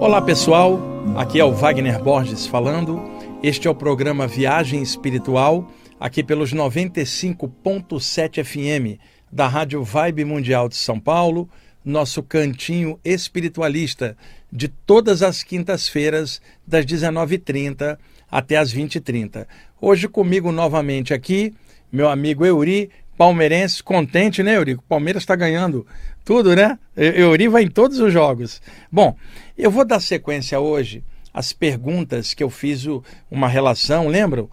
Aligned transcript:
Olá 0.00 0.22
pessoal, 0.22 0.80
aqui 1.14 1.38
é 1.38 1.44
o 1.44 1.52
Wagner 1.52 2.02
Borges 2.02 2.46
falando. 2.46 3.04
Este 3.42 3.68
é 3.68 3.70
o 3.70 3.74
programa 3.74 4.26
Viagem 4.26 4.80
Espiritual, 4.80 5.70
aqui 6.00 6.24
pelos 6.24 6.54
95.7 6.54 8.42
FM 8.42 8.98
da 9.30 9.46
Rádio 9.46 9.84
Vibe 9.84 10.24
Mundial 10.24 10.70
de 10.70 10.76
São 10.76 10.98
Paulo, 10.98 11.50
nosso 11.84 12.22
cantinho 12.22 12.98
espiritualista 13.04 14.16
de 14.50 14.68
todas 14.68 15.22
as 15.22 15.42
quintas-feiras, 15.42 16.40
das 16.66 16.86
19h30 16.86 17.98
até 18.30 18.56
as 18.56 18.72
20h30. 18.72 19.46
Hoje 19.78 20.08
comigo 20.08 20.50
novamente 20.50 21.12
aqui, 21.12 21.52
meu 21.92 22.08
amigo 22.08 22.46
Euri, 22.46 22.90
palmeirense, 23.18 23.82
contente, 23.82 24.42
né, 24.42 24.56
Euri? 24.56 24.76
O 24.76 24.82
Palmeiras 24.82 25.24
está 25.24 25.36
ganhando 25.36 25.86
tudo, 26.24 26.56
né? 26.56 26.78
Euri 26.96 27.48
vai 27.48 27.64
em 27.64 27.68
todos 27.68 27.98
os 27.98 28.10
jogos. 28.10 28.62
Bom, 28.90 29.14
eu 29.62 29.70
vou 29.70 29.84
dar 29.84 30.00
sequência 30.00 30.58
hoje 30.58 31.04
às 31.32 31.52
perguntas 31.52 32.34
que 32.34 32.42
eu 32.42 32.50
fiz 32.50 32.84
uma 33.30 33.48
relação, 33.48 34.08
lembram? 34.08 34.48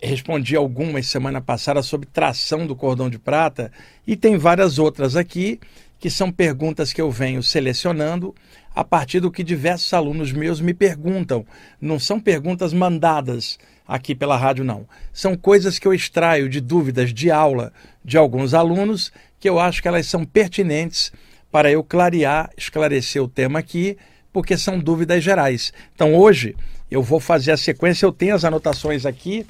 Respondi 0.00 0.56
algumas 0.56 1.06
semana 1.06 1.40
passada 1.40 1.82
sobre 1.82 2.08
tração 2.08 2.66
do 2.66 2.76
cordão 2.76 3.08
de 3.08 3.18
prata 3.18 3.70
e 4.06 4.16
tem 4.16 4.36
várias 4.36 4.78
outras 4.78 5.16
aqui 5.16 5.58
que 5.98 6.10
são 6.10 6.32
perguntas 6.32 6.92
que 6.92 7.00
eu 7.00 7.10
venho 7.10 7.42
selecionando 7.42 8.34
a 8.74 8.82
partir 8.82 9.20
do 9.20 9.30
que 9.30 9.44
diversos 9.44 9.92
alunos 9.92 10.32
meus 10.32 10.60
me 10.60 10.74
perguntam. 10.74 11.46
Não 11.80 11.98
são 11.98 12.18
perguntas 12.18 12.72
mandadas 12.72 13.58
aqui 13.86 14.14
pela 14.14 14.36
rádio, 14.36 14.64
não. 14.64 14.86
São 15.12 15.36
coisas 15.36 15.78
que 15.78 15.86
eu 15.86 15.94
extraio 15.94 16.48
de 16.48 16.60
dúvidas 16.60 17.14
de 17.14 17.30
aula 17.30 17.72
de 18.04 18.18
alguns 18.18 18.54
alunos 18.54 19.12
que 19.38 19.48
eu 19.48 19.60
acho 19.60 19.80
que 19.80 19.88
elas 19.88 20.06
são 20.06 20.24
pertinentes 20.24 21.12
para 21.50 21.70
eu 21.70 21.84
clarear, 21.84 22.50
esclarecer 22.56 23.22
o 23.22 23.28
tema 23.28 23.58
aqui, 23.58 23.96
porque 24.32 24.56
são 24.56 24.78
dúvidas 24.78 25.22
gerais. 25.22 25.72
Então 25.94 26.14
hoje 26.14 26.56
eu 26.90 27.02
vou 27.02 27.20
fazer 27.20 27.52
a 27.52 27.56
sequência, 27.56 28.06
eu 28.06 28.12
tenho 28.12 28.34
as 28.34 28.44
anotações 28.44 29.06
aqui 29.06 29.46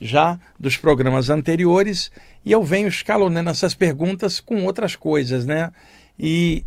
já 0.00 0.38
dos 0.58 0.76
programas 0.76 1.30
anteriores 1.30 2.10
e 2.44 2.52
eu 2.52 2.62
venho 2.62 2.88
escalonando 2.88 3.50
essas 3.50 3.74
perguntas 3.74 4.40
com 4.40 4.64
outras 4.64 4.96
coisas, 4.96 5.46
né? 5.46 5.72
E 6.18 6.64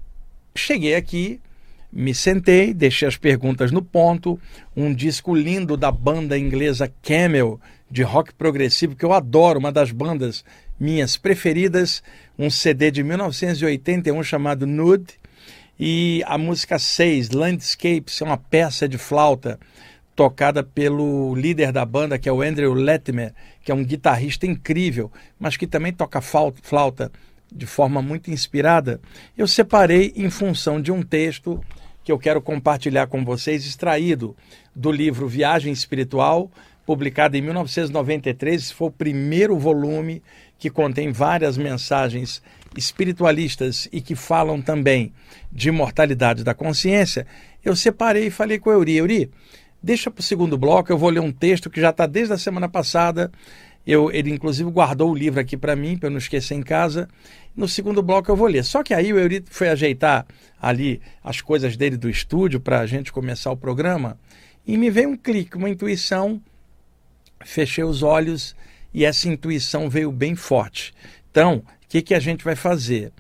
cheguei 0.56 0.96
aqui, 0.96 1.40
me 1.92 2.14
sentei, 2.14 2.74
deixei 2.74 3.08
as 3.08 3.18
perguntas 3.18 3.72
no 3.72 3.82
ponto, 3.82 4.40
um 4.76 4.94
disco 4.94 5.36
lindo 5.36 5.78
da 5.78 5.92
banda 5.92 6.38
inglesa 6.38 6.92
Camel, 7.02 7.60
de 7.90 8.04
rock 8.04 8.34
progressivo, 8.34 8.96
que 8.96 9.06
eu 9.06 9.14
adoro, 9.14 9.60
uma 9.60 9.72
das 9.72 9.92
bandas 9.92 10.44
minhas 10.80 11.16
preferidas, 11.18 12.04
um 12.38 12.50
CD 12.50 12.92
de 12.92 13.04
1981 13.04 14.22
chamado 14.24 14.68
Nude, 14.68 15.14
e 15.80 16.24
a 16.26 16.38
música 16.38 16.80
6, 16.80 17.30
Landscapes, 17.30 18.22
é 18.22 18.26
uma 18.26 18.38
peça 18.38 18.88
de 18.88 18.98
flauta 18.98 19.60
tocada 20.16 20.64
pelo 20.64 21.36
líder 21.36 21.72
da 21.72 21.86
banda, 21.86 22.18
que 22.18 22.28
é 22.28 22.32
o 22.32 22.42
Andrew 22.42 22.74
Latimer, 22.74 23.34
que 23.64 23.72
é 23.72 23.76
um 23.76 23.84
guitarrista 23.84 24.48
incrível, 24.48 25.12
mas 25.40 25.56
que 25.56 25.68
também 25.68 25.94
toca 25.94 26.20
flauta 26.22 27.12
de 27.54 27.68
forma 27.68 28.02
muito 28.02 28.32
inspirada. 28.32 29.00
Eu 29.38 29.48
separei 29.48 30.12
em 30.16 30.30
função 30.32 30.82
de 30.82 30.92
um 30.92 31.04
texto 31.04 31.64
que 32.04 32.12
eu 32.12 32.18
quero 32.18 32.42
compartilhar 32.42 33.06
com 33.08 33.24
vocês, 33.24 33.66
extraído 33.66 34.36
do 34.76 34.92
livro 34.92 35.28
Viagem 35.28 35.72
Espiritual, 35.72 36.50
publicado 36.86 37.38
em 37.38 37.42
1993. 37.42 38.64
Esse 38.64 38.74
foi 38.74 38.88
o 38.88 38.92
primeiro 38.92 39.60
volume 39.60 40.24
que 40.58 40.70
contém 40.70 41.12
várias 41.12 41.58
mensagens 41.58 42.42
espiritualistas 42.78 43.90
e 43.92 44.00
que 44.00 44.16
falam 44.16 44.62
também 44.62 45.12
de 45.52 45.70
imortalidade 45.70 46.44
da 46.44 46.54
consciência. 46.54 47.28
Eu 47.66 47.76
separei 47.76 48.28
e 48.28 48.32
falei 48.32 48.60
com 48.60 48.70
a 48.70 48.74
Euri. 48.74 48.96
Euri, 48.96 49.32
Deixa 49.82 50.10
para 50.10 50.22
o 50.22 50.24
segundo 50.24 50.58
bloco, 50.58 50.92
eu 50.92 50.98
vou 50.98 51.10
ler 51.10 51.20
um 51.20 51.32
texto 51.32 51.70
que 51.70 51.80
já 51.80 51.92
está 51.92 52.06
desde 52.08 52.34
a 52.34 52.38
semana 52.38 52.68
passada. 52.68 53.32
Eu, 53.86 54.12
ele, 54.12 54.32
inclusive, 54.32 54.70
guardou 54.70 55.12
o 55.12 55.16
livro 55.16 55.40
aqui 55.40 55.56
para 55.56 55.76
mim, 55.76 55.98
para 55.98 56.08
eu 56.08 56.12
não 56.12 56.18
esquecer 56.18 56.56
em 56.56 56.64
casa. 56.64 57.08
No 57.56 57.68
segundo 57.68 58.02
bloco 58.02 58.30
eu 58.30 58.36
vou 58.36 58.48
ler. 58.48 58.64
Só 58.66 58.84
que 58.84 58.94
aí 58.94 59.14
o 59.14 59.20
Eurito 59.20 59.50
foi 59.52 59.70
ajeitar 59.70 60.26
ali 60.62 61.00
as 61.24 61.42
coisas 61.42 61.78
dele 61.78 61.96
do 61.96 62.10
estúdio 62.10 62.60
para 62.60 62.80
a 62.80 62.86
gente 62.86 63.14
começar 63.14 63.52
o 63.52 63.58
programa 63.58 64.20
e 64.66 64.78
me 64.78 64.90
veio 64.90 65.10
um 65.10 65.16
clique, 65.16 65.56
uma 65.56 65.70
intuição. 65.70 66.42
Fechei 67.46 67.84
os 67.84 68.04
olhos 68.04 68.56
e 68.94 69.06
essa 69.06 69.30
intuição 69.30 69.90
veio 69.90 70.12
bem 70.12 70.36
forte. 70.36 70.94
Então, 71.32 71.64
o 71.88 71.90
que, 71.90 72.02
que 72.02 72.14
a 72.14 72.20
gente 72.20 72.44
vai 72.44 72.54
fazer? 72.54 73.14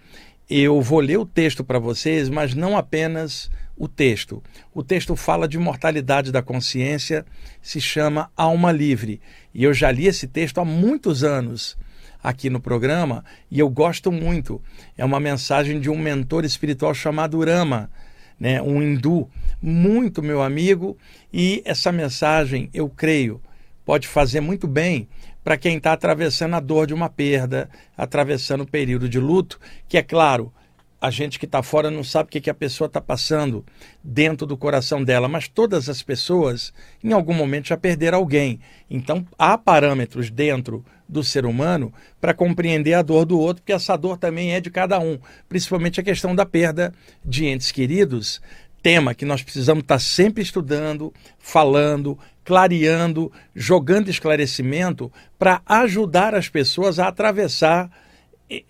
Eu 0.50 0.81
vou 0.81 1.00
ler 1.00 1.17
o 1.17 1.25
texto 1.25 1.63
para 1.63 1.79
vocês, 1.79 2.28
mas 2.28 2.53
não 2.53 2.75
apenas 2.75 3.50
o 3.78 3.88
texto. 3.88 4.44
O 4.73 4.83
texto 4.83 5.16
fala 5.16 5.47
de 5.47 5.57
mortalidade 5.57 6.33
da 6.33 6.41
consciência, 6.41 7.25
se 7.61 7.79
chama 7.79 8.29
Alma 8.35 8.69
Livre. 8.73 9.22
E 9.53 9.63
eu 9.63 9.73
já 9.73 9.89
li 9.89 10.05
esse 10.05 10.28
texto 10.28 10.57
há 10.57 10.66
muitos 10.66 11.23
anos 11.23 11.78
aqui 12.22 12.50
no 12.50 12.59
programa 12.59 13.23
e 13.50 13.57
eu 13.57 13.69
gosto 13.69 14.11
muito. 14.11 14.61
É 14.97 15.05
uma 15.05 15.19
mensagem 15.19 15.79
de 15.79 15.89
um 15.89 15.97
mentor 15.97 16.44
espiritual 16.44 16.94
chamado 16.94 17.41
Rama, 17.41 17.89
né, 18.38 18.61
um 18.61 18.84
hindu, 18.84 19.29
muito 19.61 20.22
meu 20.22 20.41
amigo, 20.41 20.97
e 21.31 21.61
essa 21.63 21.89
mensagem, 21.89 22.69
eu 22.73 22.89
creio, 22.89 23.41
pode 23.85 24.09
fazer 24.09 24.41
muito 24.41 24.67
bem 24.67 25.07
para 25.47 25.58
quem 25.58 25.78
está 25.78 25.94
atravessando 25.94 26.56
a 26.56 26.59
dor 26.59 26.85
de 26.88 26.94
uma 26.94 27.08
perda, 27.08 27.69
atravessando 27.96 28.66
o 28.66 28.69
período 28.69 29.08
de 29.08 29.18
luto, 29.18 29.58
que 29.88 29.97
é 29.97 30.03
claro, 30.03 30.52
a 31.00 31.09
gente 31.09 31.40
que 31.40 31.46
está 31.46 31.63
fora 31.63 31.90
não 31.90 32.03
sabe 32.03 32.28
o 32.28 32.31
que, 32.31 32.41
que 32.41 32.50
a 32.50 32.53
pessoa 32.53 32.88
está 32.88 33.00
passando 33.00 33.66
dentro 34.03 34.46
do 34.46 34.58
coração 34.58 35.02
dela, 35.02 35.30
mas 35.30 35.47
todas 35.47 35.88
as 35.88 36.03
pessoas, 36.03 36.74
em 37.02 37.13
algum 37.13 37.34
momento, 37.34 37.69
já 37.69 37.78
perderam 37.78 38.18
alguém. 38.18 38.59
Então, 38.91 39.25
há 39.40 39.58
parâmetros 39.58 40.30
dentro 40.30 40.84
do 41.08 41.24
ser 41.24 41.46
humano 41.46 41.94
para 42.19 42.34
compreender 42.34 42.96
a 42.96 43.02
dor 43.02 43.24
do 43.24 43.40
outro, 43.40 43.64
porque 43.64 43.72
essa 43.72 43.96
dor 43.96 44.18
também 44.18 44.53
é 44.53 44.59
de 44.59 44.69
cada 44.69 45.00
um, 45.00 45.18
principalmente 45.47 45.97
a 45.97 46.03
questão 46.03 46.35
da 46.35 46.46
perda 46.46 46.94
de 47.24 47.46
entes 47.46 47.72
queridos. 47.72 48.41
Tema 48.84 49.16
que 49.16 49.24
nós 49.24 49.41
precisamos 49.41 49.84
estar 49.84 49.96
tá 49.96 50.00
sempre 50.00 50.44
estudando, 50.44 51.14
falando, 51.40 52.19
clareando, 52.47 53.30
jogando 53.53 54.09
esclarecimento 54.09 55.12
para 55.38 55.62
ajudar 55.66 56.34
as 56.34 56.47
pessoas 56.47 56.97
a 56.97 57.09
atravessar 57.09 57.91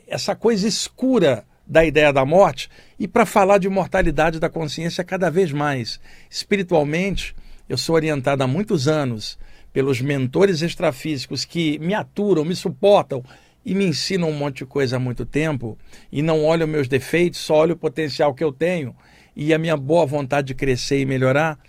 essa 0.08 0.36
coisa 0.36 0.68
escura 0.68 1.46
da 1.64 1.86
ideia 1.86 2.12
da 2.12 2.26
morte 2.26 2.72
e 2.98 3.08
para 3.08 3.24
falar 3.24 3.60
de 3.60 3.70
mortalidade 3.70 4.40
da 4.40 4.50
consciência 4.50 5.04
cada 5.04 5.30
vez 5.30 5.52
mais. 5.52 6.00
Espiritualmente, 6.28 7.36
eu 7.70 7.78
sou 7.78 7.94
orientado 7.94 8.42
há 8.42 8.48
muitos 8.48 8.88
anos 8.88 9.38
pelos 9.72 10.02
mentores 10.02 10.64
extrafísicos 10.64 11.46
que 11.46 11.78
me 11.78 11.94
aturam, 11.94 12.44
me 12.44 12.56
suportam 12.56 13.24
e 13.64 13.76
me 13.76 13.86
ensinam 13.86 14.32
um 14.32 14.34
monte 14.34 14.58
de 14.58 14.66
coisa 14.66 14.96
há 14.96 15.00
muito 15.00 15.24
tempo 15.24 15.78
e 16.12 16.24
não 16.24 16.44
olham 16.44 16.66
meus 16.66 16.88
defeitos, 16.88 17.40
só 17.42 17.58
olham 17.58 17.76
o 17.76 17.80
potencial 17.80 18.34
que 18.34 18.44
eu 18.44 18.52
tenho 18.52 18.96
e 19.36 19.54
a 19.54 19.60
minha 19.60 19.78
boa 19.78 20.04
vontade 20.04 20.48
de 20.48 20.56
crescer 20.56 21.00
e 21.00 21.06
melhorar. 21.06 21.60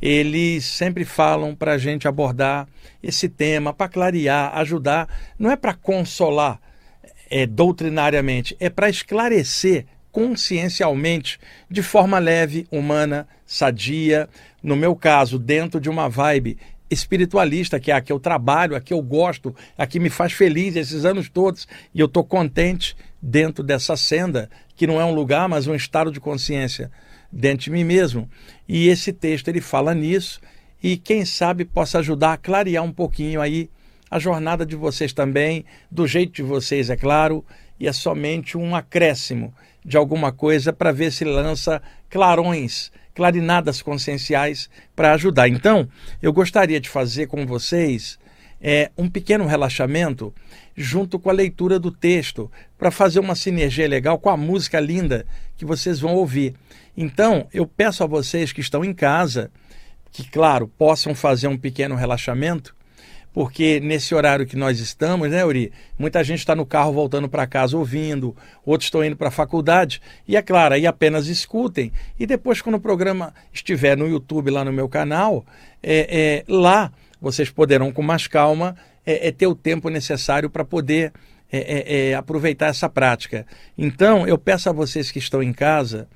Eles 0.00 0.64
sempre 0.64 1.04
falam 1.04 1.54
para 1.54 1.72
a 1.72 1.78
gente 1.78 2.06
abordar 2.06 2.68
esse 3.02 3.28
tema, 3.28 3.72
para 3.72 3.88
clarear, 3.88 4.56
ajudar, 4.58 5.08
não 5.38 5.50
é 5.50 5.56
para 5.56 5.74
consolar, 5.74 6.60
é, 7.30 7.46
doutrinariamente, 7.46 8.56
é 8.60 8.68
para 8.68 8.88
esclarecer 8.88 9.86
consciencialmente, 10.12 11.38
de 11.70 11.82
forma 11.82 12.18
leve, 12.18 12.66
humana, 12.70 13.28
sadia, 13.44 14.28
no 14.62 14.74
meu 14.74 14.96
caso, 14.96 15.38
dentro 15.38 15.78
de 15.78 15.90
uma 15.90 16.08
vibe 16.08 16.56
espiritualista, 16.88 17.78
que 17.78 17.90
é 17.90 17.94
a 17.94 18.00
que 18.00 18.12
eu 18.12 18.18
trabalho, 18.18 18.76
a 18.76 18.80
que 18.80 18.94
eu 18.94 19.02
gosto, 19.02 19.54
a 19.76 19.86
que 19.86 20.00
me 20.00 20.08
faz 20.08 20.32
feliz 20.32 20.76
esses 20.76 21.04
anos 21.04 21.28
todos, 21.28 21.68
e 21.94 22.00
eu 22.00 22.06
estou 22.06 22.24
contente 22.24 22.96
dentro 23.20 23.62
dessa 23.62 23.96
senda, 23.96 24.48
que 24.74 24.86
não 24.86 25.00
é 25.00 25.04
um 25.04 25.14
lugar, 25.14 25.48
mas 25.48 25.66
um 25.66 25.74
estado 25.74 26.10
de 26.10 26.20
consciência 26.20 26.90
dentro 27.36 27.64
de 27.64 27.70
mim 27.70 27.84
mesmo. 27.84 28.28
E 28.66 28.88
esse 28.88 29.12
texto 29.12 29.48
ele 29.48 29.60
fala 29.60 29.94
nisso, 29.94 30.40
e 30.82 30.96
quem 30.96 31.24
sabe 31.24 31.64
possa 31.64 31.98
ajudar 31.98 32.32
a 32.32 32.36
clarear 32.36 32.82
um 32.82 32.92
pouquinho 32.92 33.40
aí 33.40 33.68
a 34.10 34.18
jornada 34.18 34.64
de 34.64 34.76
vocês 34.76 35.12
também, 35.12 35.64
do 35.90 36.06
jeito 36.06 36.32
de 36.32 36.42
vocês, 36.42 36.90
é 36.90 36.96
claro, 36.96 37.44
e 37.78 37.86
é 37.86 37.92
somente 37.92 38.56
um 38.56 38.74
acréscimo 38.74 39.52
de 39.84 39.96
alguma 39.96 40.32
coisa 40.32 40.72
para 40.72 40.92
ver 40.92 41.12
se 41.12 41.24
lança 41.24 41.82
clarões, 42.08 42.90
clarinadas 43.14 43.82
conscienciais 43.82 44.70
para 44.94 45.12
ajudar. 45.12 45.48
Então, 45.48 45.88
eu 46.22 46.32
gostaria 46.32 46.80
de 46.80 46.88
fazer 46.88 47.26
com 47.26 47.46
vocês 47.46 48.18
é, 48.60 48.90
um 48.96 49.08
pequeno 49.08 49.46
relaxamento 49.46 50.32
junto 50.76 51.18
com 51.18 51.30
a 51.30 51.32
leitura 51.32 51.78
do 51.78 51.90
texto, 51.90 52.50
para 52.76 52.90
fazer 52.90 53.18
uma 53.18 53.34
sinergia 53.34 53.88
legal 53.88 54.18
com 54.18 54.28
a 54.28 54.36
música 54.36 54.78
linda 54.78 55.24
que 55.56 55.64
vocês 55.64 55.98
vão 55.98 56.14
ouvir. 56.14 56.54
Então, 56.96 57.46
eu 57.52 57.66
peço 57.66 58.02
a 58.02 58.06
vocês 58.06 58.52
que 58.52 58.60
estão 58.60 58.84
em 58.84 58.94
casa, 58.94 59.50
que, 60.10 60.28
claro, 60.28 60.66
possam 60.66 61.14
fazer 61.14 61.48
um 61.48 61.58
pequeno 61.58 61.94
relaxamento 61.94 62.76
porque 63.36 63.80
nesse 63.80 64.14
horário 64.14 64.46
que 64.46 64.56
nós 64.56 64.80
estamos, 64.80 65.28
né, 65.28 65.44
Uri? 65.44 65.70
Muita 65.98 66.24
gente 66.24 66.38
está 66.38 66.56
no 66.56 66.64
carro 66.64 66.90
voltando 66.90 67.28
para 67.28 67.46
casa 67.46 67.76
ouvindo, 67.76 68.34
outros 68.64 68.86
estão 68.86 69.04
indo 69.04 69.14
para 69.14 69.28
a 69.28 69.30
faculdade, 69.30 70.00
e 70.26 70.38
é 70.38 70.40
claro, 70.40 70.72
aí 70.72 70.86
apenas 70.86 71.26
escutem. 71.26 71.92
E 72.18 72.24
depois, 72.24 72.62
quando 72.62 72.76
o 72.76 72.80
programa 72.80 73.34
estiver 73.52 73.94
no 73.94 74.08
YouTube, 74.08 74.50
lá 74.50 74.64
no 74.64 74.72
meu 74.72 74.88
canal, 74.88 75.44
é, 75.82 76.44
é 76.48 76.50
lá 76.50 76.90
vocês 77.20 77.50
poderão, 77.50 77.92
com 77.92 78.00
mais 78.00 78.26
calma, 78.26 78.74
é, 79.04 79.28
é 79.28 79.30
ter 79.30 79.46
o 79.46 79.54
tempo 79.54 79.90
necessário 79.90 80.48
para 80.48 80.64
poder 80.64 81.12
é, 81.52 81.58
é, 81.58 82.08
é, 82.08 82.14
aproveitar 82.14 82.68
essa 82.68 82.88
prática. 82.88 83.46
Então, 83.76 84.26
eu 84.26 84.38
peço 84.38 84.70
a 84.70 84.72
vocês 84.72 85.10
que 85.10 85.18
estão 85.18 85.42
em 85.42 85.52
casa 85.52 86.08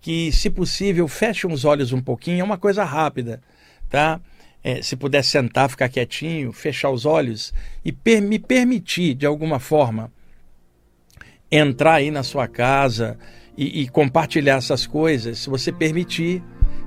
que, 0.00 0.30
se 0.32 0.50
possível, 0.50 1.08
fechem 1.08 1.52
os 1.52 1.64
olhos 1.64 1.92
um 1.92 2.00
pouquinho, 2.00 2.40
é 2.40 2.44
uma 2.44 2.58
coisa 2.58 2.84
rápida, 2.84 3.42
tá? 3.88 4.20
é, 4.66 4.82
se 4.82 4.96
puder 4.96 5.22
sentar, 5.22 5.70
ficar 5.70 5.88
quietinho, 5.88 6.52
fechar 6.52 6.90
os 6.90 7.06
olhos 7.06 7.54
e 7.84 7.92
per 7.92 8.20
me 8.20 8.36
permitir, 8.36 9.14
de 9.14 9.24
alguma 9.24 9.60
forma, 9.60 10.10
entrar 11.48 11.94
aí 11.94 12.10
na 12.10 12.24
sua 12.24 12.48
casa 12.48 13.16
e, 13.56 13.82
e 13.82 13.88
compartilhar 13.88 14.56
essas 14.56 14.84
coisas, 14.84 15.38
se 15.38 15.48
você 15.48 15.70
permitir, 15.70 16.42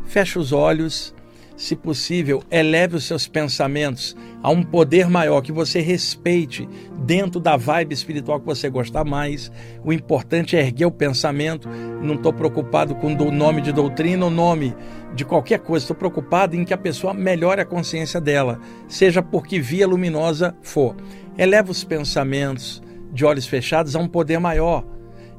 feche 0.06 0.38
os 0.38 0.52
olhos 0.52 1.16
se 1.60 1.76
possível, 1.76 2.42
eleve 2.50 2.96
os 2.96 3.04
seus 3.04 3.28
pensamentos 3.28 4.16
a 4.42 4.50
um 4.50 4.64
poder 4.64 5.10
maior 5.10 5.42
que 5.42 5.52
você 5.52 5.82
respeite 5.82 6.66
dentro 7.00 7.38
da 7.38 7.58
vibe 7.58 7.92
espiritual 7.92 8.40
que 8.40 8.46
você 8.46 8.70
gostar 8.70 9.04
mais. 9.04 9.52
O 9.84 9.92
importante 9.92 10.56
é 10.56 10.62
erguer 10.62 10.86
o 10.86 10.92
pensamento. 10.92 11.68
Não 12.02 12.16
estou 12.16 12.32
preocupado 12.32 12.96
com 12.96 13.14
o 13.14 13.30
nome 13.30 13.62
de 13.62 13.74
doutrina 13.74 14.24
ou 14.24 14.32
nome 14.32 14.74
de 15.14 15.26
qualquer 15.26 15.60
coisa. 15.60 15.84
Estou 15.84 15.98
preocupado 15.98 16.56
em 16.56 16.64
que 16.64 16.74
a 16.74 16.78
pessoa 16.78 17.14
melhore 17.14 17.60
a 17.60 17.66
consciência 17.66 18.22
dela, 18.22 18.58
seja 18.88 19.22
por 19.22 19.46
que 19.46 19.60
via 19.60 19.86
luminosa 19.86 20.56
for. 20.62 20.96
Eleve 21.38 21.72
os 21.72 21.84
pensamentos 21.84 22.82
de 23.12 23.26
olhos 23.26 23.46
fechados 23.46 23.98
a 23.98 24.00
um 24.00 24.08
poder 24.08 24.40
maior 24.40 24.86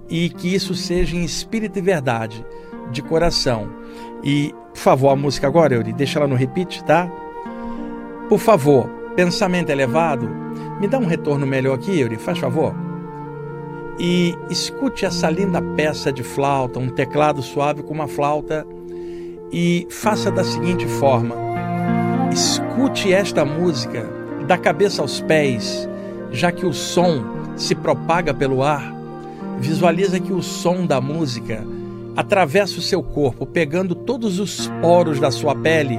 e 0.07 0.29
que 0.29 0.55
isso 0.55 0.75
seja 0.75 1.17
em 1.17 1.25
espírito 1.25 1.79
e 1.79 1.83
verdade, 1.83 2.45
de 2.93 3.01
coração. 3.01 3.73
E 4.23 4.55
por 4.81 4.85
favor, 4.85 5.11
a 5.11 5.17
música 5.17 5.47
agora, 5.47 5.75
Yuri, 5.75 5.93
deixa 5.93 6.19
ela 6.19 6.27
no 6.27 6.35
repeat, 6.35 6.83
tá? 6.85 7.07
Por 8.31 8.39
favor, 8.39 8.89
pensamento 9.15 9.69
elevado, 9.69 10.27
me 10.81 10.89
dá 10.89 10.97
um 10.99 11.05
retorno 11.05 11.47
melhor 11.47 11.75
aqui, 11.75 12.01
Yuri, 12.01 12.17
faz 12.17 12.39
favor. 12.39 12.75
E 13.99 14.35
escute 14.49 15.05
essa 15.05 15.29
linda 15.29 15.61
peça 15.61 16.11
de 16.11 16.23
flauta, 16.23 16.79
um 16.79 16.89
teclado 16.89 17.43
suave 17.43 17.83
com 17.83 17.93
uma 17.93 18.09
flauta, 18.09 18.67
e 19.53 19.87
faça 19.91 20.31
da 20.31 20.43
seguinte 20.43 20.87
forma: 20.87 21.35
escute 22.33 23.13
esta 23.13 23.45
música 23.45 24.09
da 24.47 24.57
cabeça 24.57 25.03
aos 25.03 25.21
pés, 25.21 25.87
já 26.33 26.51
que 26.51 26.65
o 26.65 26.73
som 26.73 27.23
se 27.55 27.75
propaga 27.75 28.33
pelo 28.33 28.63
ar. 28.63 28.95
Visualiza 29.59 30.19
que 30.19 30.33
o 30.33 30.43
som 30.43 30.87
da 30.87 31.03
música 31.03 31.67
atravessa 32.17 32.79
o 32.79 32.83
seu 32.83 33.03
corpo, 33.03 33.47
pegando 33.47 33.95
todos 33.95 34.39
os 34.39 34.69
poros 34.81 35.19
da 35.19 35.31
sua 35.31 35.55
pele, 35.55 35.99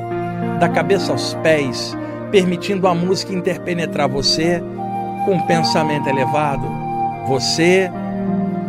da 0.59 0.69
cabeça 0.69 1.11
aos 1.11 1.33
pés, 1.35 1.97
permitindo 2.31 2.87
a 2.87 2.93
música 2.93 3.33
interpenetrar 3.33 4.09
você 4.09 4.61
com 5.25 5.33
um 5.33 5.41
pensamento 5.41 6.07
elevado. 6.07 6.67
Você, 7.27 7.89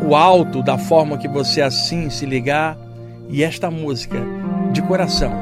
o 0.06 0.14
alto 0.14 0.62
da 0.62 0.76
forma 0.76 1.18
que 1.18 1.28
você 1.28 1.62
assim 1.62 2.10
se 2.10 2.26
ligar, 2.26 2.76
e 3.28 3.42
esta 3.42 3.70
música 3.70 4.18
de 4.72 4.82
coração, 4.82 5.32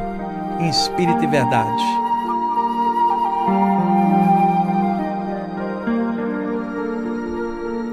em 0.61 0.69
espírito 0.69 1.25
e 1.25 1.27
verdade. 1.27 1.83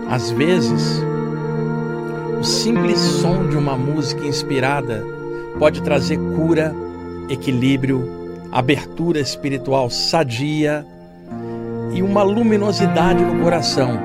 Às 0.09 0.31
vezes, 0.31 1.03
o 2.39 2.43
simples 2.43 2.99
som 2.99 3.47
de 3.47 3.57
uma 3.57 3.75
música 3.75 4.23
inspirada 4.23 5.03
pode 5.57 5.81
trazer 5.81 6.17
cura, 6.35 6.73
equilíbrio, 7.29 8.07
abertura 8.51 9.19
espiritual 9.19 9.89
sadia 9.89 10.85
e 11.91 12.03
uma 12.03 12.21
luminosidade 12.21 13.23
no 13.23 13.41
coração. 13.41 13.99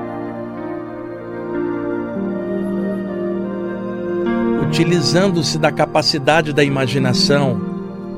Utilizando-se 4.67 5.59
da 5.59 5.71
capacidade 5.71 6.53
da 6.53 6.63
imaginação, 6.63 7.61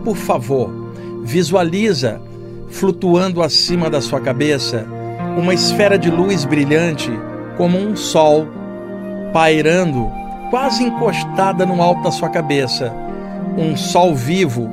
por 0.06 0.16
favor, 0.16 0.72
visualiza 1.24 2.22
flutuando 2.70 3.44
acima 3.44 3.90
da 3.90 4.00
sua 4.00 4.22
cabeça 4.22 4.88
uma 5.38 5.54
esfera 5.54 6.00
de 6.00 6.10
luz 6.10 6.46
brilhante 6.46 7.12
como 7.58 7.78
um 7.78 7.98
sol 7.98 8.48
pairando, 9.36 10.10
quase 10.50 10.82
encostada 10.82 11.66
no 11.66 11.82
alto 11.82 12.04
da 12.04 12.10
sua 12.10 12.30
cabeça, 12.30 12.94
um 13.58 13.76
sol 13.76 14.16
vivo, 14.16 14.70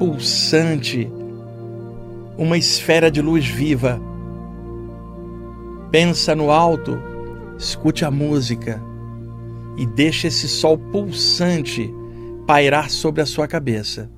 pulsante, 0.00 1.08
uma 2.36 2.58
esfera 2.58 3.08
de 3.08 3.22
luz 3.22 3.46
viva. 3.46 4.00
Pensa 5.92 6.34
no 6.34 6.50
alto, 6.50 7.00
escute 7.56 8.04
a 8.04 8.10
música 8.10 8.82
e 9.76 9.86
deixe 9.86 10.26
esse 10.26 10.48
sol 10.48 10.76
pulsante 10.76 11.88
pairar 12.48 12.90
sobre 12.90 13.22
a 13.22 13.26
sua 13.26 13.46
cabeça. 13.46 14.10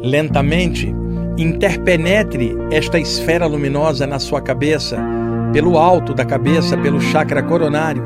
Lentamente, 0.00 0.94
interpenetre 1.38 2.52
esta 2.68 2.98
esfera 2.98 3.46
luminosa 3.46 4.08
na 4.08 4.18
sua 4.18 4.40
cabeça, 4.40 4.98
pelo 5.52 5.78
alto 5.78 6.12
da 6.12 6.24
cabeça, 6.24 6.76
pelo 6.76 7.00
chakra 7.00 7.40
coronário. 7.44 8.02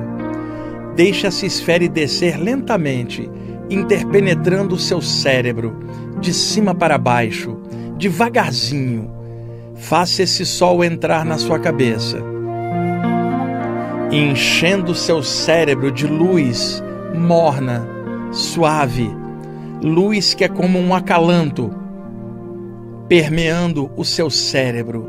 Deixe 0.95 1.27
essa 1.27 1.47
esfera 1.47 1.89
descer 1.89 2.39
lentamente, 2.39 3.29
interpenetrando 3.71 4.75
o 4.75 4.79
seu 4.79 5.01
cérebro, 5.01 5.81
de 6.21 6.35
cima 6.35 6.75
para 6.75 6.99
baixo, 6.99 7.59
devagarzinho. 7.97 9.11
Faça 9.77 10.23
esse 10.23 10.45
sol 10.45 10.85
entrar 10.85 11.25
na 11.25 11.39
sua 11.39 11.59
cabeça, 11.59 12.19
enchendo 14.13 14.95
seu 14.95 15.23
cérebro 15.23 15.91
de 15.91 16.07
luz 16.07 16.85
morna, 17.15 17.89
suave, 18.31 19.11
luz 19.83 20.35
que 20.35 20.45
é 20.45 20.49
como 20.49 20.79
um 20.79 20.95
acalanto 20.95 21.82
permeando 23.13 23.91
o 23.95 24.07
seu 24.07 24.31
cérebro 24.31 25.07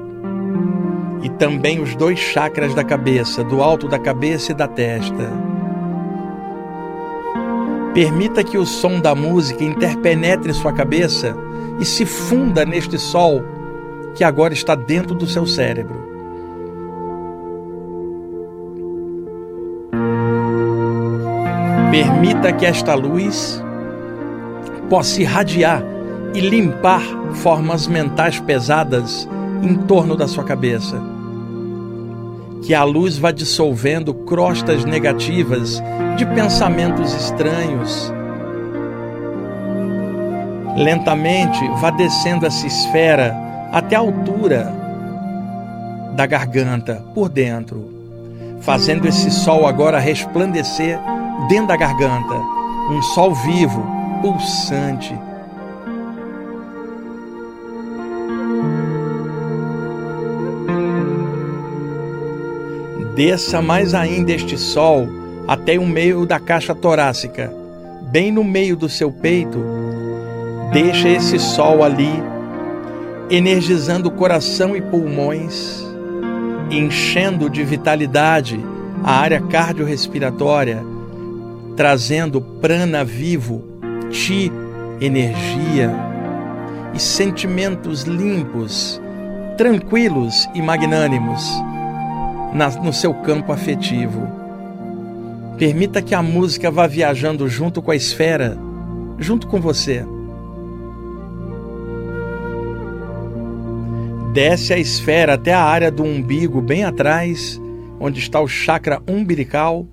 e 1.22 1.30
também 1.30 1.80
os 1.80 1.96
dois 1.96 2.20
chakras 2.20 2.76
da 2.76 2.84
cabeça, 2.84 3.46
do 3.46 3.64
alto 3.64 3.88
da 3.88 3.98
cabeça 3.98 4.52
e 4.52 4.54
da 4.54 4.68
testa. 4.68 5.32
Permita 7.94 8.44
que 8.44 8.58
o 8.58 8.66
som 8.66 9.00
da 9.00 9.16
música 9.16 9.64
interpenetre 9.64 10.54
sua 10.54 10.74
cabeça 10.74 11.34
e 11.80 11.86
se 11.86 12.06
funda 12.06 12.66
neste 12.66 12.98
sol 13.00 13.42
que 14.14 14.26
agora 14.26 14.54
está 14.54 14.76
dentro 14.76 15.16
do 15.16 15.26
seu 15.26 15.48
cérebro. 15.48 15.98
Permita 21.90 22.52
que 22.52 22.66
esta 22.66 22.96
luz 22.96 23.64
possa 24.90 25.22
irradiar 25.22 25.93
e 26.34 26.42
limpar 26.42 27.02
formas 27.36 27.88
mentais 27.88 28.40
pesadas 28.40 29.28
em 29.62 29.76
torno 29.76 30.16
da 30.16 30.28
sua 30.28 30.44
cabeça. 30.44 31.02
Que 32.64 32.74
a 32.74 32.84
luz 32.84 33.18
vá 33.18 33.32
dissolvendo 33.32 34.14
crostas 34.14 34.84
negativas 34.86 35.82
de 36.18 36.26
pensamentos 36.28 37.14
estranhos. 37.14 38.12
Lentamente 40.76 41.68
vá 41.80 41.92
descendo 41.92 42.46
essa 42.46 42.66
esfera 42.66 43.36
até 43.72 43.96
a 43.96 44.00
altura 44.00 44.74
da 46.16 46.26
garganta, 46.26 47.04
por 47.14 47.30
dentro, 47.30 47.90
fazendo 48.62 49.08
esse 49.08 49.30
sol 49.30 49.68
agora 49.68 50.00
resplandecer 50.00 51.00
dentro 51.50 51.68
da 51.68 51.76
garganta, 51.76 52.36
um 52.90 53.02
sol 53.02 53.34
vivo, 53.36 53.86
pulsante 54.22 55.14
Desça 63.16 63.62
mais 63.62 63.94
ainda 63.94 64.32
este 64.32 64.58
sol 64.58 65.08
até 65.48 65.78
o 65.78 65.86
meio 65.86 66.26
da 66.26 66.40
caixa 66.40 66.74
torácica, 66.74 67.54
bem 68.12 68.32
no 68.32 68.44
meio 68.44 68.76
do 68.76 68.90
seu 68.90 69.12
peito. 69.12 69.64
Deixa 70.72 71.08
esse 71.10 71.38
sol 71.38 71.84
ali, 71.84 72.12
energizando 73.30 74.10
coração 74.10 74.76
e 74.76 74.82
pulmões, 74.82 75.86
enchendo 76.72 77.52
de 77.52 77.64
vitalidade 77.64 78.60
a 79.04 79.12
área 79.12 79.42
cardiorrespiratória, 79.42 80.84
trazendo 81.76 82.42
prana 82.42 83.06
vivo 83.06 83.64
ti 84.10 84.52
energia 85.00 85.92
e 86.96 87.00
sentimentos 87.00 88.04
limpos, 88.04 89.00
tranquilos 89.56 90.50
e 90.56 90.62
magnânimos 90.64 91.62
no 92.84 92.94
seu 92.94 93.14
campo 93.14 93.52
afetivo. 93.52 94.28
Permita 95.58 96.02
que 96.02 96.14
a 96.14 96.22
música 96.22 96.70
vá 96.70 96.86
viajando 96.88 97.48
junto 97.48 97.82
com 97.82 97.92
a 97.92 97.96
esfera, 97.96 98.58
junto 99.18 99.48
com 99.48 99.60
você. 99.60 100.06
Desce 104.34 104.74
a 104.74 104.80
esfera 104.80 105.36
até 105.36 105.54
a 105.54 105.64
área 105.64 105.92
do 105.92 106.04
umbigo, 106.04 106.60
bem 106.62 106.84
atrás, 106.84 107.62
onde 108.00 108.20
está 108.20 108.40
o 108.40 108.48
chakra 108.48 109.02
umbilical, 109.08 109.86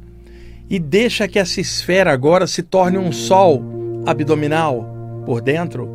e 0.68 0.78
deixa 0.78 1.28
que 1.28 1.38
essa 1.38 1.60
esfera 1.60 2.12
agora 2.12 2.46
se 2.46 2.62
torne 2.62 2.96
um 2.96 3.12
sol 3.12 3.62
abdominal 4.06 4.86
por 5.26 5.40
dentro, 5.42 5.88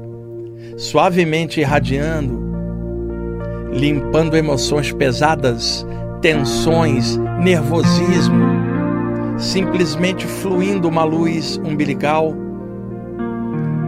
suavemente 0.78 1.60
irradiando, 1.60 2.40
limpando 3.72 4.38
emoções 4.38 4.92
pesadas, 4.92 5.86
tensões, 6.26 7.18
nervosismo, 7.40 8.44
simplesmente 9.38 10.26
fluindo 10.26 10.88
uma 10.88 11.04
luz 11.04 11.58
umbilical, 11.64 12.34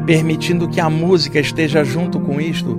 permitindo 0.06 0.67
que 0.70 0.79
a 0.79 0.88
música 0.88 1.39
esteja 1.39 1.84
junto 1.84 2.20
com 2.20 2.39
isto. 2.39 2.77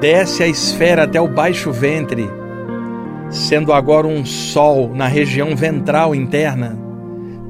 Desce 0.00 0.42
a 0.42 0.48
esfera 0.48 1.02
até 1.04 1.20
o 1.20 1.28
baixo 1.28 1.70
ventre, 1.70 2.26
sendo 3.28 3.70
agora 3.74 4.06
um 4.06 4.24
sol 4.24 4.94
na 4.94 5.06
região 5.06 5.54
ventral 5.54 6.14
interna, 6.14 6.74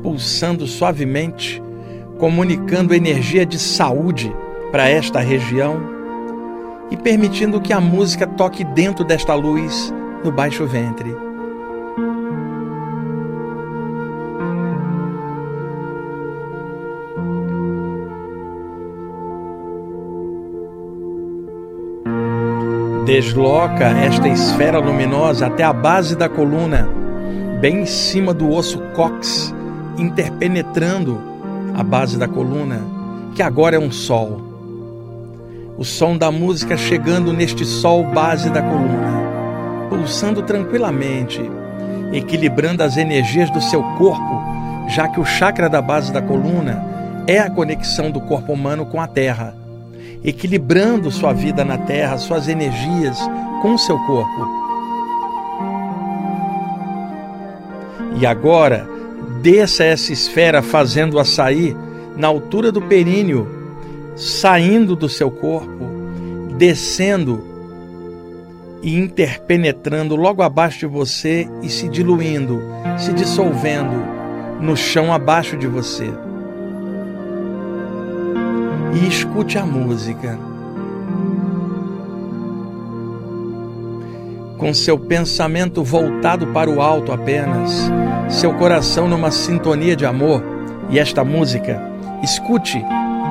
pulsando 0.02 0.66
suavemente, 0.66 1.62
comunicando 2.24 2.94
energia 2.94 3.44
de 3.44 3.58
saúde 3.58 4.34
para 4.72 4.88
esta 4.88 5.20
região 5.20 5.78
e 6.90 6.96
permitindo 6.96 7.60
que 7.60 7.70
a 7.70 7.78
música 7.82 8.26
toque 8.26 8.64
dentro 8.64 9.04
desta 9.04 9.34
luz 9.34 9.92
no 10.24 10.32
baixo 10.32 10.64
ventre. 10.64 11.14
Desloca 23.04 23.90
esta 23.98 24.28
esfera 24.28 24.78
luminosa 24.78 25.48
até 25.48 25.62
a 25.62 25.74
base 25.74 26.16
da 26.16 26.30
coluna, 26.30 26.88
bem 27.60 27.82
em 27.82 27.86
cima 27.86 28.32
do 28.32 28.50
osso 28.50 28.78
cox, 28.94 29.54
interpenetrando 29.98 31.33
a 31.74 31.82
base 31.82 32.16
da 32.16 32.28
coluna, 32.28 32.80
que 33.34 33.42
agora 33.42 33.76
é 33.76 33.78
um 33.78 33.90
sol. 33.90 34.40
O 35.76 35.84
som 35.84 36.16
da 36.16 36.30
música 36.30 36.76
chegando 36.76 37.32
neste 37.32 37.64
sol 37.64 38.04
base 38.04 38.48
da 38.50 38.62
coluna, 38.62 39.88
pulsando 39.88 40.42
tranquilamente, 40.42 41.42
equilibrando 42.12 42.82
as 42.82 42.96
energias 42.96 43.50
do 43.50 43.60
seu 43.60 43.82
corpo, 43.98 44.42
já 44.88 45.08
que 45.08 45.18
o 45.18 45.24
chakra 45.24 45.68
da 45.68 45.82
base 45.82 46.12
da 46.12 46.22
coluna 46.22 46.84
é 47.26 47.38
a 47.38 47.50
conexão 47.50 48.10
do 48.10 48.20
corpo 48.20 48.52
humano 48.52 48.86
com 48.86 49.00
a 49.00 49.06
terra 49.06 49.64
equilibrando 50.24 51.10
sua 51.10 51.34
vida 51.34 51.64
na 51.64 51.76
terra, 51.76 52.16
suas 52.16 52.48
energias 52.48 53.18
com 53.60 53.74
o 53.74 53.78
seu 53.78 53.98
corpo. 54.06 54.64
E 58.18 58.24
agora, 58.24 58.88
desça 59.44 59.84
essa 59.84 60.10
esfera 60.10 60.62
fazendo-a 60.62 61.22
sair 61.22 61.76
na 62.16 62.28
altura 62.28 62.72
do 62.72 62.80
períneo, 62.80 63.46
saindo 64.16 64.96
do 64.96 65.06
seu 65.06 65.30
corpo, 65.30 65.84
descendo 66.56 67.44
e 68.82 68.98
interpenetrando 68.98 70.16
logo 70.16 70.42
abaixo 70.42 70.78
de 70.78 70.86
você 70.86 71.46
e 71.62 71.68
se 71.68 71.90
diluindo, 71.90 72.62
se 72.96 73.12
dissolvendo 73.12 74.02
no 74.62 74.74
chão 74.74 75.12
abaixo 75.12 75.58
de 75.58 75.66
você 75.66 76.10
e 78.94 79.06
escute 79.06 79.58
a 79.58 79.66
música. 79.66 80.38
Com 84.64 84.72
seu 84.72 84.98
pensamento 84.98 85.84
voltado 85.84 86.46
para 86.46 86.70
o 86.70 86.80
alto 86.80 87.12
apenas, 87.12 87.70
seu 88.30 88.54
coração 88.54 89.06
numa 89.06 89.30
sintonia 89.30 89.94
de 89.94 90.06
amor 90.06 90.42
e 90.88 90.98
esta 90.98 91.22
música, 91.22 91.78
escute 92.22 92.82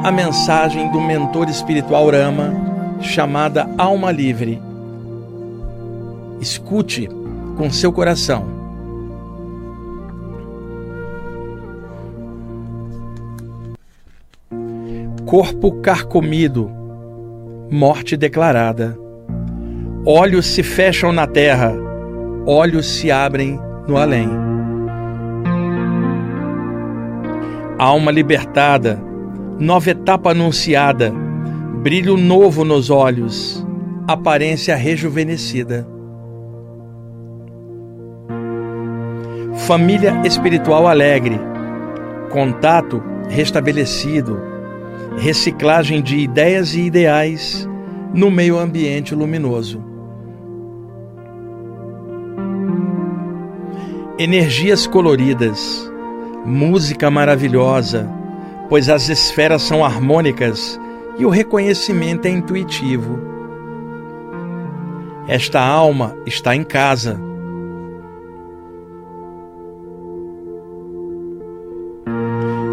a 0.03 0.11
mensagem 0.11 0.91
do 0.91 1.01
mentor 1.01 1.49
espiritual 1.49 2.11
Rama 2.11 2.53
chamada 3.01 3.67
Alma 3.79 4.11
Livre. 4.11 4.61
Escute 6.39 7.09
com 7.57 7.71
seu 7.71 7.91
coração. 7.91 8.61
corpo 15.25 15.81
carcomido, 15.81 16.69
morte 17.71 18.15
declarada. 18.15 19.02
Olhos 20.05 20.47
se 20.47 20.61
fecham 20.61 21.13
na 21.13 21.25
terra, 21.25 21.73
olhos 22.45 22.85
se 22.87 23.09
abrem 23.09 23.59
no 23.87 23.95
além. 23.95 24.29
Alma 27.77 28.11
libertada, 28.11 29.01
nova 29.57 29.91
etapa 29.91 30.31
anunciada, 30.31 31.13
brilho 31.81 32.17
novo 32.17 32.65
nos 32.65 32.89
olhos, 32.89 33.65
aparência 34.05 34.75
rejuvenescida. 34.75 35.87
Família 39.67 40.21
espiritual 40.25 40.85
alegre, 40.85 41.39
contato 42.29 43.01
restabelecido 43.29 44.51
reciclagem 45.17 46.01
de 46.01 46.17
ideias 46.17 46.73
e 46.73 46.81
ideais 46.81 47.69
no 48.13 48.29
meio 48.29 48.57
ambiente 48.57 49.15
luminoso. 49.15 49.92
Energias 54.17 54.85
coloridas, 54.85 55.91
música 56.45 57.09
maravilhosa, 57.09 58.09
pois 58.69 58.89
as 58.89 59.09
esferas 59.09 59.63
são 59.63 59.83
harmônicas 59.83 60.79
e 61.17 61.25
o 61.25 61.29
reconhecimento 61.29 62.27
é 62.27 62.29
intuitivo. 62.29 63.19
Esta 65.27 65.59
alma 65.59 66.15
está 66.25 66.55
em 66.55 66.63
casa 66.63 67.19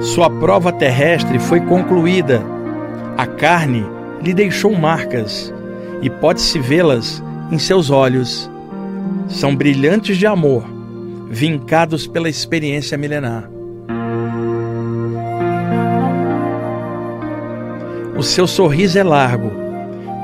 Sua 0.00 0.30
prova 0.30 0.72
terrestre 0.72 1.38
foi 1.38 1.60
concluída. 1.60 2.42
A 3.18 3.26
carne 3.26 3.84
lhe 4.22 4.32
deixou 4.32 4.74
marcas 4.74 5.52
e 6.00 6.08
pode-se 6.08 6.58
vê-las 6.58 7.22
em 7.52 7.58
seus 7.58 7.90
olhos. 7.90 8.50
São 9.28 9.54
brilhantes 9.54 10.16
de 10.16 10.26
amor, 10.26 10.64
vincados 11.30 12.08
pela 12.08 12.28
experiência 12.28 12.98
milenar. 12.98 13.48
O 18.16 18.22
seu 18.22 18.48
sorriso 18.48 18.98
é 18.98 19.04
largo, 19.04 19.52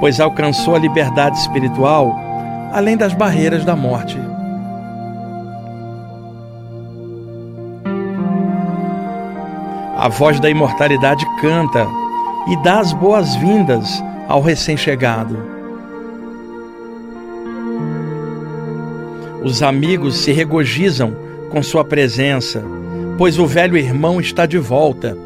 pois 0.01 0.19
alcançou 0.21 0.75
a 0.75 0.79
liberdade 0.79 1.39
espiritual 1.39 2.13
além 2.73 2.97
das 2.97 3.15
barreiras 3.15 3.65
da 3.65 3.77
morte. 3.77 4.19
A 9.97 10.09
voz 10.09 10.41
da 10.41 10.51
imortalidade 10.51 11.25
canta 11.41 11.87
e 12.49 12.57
dá 12.63 12.81
as 12.81 12.93
boas-vindas 12.93 14.03
ao 14.29 14.43
recém-chegado. 14.43 15.56
Os 19.47 19.63
amigos 19.63 20.17
se 20.17 20.33
regozijam 20.33 21.15
com 21.53 21.63
sua 21.63 21.85
presença, 21.85 22.65
pois 23.17 23.39
o 23.39 23.47
velho 23.47 23.77
irmão 23.77 24.21
está 24.21 24.45
de 24.45 24.59
volta. 24.59 25.17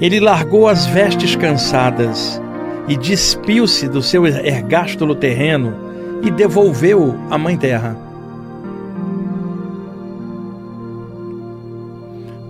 Ele 0.00 0.20
largou 0.20 0.68
as 0.68 0.86
vestes 0.86 1.34
cansadas 1.34 2.40
e 2.86 2.96
despiu-se 2.96 3.88
do 3.88 4.00
seu 4.00 4.24
ergástulo 4.24 5.16
terreno 5.16 5.74
e 6.22 6.30
devolveu-o 6.30 7.18
à 7.28 7.36
Mãe 7.36 7.56
Terra. 7.56 7.96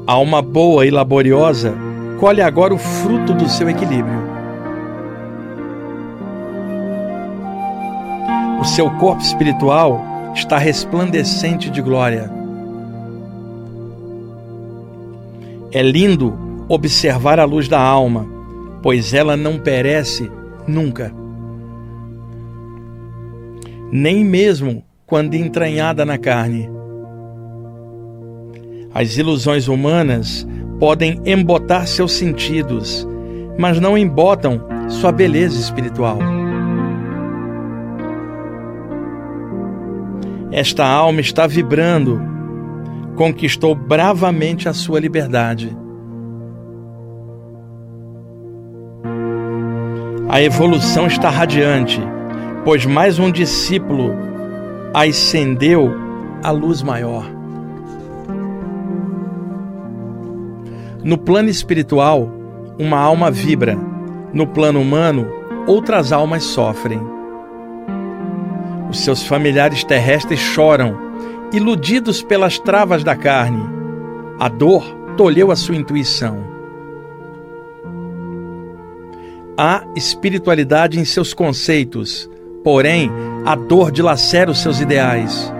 Alma 0.06 0.42
boa 0.42 0.84
e 0.84 0.90
laboriosa, 0.90 1.72
colhe 2.18 2.42
agora 2.42 2.74
o 2.74 2.78
fruto 2.78 3.32
do 3.32 3.48
seu 3.48 3.70
equilíbrio. 3.70 4.19
O 8.60 8.64
seu 8.64 8.90
corpo 8.90 9.22
espiritual 9.22 10.04
está 10.34 10.58
resplandecente 10.58 11.70
de 11.70 11.80
glória. 11.80 12.30
É 15.72 15.82
lindo 15.82 16.38
observar 16.68 17.40
a 17.40 17.44
luz 17.44 17.68
da 17.68 17.80
alma, 17.80 18.28
pois 18.82 19.14
ela 19.14 19.34
não 19.34 19.58
perece 19.58 20.30
nunca. 20.66 21.10
Nem 23.90 24.22
mesmo 24.22 24.84
quando 25.06 25.34
entranhada 25.34 26.04
na 26.04 26.18
carne. 26.18 26.68
As 28.92 29.16
ilusões 29.16 29.68
humanas 29.68 30.46
podem 30.78 31.18
embotar 31.24 31.86
seus 31.86 32.12
sentidos, 32.12 33.08
mas 33.58 33.80
não 33.80 33.96
embotam 33.96 34.60
sua 34.88 35.10
beleza 35.10 35.58
espiritual. 35.58 36.39
Esta 40.52 40.84
alma 40.84 41.20
está 41.20 41.46
vibrando, 41.46 42.20
conquistou 43.14 43.74
bravamente 43.74 44.68
a 44.68 44.72
sua 44.72 44.98
liberdade. 44.98 45.76
A 50.28 50.42
evolução 50.42 51.06
está 51.06 51.30
radiante, 51.30 52.00
pois 52.64 52.84
mais 52.84 53.18
um 53.18 53.30
discípulo 53.30 54.12
ascendeu 54.92 55.92
à 56.42 56.50
luz 56.50 56.82
maior. 56.82 57.24
No 61.04 61.16
plano 61.16 61.48
espiritual, 61.48 62.28
uma 62.78 62.98
alma 62.98 63.30
vibra, 63.30 63.78
no 64.32 64.46
plano 64.46 64.80
humano, 64.80 65.28
outras 65.66 66.12
almas 66.12 66.42
sofrem. 66.42 67.19
Os 68.90 69.04
seus 69.04 69.22
familiares 69.22 69.84
terrestres 69.84 70.40
choram, 70.40 70.98
iludidos 71.52 72.22
pelas 72.22 72.58
travas 72.58 73.04
da 73.04 73.14
carne. 73.14 73.62
A 74.38 74.48
dor 74.48 74.84
tolheu 75.16 75.52
a 75.52 75.56
sua 75.56 75.76
intuição. 75.76 76.42
Há 79.56 79.84
espiritualidade 79.94 80.98
em 80.98 81.04
seus 81.04 81.32
conceitos, 81.32 82.28
porém, 82.64 83.10
a 83.46 83.54
dor 83.54 83.92
dilacera 83.92 84.50
os 84.50 84.58
seus 84.58 84.80
ideais. 84.80 85.52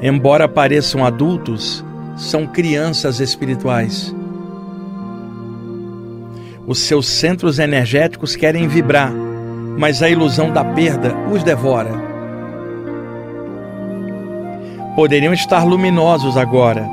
Embora 0.00 0.46
pareçam 0.46 1.04
adultos, 1.04 1.84
são 2.16 2.46
crianças 2.46 3.18
espirituais. 3.18 4.14
Os 6.66 6.78
seus 6.78 7.08
centros 7.08 7.58
energéticos 7.58 8.36
querem 8.36 8.68
vibrar, 8.68 9.12
mas 9.76 10.02
a 10.02 10.08
ilusão 10.08 10.50
da 10.52 10.64
perda 10.64 11.14
os 11.32 11.42
devora. 11.42 11.90
Poderiam 14.94 15.34
estar 15.34 15.64
luminosos 15.64 16.36
agora, 16.36 16.88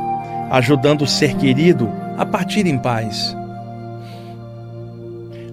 ajudando 0.50 1.03
o 1.03 1.07
ser 1.07 1.35
querido 1.35 1.89
a 2.17 2.25
partir 2.25 2.65
em 2.65 2.77
paz. 2.77 3.35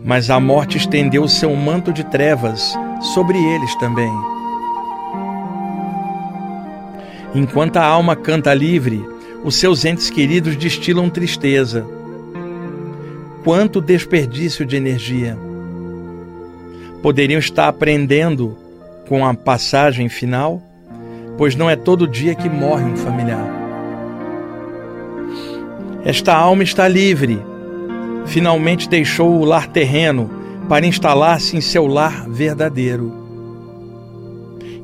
Mas 0.02 0.30
a 0.30 0.40
morte 0.40 0.78
estendeu 0.78 1.28
seu 1.28 1.54
manto 1.54 1.92
de 1.92 2.04
trevas 2.04 2.74
sobre 3.14 3.38
eles 3.38 3.74
também. 3.76 4.10
Enquanto 7.34 7.76
a 7.76 7.84
alma 7.84 8.16
canta 8.16 8.54
livre, 8.54 9.06
os 9.44 9.56
seus 9.56 9.84
entes 9.84 10.08
queridos 10.08 10.56
destilam 10.56 11.10
tristeza. 11.10 11.86
Quanto 13.44 13.80
desperdício 13.80 14.64
de 14.64 14.76
energia! 14.76 15.47
Poderiam 17.02 17.38
estar 17.38 17.68
aprendendo 17.68 18.56
com 19.08 19.26
a 19.26 19.32
passagem 19.32 20.08
final, 20.08 20.60
pois 21.36 21.54
não 21.54 21.70
é 21.70 21.76
todo 21.76 22.08
dia 22.08 22.34
que 22.34 22.48
morre 22.48 22.84
um 22.84 22.96
familiar. 22.96 23.58
Esta 26.04 26.34
alma 26.34 26.62
está 26.62 26.88
livre. 26.88 27.42
Finalmente 28.26 28.88
deixou 28.88 29.40
o 29.40 29.44
lar 29.44 29.66
terreno 29.66 30.30
para 30.68 30.86
instalar-se 30.86 31.56
em 31.56 31.60
seu 31.60 31.86
lar 31.86 32.28
verdadeiro. 32.28 33.12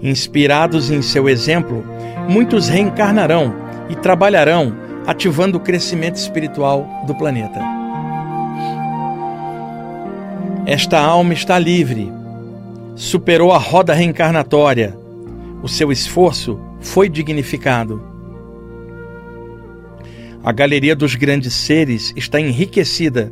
Inspirados 0.03 0.91
em 0.91 1.03
seu 1.03 1.29
exemplo, 1.29 1.85
muitos 2.29 2.69
reencarnarão 2.69 3.55
e 3.89 3.95
trabalharão 3.97 4.75
ativando 5.07 5.59
o 5.59 5.61
crescimento 5.61 6.17
espiritual 6.17 6.87
do 7.07 7.15
planeta. 7.15 7.84
Esta 10.67 10.99
alma 10.99 11.35
está 11.35 11.59
livre, 11.59 12.11
superou 12.97 13.53
a 13.53 13.59
roda 13.59 13.93
reencarnatória, 13.93 14.97
o 15.63 15.69
seu 15.69 15.93
esforço 15.93 16.59
foi 16.81 17.07
dignificado. 17.07 18.03
A 20.43 20.51
galeria 20.53 20.97
dos 20.97 21.15
grandes 21.17 21.53
seres 21.53 22.15
está 22.17 22.41
enriquecida 22.41 23.31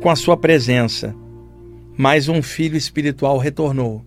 com 0.00 0.10
a 0.10 0.16
sua 0.16 0.36
presença. 0.36 1.14
Mais 1.96 2.28
um 2.28 2.42
filho 2.42 2.76
espiritual 2.76 3.38
retornou. 3.38 4.04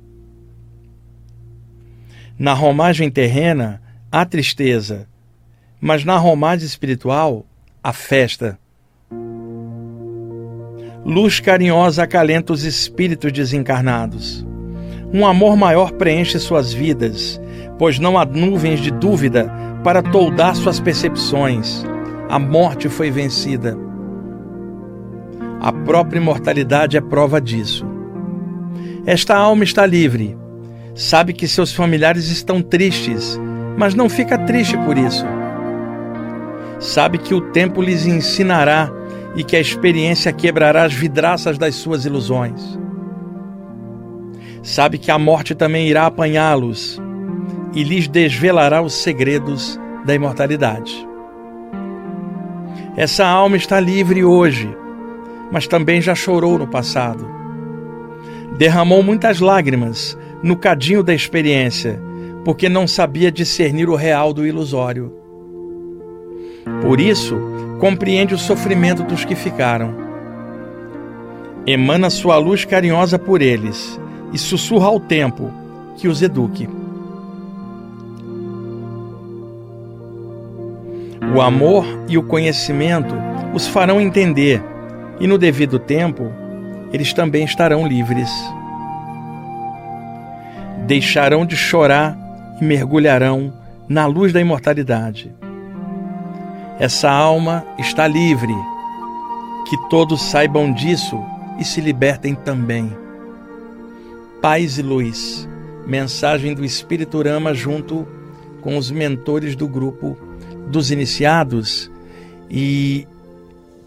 Na 2.38 2.54
romagem 2.54 3.10
terrena 3.10 3.82
há 4.12 4.26
tristeza, 4.26 5.08
mas 5.80 6.04
na 6.04 6.18
romagem 6.18 6.66
espiritual, 6.66 7.46
a 7.82 7.94
festa. 7.94 8.60
Luz 11.06 11.40
carinhosa 11.40 12.02
acalenta 12.02 12.52
os 12.52 12.64
espíritos 12.64 13.32
desencarnados. 13.32 14.44
Um 15.14 15.24
amor 15.24 15.56
maior 15.56 15.92
preenche 15.92 16.40
suas 16.40 16.74
vidas, 16.74 17.40
pois 17.78 18.00
não 18.00 18.18
há 18.18 18.26
nuvens 18.26 18.80
de 18.80 18.90
dúvida 18.90 19.54
para 19.84 20.02
toldar 20.02 20.56
suas 20.56 20.80
percepções. 20.80 21.86
A 22.28 22.40
morte 22.40 22.90
foi 22.90 23.12
vencida. 23.12 23.78
A 25.62 25.72
própria 25.72 26.18
imortalidade 26.18 26.98
é 26.98 27.02
prova 27.02 27.40
disso. 27.40 27.86
Esta 29.06 29.36
alma 29.36 29.64
está 29.64 29.86
livre. 29.86 30.36
Sabe 30.96 31.34
que 31.34 31.48
seus 31.48 31.72
familiares 31.72 32.32
estão 32.32 32.64
tristes, 32.64 33.40
mas 33.78 33.94
não 33.94 34.10
fica 34.10 34.40
triste 34.40 34.76
por 34.80 34.98
isso 34.98 35.26
sabe 36.80 37.18
que 37.18 37.34
o 37.34 37.42
tempo 37.42 37.82
lhes 37.82 38.06
ensinará 38.06 38.92
e 39.36 39.44
que 39.44 39.56
a 39.56 39.60
experiência 39.60 40.32
quebrará 40.32 40.84
as 40.84 40.94
vidraças 40.94 41.58
das 41.58 41.76
suas 41.76 42.06
ilusões. 42.06 42.80
Sabe 44.64 44.98
que 44.98 45.12
a 45.12 45.20
morte 45.20 45.54
também 45.54 45.88
irá 45.88 46.06
apanhá-los 46.06 47.00
e 47.74 47.84
lhes 47.84 48.08
desvelará 48.08 48.82
os 48.82 48.94
segredos 48.94 49.80
da 50.06 50.16
imortalidade. 50.16 51.08
Essa 52.98 53.26
alma 53.26 53.58
está 53.58 53.80
livre 53.80 54.24
hoje, 54.24 54.70
mas 55.52 55.68
também 55.68 56.02
já 56.02 56.16
chorou 56.16 56.58
no 56.58 56.66
passado. 56.66 57.28
Derramou 58.58 59.04
muitas 59.04 59.42
lágrimas 59.42 60.18
no 60.42 60.56
cadinho 60.56 61.04
da 61.04 61.14
experiência, 61.14 62.00
porque 62.46 62.70
não 62.70 62.88
sabia 62.88 63.32
discernir 63.32 63.90
o 63.90 63.96
real 63.96 64.32
do 64.32 64.48
ilusório. 64.48 65.12
Por 66.82 67.02
isso, 67.02 67.36
compreende 67.80 68.34
o 68.34 68.38
sofrimento 68.38 69.04
dos 69.04 69.26
que 69.26 69.36
ficaram. 69.36 69.94
Emana 71.68 72.10
sua 72.10 72.38
luz 72.38 72.64
carinhosa 72.64 73.18
por 73.18 73.42
eles 73.42 74.00
e 74.32 74.38
sussurra 74.38 74.88
ao 74.88 75.00
tempo 75.00 75.52
que 75.98 76.08
os 76.08 76.22
eduque. 76.22 76.70
O 81.36 81.42
amor 81.42 81.86
e 82.08 82.18
o 82.18 82.24
conhecimento 82.24 83.16
os 83.54 83.68
farão 83.68 84.00
entender, 84.00 84.64
e 85.20 85.28
no 85.28 85.38
devido 85.38 85.80
tempo, 85.80 86.32
eles 86.94 87.14
também 87.14 87.44
estarão 87.44 87.88
livres. 87.88 88.30
Deixarão 90.86 91.46
de 91.46 91.56
chorar 91.56 92.18
e 92.62 92.64
mergulharão 92.64 93.52
na 93.90 94.06
luz 94.06 94.32
da 94.32 94.40
imortalidade. 94.40 95.34
Essa 96.78 97.10
alma 97.10 97.66
está 97.78 98.08
livre. 98.08 98.54
Que 99.68 99.78
todos 99.90 100.22
saibam 100.22 100.72
disso 100.74 101.24
e 101.58 101.64
se 101.64 101.80
libertem 101.80 102.36
também. 102.36 102.96
Paz 104.42 104.78
e 104.78 104.82
luz. 104.82 105.48
Mensagem 105.88 106.54
do 106.54 106.66
Espírito 106.66 107.22
Rama 107.22 107.54
junto 107.54 108.06
com 108.62 108.78
os 108.78 108.92
mentores 108.92 109.56
do 109.56 109.68
grupo 109.68 110.18
dos 110.68 110.92
iniciados. 110.92 111.90
E 112.50 113.08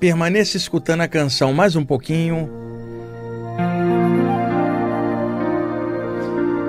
permaneça 0.00 0.56
escutando 0.56 1.02
a 1.02 1.08
canção 1.08 1.52
mais 1.52 1.76
um 1.76 1.84
pouquinho. 1.84 2.48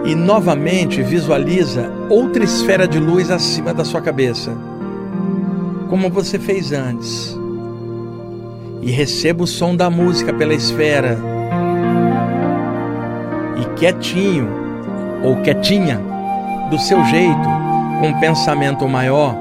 E 0.06 0.16
novamente 0.16 1.02
visualiza 1.02 1.90
outra 2.10 2.44
esfera 2.44 2.88
de 2.88 3.00
luz 3.00 3.32
acima 3.32 3.74
da 3.74 3.86
sua 3.86 4.02
cabeça 4.02 4.79
como 5.90 6.10
você 6.10 6.38
fez 6.38 6.72
antes. 6.72 7.38
E 8.82 8.92
receba 8.92 9.44
o 9.44 9.48
som 9.48 9.76
da 9.76 9.90
música 9.90 10.34
pela 10.34 10.54
esfera. 10.54 11.18
E 13.60 13.76
quietinho 13.76 14.48
ou 15.24 15.42
quietinha, 15.42 16.00
do 16.70 16.80
seu 16.80 17.04
jeito, 17.06 17.50
com 18.00 18.08
um 18.08 18.20
pensamento 18.20 18.88
maior, 18.88 19.36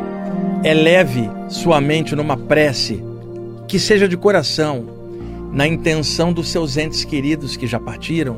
eleve 0.65 1.31
sua 1.49 1.81
mente 1.81 2.17
numa 2.17 2.37
prece 2.37 3.03
que 3.69 3.79
seja 3.79 4.09
de 4.09 4.17
coração, 4.17 4.87
na 5.53 5.67
intenção 5.67 6.33
dos 6.33 6.49
seus 6.49 6.77
entes 6.77 7.05
queridos 7.05 7.57
que 7.57 7.67
já 7.67 7.79
partiram, 7.79 8.37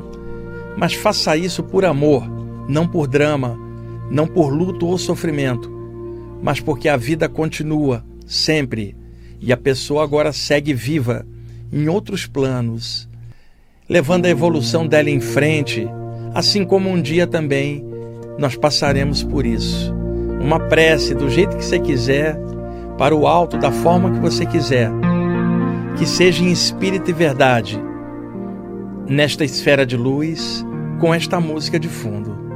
mas 0.76 0.92
faça 0.92 1.36
isso 1.36 1.62
por 1.62 1.84
amor, 1.84 2.24
não 2.68 2.86
por 2.86 3.06
drama, 3.06 3.58
não 4.10 4.26
por 4.26 4.52
luto 4.52 4.86
ou 4.86 4.98
sofrimento, 4.98 5.79
mas 6.42 6.60
porque 6.60 6.88
a 6.88 6.96
vida 6.96 7.28
continua 7.28 8.04
sempre 8.26 8.96
e 9.40 9.52
a 9.52 9.56
pessoa 9.56 10.04
agora 10.04 10.32
segue 10.32 10.74
viva 10.74 11.26
em 11.72 11.88
outros 11.88 12.26
planos, 12.26 13.08
levando 13.88 14.26
a 14.26 14.30
evolução 14.30 14.86
dela 14.86 15.10
em 15.10 15.20
frente, 15.20 15.86
assim 16.34 16.64
como 16.64 16.88
um 16.88 17.00
dia 17.00 17.26
também 17.26 17.84
nós 18.38 18.56
passaremos 18.56 19.22
por 19.22 19.44
isso. 19.44 19.94
Uma 20.40 20.58
prece 20.58 21.14
do 21.14 21.28
jeito 21.28 21.56
que 21.56 21.64
você 21.64 21.78
quiser, 21.78 22.38
para 22.96 23.14
o 23.14 23.26
alto, 23.26 23.58
da 23.58 23.70
forma 23.70 24.10
que 24.10 24.18
você 24.18 24.44
quiser, 24.44 24.90
que 25.96 26.06
seja 26.06 26.42
em 26.42 26.50
espírito 26.50 27.10
e 27.10 27.14
verdade, 27.14 27.80
nesta 29.08 29.44
esfera 29.44 29.84
de 29.84 29.96
luz, 29.96 30.64
com 30.98 31.12
esta 31.14 31.40
música 31.40 31.78
de 31.78 31.88
fundo. 31.88 32.49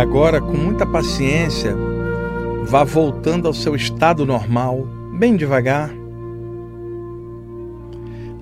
Agora, 0.00 0.40
com 0.40 0.54
muita 0.54 0.86
paciência, 0.86 1.76
vá 2.64 2.84
voltando 2.84 3.46
ao 3.46 3.52
seu 3.52 3.76
estado 3.76 4.24
normal, 4.24 4.86
bem 5.18 5.36
devagar. 5.36 5.90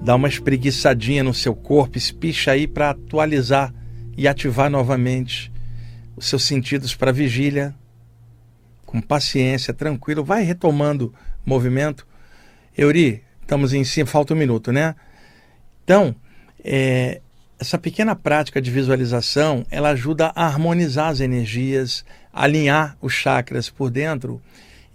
Dá 0.00 0.14
uma 0.14 0.28
espreguiçadinha 0.28 1.24
no 1.24 1.34
seu 1.34 1.56
corpo, 1.56 1.98
espicha 1.98 2.52
aí 2.52 2.68
para 2.68 2.90
atualizar 2.90 3.74
e 4.16 4.28
ativar 4.28 4.70
novamente 4.70 5.52
os 6.16 6.26
seus 6.26 6.44
sentidos 6.44 6.94
para 6.94 7.10
vigília. 7.10 7.74
Com 8.86 9.00
paciência, 9.00 9.74
tranquilo, 9.74 10.22
vai 10.22 10.44
retomando 10.44 11.12
movimento. 11.44 12.06
Euri, 12.76 13.24
estamos 13.42 13.72
em 13.72 13.82
cima, 13.82 14.06
falta 14.06 14.32
um 14.32 14.36
minuto, 14.36 14.70
né? 14.70 14.94
Então, 15.82 16.14
é, 16.62 17.20
essa 17.58 17.76
pequena 17.76 18.14
prática 18.14 18.62
de 18.62 18.70
visualização, 18.70 19.66
ela 19.70 19.90
ajuda 19.90 20.32
a 20.34 20.46
harmonizar 20.46 21.08
as 21.08 21.20
energias, 21.20 22.04
alinhar 22.32 22.96
os 23.00 23.12
chakras 23.12 23.68
por 23.68 23.90
dentro 23.90 24.40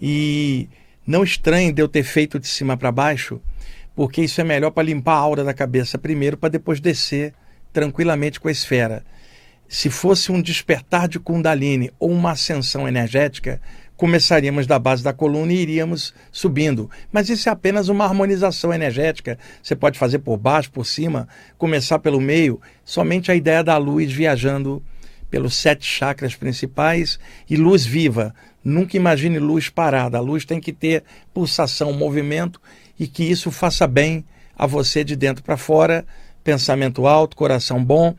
e 0.01 0.69
não 1.05 1.23
estranhe 1.23 1.73
de 1.73 1.81
eu 1.81 1.89
ter 1.89 2.03
feito 2.03 2.39
de 2.39 2.47
cima 2.47 2.77
para 2.77 2.91
baixo, 2.91 3.41
porque 3.93 4.21
isso 4.21 4.39
é 4.39 4.43
melhor 4.43 4.71
para 4.71 4.83
limpar 4.83 5.15
a 5.15 5.17
aura 5.17 5.43
da 5.43 5.53
cabeça 5.53 5.97
primeiro 5.97 6.37
para 6.37 6.49
depois 6.49 6.79
descer 6.79 7.33
tranquilamente 7.73 8.39
com 8.39 8.47
a 8.47 8.51
esfera. 8.51 9.03
Se 9.67 9.89
fosse 9.89 10.31
um 10.31 10.41
despertar 10.41 11.07
de 11.07 11.19
Kundalini 11.19 11.91
ou 11.99 12.11
uma 12.11 12.31
ascensão 12.31 12.87
energética, 12.87 13.59
começaríamos 14.03 14.67
da 14.67 14.77
base 14.77 15.01
da 15.01 15.13
coluna 15.13 15.53
e 15.53 15.61
iríamos 15.61 16.13
subindo. 16.29 16.91
Mas 17.09 17.29
isso 17.29 17.47
é 17.47 17.51
apenas 17.53 17.87
uma 17.87 18.03
harmonização 18.03 18.73
energética. 18.73 19.39
Você 19.61 19.77
pode 19.77 19.97
fazer 19.97 20.19
por 20.19 20.35
baixo, 20.35 20.69
por 20.71 20.85
cima, 20.85 21.25
começar 21.57 21.99
pelo 21.99 22.19
meio. 22.19 22.59
Somente 22.83 23.31
a 23.31 23.35
ideia 23.35 23.63
da 23.63 23.77
luz 23.77 24.11
viajando 24.11 24.83
pelos 25.31 25.55
sete 25.55 25.85
chakras 25.85 26.35
principais 26.35 27.17
e 27.49 27.55
luz 27.55 27.85
viva. 27.85 28.35
Nunca 28.61 28.97
imagine 28.97 29.39
luz 29.39 29.69
parada. 29.69 30.17
A 30.17 30.21
luz 30.21 30.43
tem 30.43 30.59
que 30.59 30.73
ter 30.73 31.05
pulsação, 31.33 31.93
movimento 31.93 32.59
e 32.99 33.07
que 33.07 33.23
isso 33.23 33.51
faça 33.51 33.87
bem 33.87 34.25
a 34.53 34.67
você 34.67 35.05
de 35.05 35.15
dentro 35.15 35.41
para 35.45 35.55
fora. 35.55 36.05
Pensamento 36.43 37.07
alto, 37.07 37.37
coração 37.37 37.81
bom. 37.81 38.13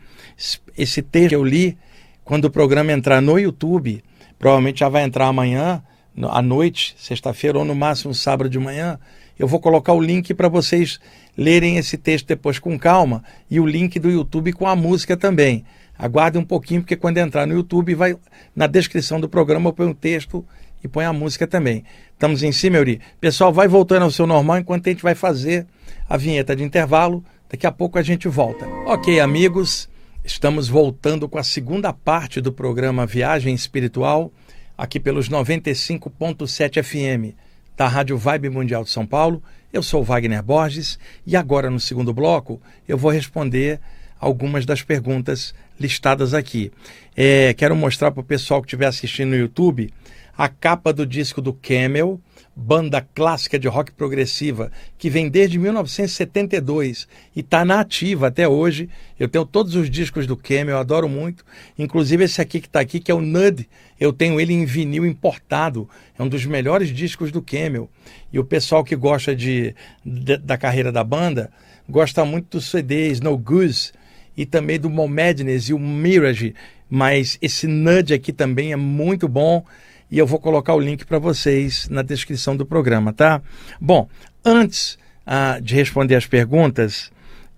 Esse 0.79 1.03
texto 1.03 1.29
que 1.29 1.35
eu 1.35 1.45
li, 1.45 1.77
quando 2.25 2.47
o 2.47 2.51
programa 2.51 2.91
entrar 2.91 3.21
no 3.21 3.39
YouTube, 3.39 4.03
provavelmente 4.45 4.81
já 4.81 4.91
vai 4.91 5.05
entrar 5.05 5.27
amanhã, 5.27 5.83
à 6.29 6.43
noite, 6.43 6.95
sexta-feira, 6.99 7.59
ou 7.59 7.65
no 7.65 7.75
máximo 7.75 8.13
sábado 8.13 8.51
de 8.51 8.59
manhã. 8.59 8.99
Eu 9.39 9.49
vou 9.49 9.59
colocar 9.59 9.95
o 9.95 10.01
link 10.03 10.35
para 10.35 10.49
vocês 10.49 11.01
lerem 11.35 11.79
esse 11.79 11.97
texto 11.97 12.27
depois 12.27 12.59
com 12.59 12.79
calma 12.79 13.25
e 13.51 13.59
o 13.59 13.67
link 13.67 13.99
do 13.99 14.11
YouTube 14.11 14.53
com 14.53 14.67
a 14.67 14.77
música 14.77 15.17
também. 15.17 15.65
Aguarde 15.99 16.37
um 16.37 16.45
pouquinho, 16.45 16.83
porque 16.83 16.95
quando 16.95 17.17
entrar 17.17 17.47
no 17.47 17.55
YouTube, 17.55 17.95
vai 17.95 18.19
na 18.55 18.67
descrição 18.67 19.19
do 19.19 19.31
programa 19.31 19.71
eu 19.71 19.73
ponho 19.73 19.93
o 19.93 19.95
texto 19.95 20.45
e 20.85 20.89
põe 20.89 21.07
a 21.07 21.13
música 21.15 21.47
também. 21.47 21.83
Estamos 22.13 22.43
em 22.43 22.53
cima, 22.53 22.77
Euri. 22.77 23.01
Pessoal, 23.19 23.51
vai 23.51 23.67
voltando 23.67 24.03
ao 24.03 24.11
seu 24.11 24.27
normal 24.27 24.59
enquanto 24.59 24.89
a 24.89 24.91
gente 24.91 25.03
vai 25.03 25.15
fazer 25.15 25.67
a 26.07 26.19
vinheta 26.19 26.55
de 26.55 26.63
intervalo. 26.63 27.25
Daqui 27.51 27.67
a 27.67 27.73
pouco 27.73 27.99
a 27.99 28.03
gente 28.03 28.29
volta. 28.29 28.69
Ok, 28.85 29.19
amigos. 29.21 29.89
Estamos 30.25 30.69
voltando 30.69 31.29
com 31.29 31.37
a 31.37 31.45
segunda 31.45 31.93
parte 31.93 32.41
do 32.41 32.51
programa 32.51 33.05
Viagem 33.05 33.55
Espiritual, 33.55 34.33
aqui 34.77 34.99
pelos 34.99 35.29
95.7 35.29 36.83
FM 36.83 37.37
da 37.77 37.87
Rádio 37.87 38.17
Vibe 38.17 38.49
Mundial 38.49 38.85
de 38.85 38.89
São 38.89 39.05
Paulo. 39.05 39.43
Eu 39.71 39.83
sou 39.83 40.03
Wagner 40.03 40.43
Borges 40.43 40.99
e 41.27 41.37
agora 41.37 41.69
no 41.69 41.79
segundo 41.79 42.15
bloco 42.15 42.59
eu 42.89 42.97
vou 42.97 43.11
responder 43.11 43.79
algumas 44.19 44.65
das 44.65 44.81
perguntas 44.81 45.55
listadas 45.79 46.33
aqui. 46.33 46.73
É, 47.15 47.53
quero 47.53 47.77
mostrar 47.77 48.11
para 48.11 48.23
o 48.23 48.25
pessoal 48.25 48.63
que 48.63 48.67
estiver 48.67 48.87
assistindo 48.87 49.29
no 49.29 49.37
YouTube 49.37 49.93
a 50.39 50.49
capa 50.49 50.91
do 50.91 51.05
disco 51.05 51.43
do 51.43 51.53
Camel, 51.53 52.19
banda 52.57 53.01
clássica 53.15 53.59
de 53.59 53.67
rock 53.67 53.93
progressiva 53.93 54.71
que 54.97 55.11
vem 55.11 55.29
desde 55.29 55.59
1972 55.59 57.09
e 57.35 57.41
está 57.41 57.65
na 57.65 57.81
ativa 57.81 58.29
até 58.29 58.47
hoje. 58.47 58.89
Eu 59.19 59.29
tenho 59.29 59.45
todos 59.45 59.75
os 59.75 59.91
discos 59.91 60.27
do 60.27 60.37
Camel, 60.37 60.77
eu 60.77 60.79
adoro 60.79 61.09
muito. 61.09 61.45
Inclusive 61.79 62.25
esse 62.25 62.41
aqui 62.41 62.61
que 62.61 62.67
está 62.67 62.81
aqui, 62.81 63.01
que 63.01 63.11
é 63.11 63.15
o 63.15 63.21
Nud, 63.21 63.69
eu 63.99 64.13
tenho 64.13 64.41
ele 64.41 64.53
em 64.53 64.65
vinil 64.65 65.05
importado. 65.05 65.89
É 66.19 66.23
um 66.23 66.29
dos 66.29 66.47
melhores 66.47 66.91
discos 66.91 67.33
do 67.33 67.43
Camel. 67.43 67.91
E 68.33 68.39
o 68.39 68.45
pessoal 68.45 68.85
que 68.85 68.95
gosta 68.95 69.35
de, 69.35 69.75
de 70.05 70.37
da 70.37 70.57
carreira 70.57 70.93
da 70.93 71.03
banda 71.03 71.51
gosta 71.89 72.25
muito 72.25 72.57
dos 72.57 72.71
CDs 72.71 73.21
No 73.21 73.37
Goose 73.37 73.93
e 74.37 74.47
também 74.47 74.79
do 74.79 74.89
Mo 74.89 75.09
Madness 75.09 75.69
e 75.69 75.75
o 75.75 75.79
Mirage. 75.79 76.55
Mas 76.89 77.37
esse 77.43 77.67
Nud 77.67 78.15
aqui 78.15 78.33
também 78.33 78.73
é 78.73 78.77
muito 78.77 79.27
bom 79.27 79.65
e 80.11 80.19
eu 80.19 80.27
vou 80.27 80.39
colocar 80.39 80.75
o 80.75 80.81
link 80.81 81.05
para 81.05 81.19
vocês 81.19 81.89
na 81.89 82.03
descrição 82.03 82.57
do 82.57 82.67
programa, 82.67 83.13
tá? 83.13 83.43
Bom, 83.81 84.09
antes 84.45 84.99
ah, 85.27 85.59
de 85.61 85.75
responder 85.75 86.15
as 86.15 86.27
perguntas, 86.27 87.11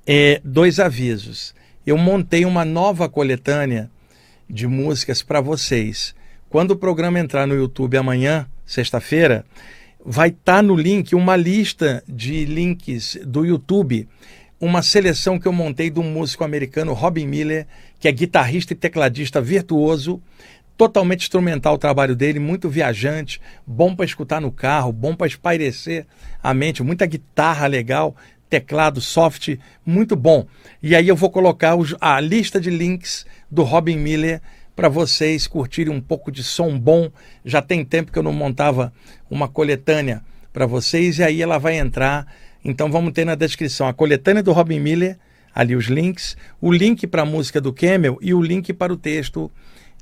é, 0.06 0.40
dois 0.44 0.78
avisos. 0.78 1.54
Eu 1.87 1.98
montei 1.98 2.44
uma 2.44 2.64
nova 2.64 3.09
coletânea 3.09 3.90
de 4.48 4.66
músicas 4.66 5.22
para 5.22 5.40
vocês. 5.40 6.14
Quando 6.48 6.72
o 6.72 6.76
programa 6.76 7.18
entrar 7.18 7.46
no 7.46 7.54
YouTube 7.54 7.96
amanhã, 7.96 8.46
sexta-feira, 8.64 9.44
vai 10.04 10.28
estar 10.28 10.56
tá 10.56 10.62
no 10.62 10.76
link 10.76 11.14
uma 11.14 11.37
lista 11.37 12.02
de 12.09 12.44
links 12.44 13.18
do 13.24 13.44
YouTube, 13.44 14.09
uma 14.61 14.82
seleção 14.82 15.38
que 15.38 15.46
eu 15.46 15.52
montei 15.52 15.90
de 15.90 15.98
um 15.98 16.11
músico 16.11 16.44
americano, 16.44 16.92
Robin 16.92 17.26
Miller, 17.26 17.66
que 17.98 18.09
é 18.09 18.12
guitarrista 18.12 18.72
e 18.72 18.76
tecladista 18.76 19.40
virtuoso 19.40 20.22
totalmente 20.76 21.22
instrumental 21.22 21.74
o 21.74 21.78
trabalho 21.78 22.14
dele, 22.14 22.38
muito 22.38 22.68
viajante, 22.68 23.40
bom 23.66 23.94
para 23.94 24.04
escutar 24.04 24.40
no 24.40 24.52
carro, 24.52 24.92
bom 24.92 25.14
para 25.14 25.26
espairecer 25.26 26.06
a 26.42 26.52
mente, 26.52 26.82
muita 26.82 27.06
guitarra 27.06 27.66
legal, 27.66 28.14
teclado 28.48 29.00
soft, 29.00 29.56
muito 29.84 30.14
bom. 30.14 30.46
E 30.82 30.94
aí 30.94 31.08
eu 31.08 31.16
vou 31.16 31.30
colocar 31.30 31.76
a 32.00 32.20
lista 32.20 32.60
de 32.60 32.70
links 32.70 33.26
do 33.50 33.62
Robin 33.62 33.96
Miller 33.96 34.40
para 34.74 34.88
vocês 34.88 35.46
curtirem 35.46 35.92
um 35.92 36.00
pouco 36.00 36.30
de 36.30 36.42
som 36.42 36.78
bom. 36.78 37.10
Já 37.44 37.62
tem 37.62 37.84
tempo 37.84 38.12
que 38.12 38.18
eu 38.18 38.22
não 38.22 38.32
montava 38.32 38.92
uma 39.30 39.48
coletânea 39.48 40.22
para 40.52 40.66
vocês 40.66 41.18
e 41.18 41.24
aí 41.24 41.40
ela 41.40 41.58
vai 41.58 41.78
entrar. 41.78 42.26
Então 42.62 42.90
vamos 42.90 43.12
ter 43.12 43.24
na 43.24 43.34
descrição 43.34 43.88
a 43.88 43.94
coletânea 43.94 44.42
do 44.42 44.52
Robin 44.52 44.80
Miller, 44.80 45.18
ali 45.54 45.74
os 45.74 45.86
links, 45.86 46.36
o 46.60 46.70
link 46.70 47.06
para 47.06 47.22
a 47.22 47.26
música 47.26 47.60
do 47.60 47.72
Camel 47.72 48.18
e 48.20 48.34
o 48.34 48.42
link 48.42 48.72
para 48.74 48.92
o 48.92 48.96
texto 48.96 49.50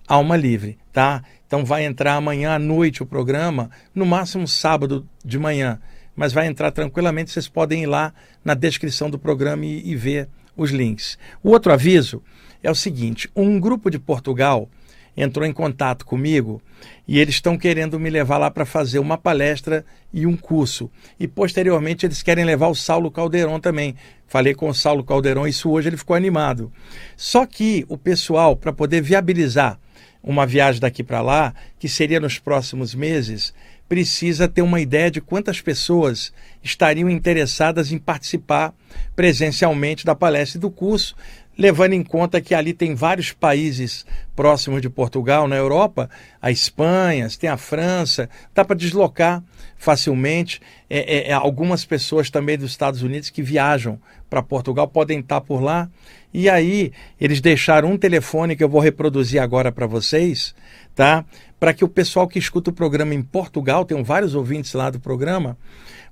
Alma 0.06 0.36
Livre, 0.36 0.78
tá? 0.92 1.22
Então 1.46 1.64
vai 1.64 1.84
entrar 1.84 2.14
amanhã 2.14 2.54
à 2.54 2.58
noite 2.58 3.02
o 3.02 3.06
programa, 3.06 3.70
no 3.94 4.04
máximo 4.04 4.46
sábado 4.46 5.08
de 5.24 5.38
manhã, 5.38 5.80
mas 6.14 6.32
vai 6.32 6.46
entrar 6.46 6.70
tranquilamente. 6.70 7.30
Vocês 7.30 7.48
podem 7.48 7.84
ir 7.84 7.86
lá 7.86 8.12
na 8.44 8.54
descrição 8.54 9.08
do 9.08 9.18
programa 9.18 9.64
e, 9.64 9.90
e 9.90 9.96
ver 9.96 10.28
os 10.56 10.70
links. 10.70 11.18
O 11.42 11.50
outro 11.50 11.72
aviso 11.72 12.22
é 12.62 12.70
o 12.70 12.74
seguinte: 12.74 13.30
um 13.34 13.58
grupo 13.58 13.90
de 13.90 13.98
Portugal 13.98 14.68
entrou 15.16 15.46
em 15.46 15.52
contato 15.52 16.04
comigo 16.04 16.60
e 17.06 17.18
eles 17.18 17.36
estão 17.36 17.56
querendo 17.56 18.00
me 18.00 18.10
levar 18.10 18.38
lá 18.38 18.50
para 18.50 18.64
fazer 18.64 18.98
uma 18.98 19.16
palestra 19.16 19.84
e 20.12 20.26
um 20.26 20.36
curso. 20.36 20.90
E 21.18 21.28
posteriormente 21.28 22.04
eles 22.04 22.22
querem 22.22 22.44
levar 22.44 22.68
o 22.68 22.74
Saulo 22.74 23.10
Caldeirão 23.10 23.60
também. 23.60 23.94
Falei 24.26 24.54
com 24.54 24.68
o 24.68 24.74
Saulo 24.74 25.04
Caldeirão, 25.04 25.46
isso 25.46 25.70
hoje 25.70 25.88
ele 25.88 25.96
ficou 25.96 26.16
animado. 26.16 26.72
Só 27.16 27.46
que 27.46 27.84
o 27.88 27.96
pessoal, 27.96 28.56
para 28.56 28.72
poder 28.72 29.00
viabilizar 29.00 29.78
uma 30.24 30.46
viagem 30.46 30.80
daqui 30.80 31.04
para 31.04 31.20
lá, 31.20 31.54
que 31.78 31.88
seria 31.88 32.18
nos 32.18 32.38
próximos 32.38 32.94
meses, 32.94 33.52
precisa 33.88 34.48
ter 34.48 34.62
uma 34.62 34.80
ideia 34.80 35.10
de 35.10 35.20
quantas 35.20 35.60
pessoas 35.60 36.32
estariam 36.62 37.10
interessadas 37.10 37.92
em 37.92 37.98
participar 37.98 38.74
presencialmente 39.14 40.04
da 40.04 40.14
palestra 40.14 40.58
e 40.58 40.60
do 40.60 40.70
curso, 40.70 41.14
levando 41.56 41.92
em 41.92 42.02
conta 42.02 42.40
que 42.40 42.54
ali 42.54 42.72
tem 42.72 42.94
vários 42.94 43.32
países 43.32 44.04
próximos 44.34 44.82
de 44.82 44.90
Portugal, 44.90 45.46
na 45.46 45.56
Europa, 45.56 46.10
a 46.42 46.50
Espanha, 46.50 47.28
tem 47.38 47.48
a 47.48 47.56
França, 47.56 48.28
dá 48.54 48.64
para 48.64 48.76
deslocar 48.76 49.42
facilmente. 49.76 50.60
É, 50.88 50.98
é, 50.98 51.30
é, 51.30 51.32
algumas 51.32 51.84
pessoas 51.84 52.30
também 52.30 52.58
dos 52.58 52.70
Estados 52.70 53.02
Unidos 53.02 53.30
que 53.30 53.42
viajam 53.42 53.98
para 54.28 54.42
Portugal 54.42 54.88
podem 54.88 55.20
estar 55.20 55.40
por 55.40 55.62
lá. 55.62 55.88
E 56.32 56.48
aí 56.48 56.92
eles 57.20 57.40
deixaram 57.40 57.92
um 57.92 57.98
telefone 57.98 58.56
que 58.56 58.64
eu 58.64 58.68
vou 58.68 58.80
reproduzir 58.80 59.40
agora 59.40 59.70
para 59.70 59.86
vocês, 59.86 60.54
tá? 60.94 61.24
Para 61.60 61.72
que 61.72 61.84
o 61.84 61.88
pessoal 61.88 62.26
que 62.26 62.38
escuta 62.38 62.70
o 62.70 62.74
programa 62.74 63.14
em 63.14 63.22
Portugal, 63.22 63.84
tem 63.84 64.02
vários 64.02 64.34
ouvintes 64.34 64.72
lá 64.74 64.90
do 64.90 64.98
programa, 64.98 65.56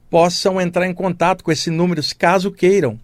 possam 0.08 0.60
entrar 0.60 0.86
em 0.86 0.94
contato 0.94 1.42
com 1.42 1.50
esse 1.50 1.70
número, 1.70 2.00
caso 2.16 2.52
queiram 2.52 3.00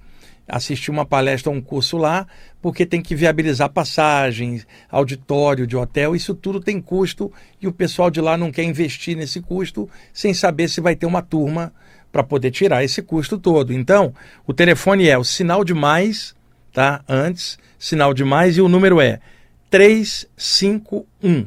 assistir 0.48 0.90
uma 0.90 1.04
palestra 1.04 1.50
ou 1.50 1.56
um 1.56 1.60
curso 1.60 1.96
lá, 1.96 2.26
porque 2.62 2.86
tem 2.86 3.02
que 3.02 3.14
viabilizar 3.14 3.68
passagens, 3.68 4.66
auditório 4.90 5.66
de 5.66 5.76
hotel, 5.76 6.16
isso 6.16 6.34
tudo 6.34 6.60
tem 6.60 6.80
custo 6.80 7.30
e 7.60 7.68
o 7.68 7.72
pessoal 7.72 8.10
de 8.10 8.20
lá 8.20 8.36
não 8.36 8.50
quer 8.50 8.64
investir 8.64 9.16
nesse 9.16 9.40
custo 9.40 9.88
sem 10.12 10.32
saber 10.32 10.68
se 10.68 10.80
vai 10.80 10.96
ter 10.96 11.06
uma 11.06 11.22
turma 11.22 11.72
para 12.10 12.22
poder 12.22 12.50
tirar 12.50 12.82
esse 12.82 13.02
custo 13.02 13.38
todo. 13.38 13.72
Então, 13.72 14.14
o 14.46 14.54
telefone 14.54 15.06
é 15.06 15.18
o 15.18 15.24
sinal 15.24 15.62
de 15.62 15.74
mais, 15.74 16.34
tá? 16.72 17.04
Antes, 17.06 17.58
sinal 17.78 18.14
de 18.14 18.24
mais 18.24 18.56
e 18.56 18.62
o 18.62 18.68
número 18.68 19.00
é 19.00 19.20
351 19.70 21.46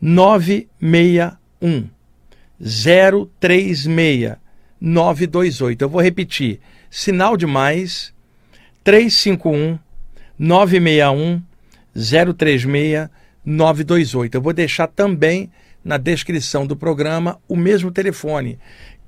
961 0.00 1.88
036 3.38 4.36
928. 4.80 5.82
Eu 5.82 5.88
vou 5.88 6.00
repetir 6.00 6.60
sinal 6.90 7.36
de 7.36 7.46
mais 7.46 8.12
351 8.82 9.78
961 10.38 11.42
036 11.94 13.08
928. 13.44 14.34
Eu 14.34 14.42
vou 14.42 14.52
deixar 14.52 14.86
também 14.86 15.50
na 15.84 15.96
descrição 15.96 16.66
do 16.66 16.76
programa 16.76 17.40
o 17.48 17.56
mesmo 17.56 17.90
telefone. 17.90 18.58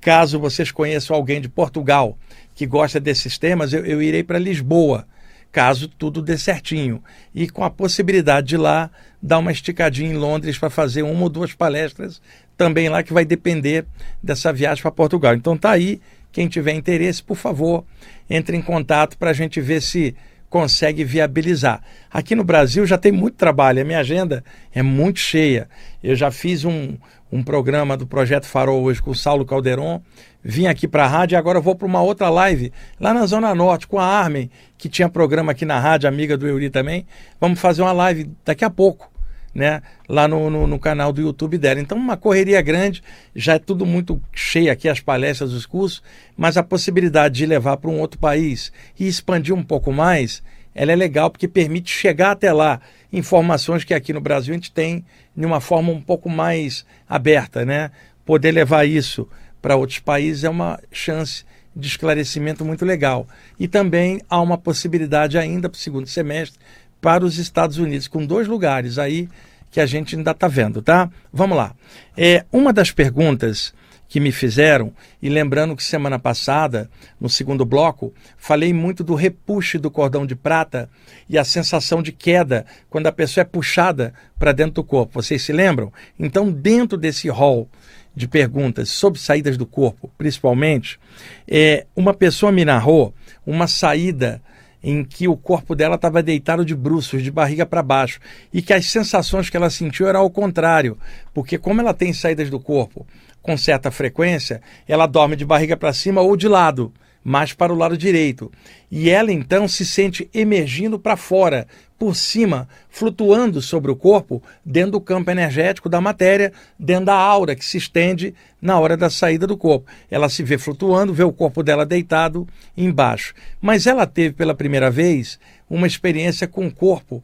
Caso 0.01 0.39
vocês 0.39 0.71
conheçam 0.71 1.15
alguém 1.15 1.39
de 1.39 1.47
Portugal 1.47 2.17
que 2.55 2.65
gosta 2.65 2.99
desses 2.99 3.37
temas, 3.37 3.73
eu, 3.73 3.85
eu 3.85 4.01
irei 4.01 4.23
para 4.23 4.37
Lisboa, 4.37 5.07
caso 5.51 5.87
tudo 5.87 6.21
dê 6.21 6.37
certinho. 6.37 7.01
E 7.33 7.49
com 7.49 7.63
a 7.63 7.69
possibilidade 7.69 8.47
de 8.47 8.57
lá 8.57 8.89
dar 9.21 9.39
uma 9.39 9.51
esticadinha 9.51 10.11
em 10.11 10.17
Londres 10.17 10.57
para 10.57 10.69
fazer 10.69 11.03
uma 11.03 11.23
ou 11.23 11.29
duas 11.29 11.53
palestras 11.53 12.21
também 12.57 12.89
lá, 12.89 13.01
que 13.01 13.13
vai 13.13 13.25
depender 13.25 13.85
dessa 14.21 14.51
viagem 14.51 14.81
para 14.81 14.91
Portugal. 14.91 15.33
Então 15.33 15.57
tá 15.57 15.71
aí 15.71 16.01
quem 16.33 16.49
tiver 16.49 16.73
interesse, 16.73 17.23
por 17.23 17.37
favor, 17.37 17.85
entre 18.29 18.57
em 18.57 18.61
contato 18.61 19.17
para 19.17 19.29
a 19.29 19.33
gente 19.33 19.61
ver 19.61 19.81
se 19.81 20.15
consegue 20.49 21.03
viabilizar. 21.03 21.81
Aqui 22.11 22.35
no 22.35 22.43
Brasil 22.43 22.85
já 22.85 22.97
tem 22.97 23.11
muito 23.11 23.35
trabalho, 23.35 23.81
a 23.81 23.85
minha 23.85 23.99
agenda 23.99 24.43
é 24.73 24.83
muito 24.83 25.19
cheia. 25.19 25.69
Eu 26.03 26.15
já 26.15 26.31
fiz 26.31 26.65
um, 26.65 26.97
um 27.31 27.43
programa 27.43 27.95
do 27.95 28.05
Projeto 28.05 28.45
Farol 28.45 28.81
hoje 28.83 29.01
com 29.01 29.11
o 29.11 29.15
Saulo 29.15 29.45
Calderon, 29.45 30.01
vim 30.43 30.65
aqui 30.65 30.87
para 30.87 31.05
a 31.05 31.07
rádio 31.07 31.35
e 31.35 31.37
agora 31.37 31.59
vou 31.59 31.75
para 31.75 31.87
uma 31.87 32.01
outra 32.01 32.29
live 32.29 32.73
lá 32.99 33.13
na 33.13 33.25
Zona 33.27 33.53
Norte 33.53 33.87
com 33.87 33.99
a 33.99 34.05
Armen, 34.05 34.49
que 34.77 34.89
tinha 34.89 35.07
programa 35.07 35.51
aqui 35.51 35.65
na 35.65 35.79
rádio, 35.79 36.09
amiga 36.09 36.35
do 36.35 36.47
Euri 36.47 36.69
também. 36.69 37.05
Vamos 37.39 37.59
fazer 37.59 37.83
uma 37.83 37.93
live 37.93 38.29
daqui 38.43 38.65
a 38.65 38.69
pouco 38.71 39.12
né, 39.53 39.81
lá 40.09 40.27
no, 40.27 40.49
no, 40.49 40.65
no, 40.65 40.79
canal 40.79 41.13
do 41.13 41.21
YouTube 41.21 41.57
dela. 41.57 41.79
Então, 41.79 41.97
uma 41.97 42.17
correria 42.17 42.61
grande, 42.61 43.03
já 43.35 43.53
é 43.53 43.59
tudo 43.59 43.85
muito 43.85 44.21
cheio 44.33 44.71
aqui, 44.71 44.89
as 44.89 44.99
palestras, 44.99 45.53
os 45.53 45.65
cursos, 45.65 46.01
mas 46.35 46.57
a 46.57 46.63
possibilidade 46.63 47.35
de 47.35 47.45
levar 47.45 47.77
para 47.77 47.89
um 47.89 47.99
outro 47.99 48.19
país 48.19 48.71
e 48.99 49.07
expandir 49.07 49.53
um 49.53 49.63
pouco 49.63 49.91
mais, 49.91 50.41
ela 50.73 50.91
é 50.91 50.95
legal 50.95 51.29
porque 51.29 51.47
permite 51.47 51.91
chegar 51.91 52.31
até 52.31 52.51
lá 52.51 52.81
informações 53.11 53.83
que 53.83 53.93
aqui 53.93 54.11
no 54.11 54.21
Brasil 54.21 54.53
a 54.53 54.57
gente 54.57 54.71
tem 54.71 55.05
de 55.35 55.45
uma 55.45 55.59
forma 55.59 55.91
um 55.91 56.01
pouco 56.01 56.29
mais 56.29 56.85
aberta, 57.07 57.63
né? 57.63 57.91
Poder 58.25 58.51
levar 58.51 58.85
isso 58.85 59.27
para 59.61 59.75
outros 59.75 59.99
países 59.99 60.43
é 60.43 60.49
uma 60.49 60.79
chance 60.91 61.45
de 61.75 61.87
esclarecimento 61.87 62.63
muito 62.63 62.85
legal. 62.85 63.27
E 63.59 63.67
também 63.67 64.21
há 64.29 64.39
uma 64.41 64.57
possibilidade 64.57 65.37
ainda 65.37 65.69
para 65.69 65.77
o 65.77 65.79
segundo 65.79 66.07
semestre 66.07 66.59
para 67.03 67.25
os 67.25 67.37
Estados 67.37 67.79
Unidos, 67.79 68.07
com 68.07 68.25
dois 68.25 68.47
lugares 68.47 68.97
aí 68.97 69.27
que 69.69 69.81
a 69.81 69.85
gente 69.85 70.15
ainda 70.15 70.31
está 70.31 70.47
vendo, 70.47 70.81
tá? 70.81 71.09
Vamos 71.33 71.57
lá. 71.57 71.75
É, 72.15 72.45
uma 72.49 72.71
das 72.71 72.91
perguntas 72.91 73.73
que 74.07 74.21
me 74.21 74.31
fizeram, 74.31 74.93
e 75.21 75.27
lembrando 75.27 75.75
que 75.75 75.83
semana 75.83 76.17
passada, 76.17 76.89
no 77.19 77.27
segundo 77.27 77.65
bloco, 77.65 78.13
falei 78.37 78.71
muito 78.71 79.03
do 79.03 79.15
repuxe 79.15 79.77
do 79.77 79.91
cordão 79.91 80.25
de 80.25 80.33
prata 80.35 80.89
e 81.27 81.37
a 81.37 81.43
sensação 81.43 82.01
de 82.01 82.13
queda 82.13 82.65
quando 82.89 83.07
a 83.07 83.11
pessoa 83.11 83.41
é 83.41 83.45
puxada 83.45 84.13
para 84.39 84.53
dentro 84.53 84.75
do 84.75 84.83
corpo. 84.83 85.21
Vocês 85.21 85.41
se 85.41 85.51
lembram? 85.51 85.91
Então, 86.17 86.49
dentro 86.49 86.97
desse 86.97 87.27
hall 87.27 87.67
de 88.15 88.29
perguntas 88.29 88.89
sobre 88.89 89.19
saídas 89.19 89.57
do 89.57 89.65
corpo, 89.65 90.09
principalmente, 90.17 90.99
é, 91.47 91.85
uma 91.95 92.13
pessoa 92.13 92.51
me 92.51 92.63
narrou 92.63 93.13
uma 93.45 93.67
saída 93.67 94.41
em 94.83 95.03
que 95.03 95.27
o 95.27 95.37
corpo 95.37 95.75
dela 95.75 95.95
estava 95.95 96.21
deitado 96.21 96.65
de 96.65 96.75
bruços, 96.75 97.23
de 97.23 97.31
barriga 97.31 97.65
para 97.65 97.81
baixo, 97.81 98.19
e 98.51 98.61
que 98.61 98.73
as 98.73 98.85
sensações 98.85 99.49
que 99.49 99.55
ela 99.55 99.69
sentiu 99.69 100.07
eram 100.07 100.19
ao 100.19 100.29
contrário, 100.29 100.97
porque 101.33 101.57
como 101.57 101.79
ela 101.79 101.93
tem 101.93 102.11
saídas 102.11 102.49
do 102.49 102.59
corpo 102.59 103.07
com 103.41 103.57
certa 103.57 103.91
frequência, 103.91 104.61
ela 104.87 105.05
dorme 105.05 105.35
de 105.35 105.45
barriga 105.45 105.75
para 105.75 105.93
cima 105.93 106.21
ou 106.21 106.35
de 106.37 106.47
lado 106.47 106.93
mais 107.23 107.53
para 107.53 107.73
o 107.73 107.77
lado 107.77 107.97
direito. 107.97 108.51
E 108.91 109.09
ela 109.09 109.31
então 109.31 109.67
se 109.67 109.85
sente 109.85 110.29
emergindo 110.33 110.99
para 110.99 111.15
fora, 111.15 111.67
por 112.03 112.17
cima, 112.17 112.67
flutuando 112.89 113.61
sobre 113.61 113.89
o 113.89 113.95
corpo, 113.95 114.43
dentro 114.65 114.91
do 114.91 114.99
campo 114.99 115.31
energético 115.31 115.87
da 115.87 116.01
matéria, 116.01 116.51
dentro 116.77 117.05
da 117.05 117.15
aura 117.15 117.55
que 117.55 117.63
se 117.63 117.77
estende 117.77 118.35
na 118.61 118.77
hora 118.77 118.97
da 118.97 119.09
saída 119.09 119.47
do 119.47 119.55
corpo. 119.55 119.89
Ela 120.11 120.27
se 120.27 120.43
vê 120.43 120.57
flutuando, 120.57 121.13
vê 121.13 121.23
o 121.23 121.31
corpo 121.31 121.63
dela 121.63 121.85
deitado 121.85 122.45
embaixo. 122.75 123.33
Mas 123.61 123.87
ela 123.87 124.05
teve 124.05 124.35
pela 124.35 124.53
primeira 124.53 124.91
vez 124.91 125.39
uma 125.69 125.87
experiência 125.87 126.45
com 126.45 126.67
o 126.67 126.75
corpo 126.75 127.23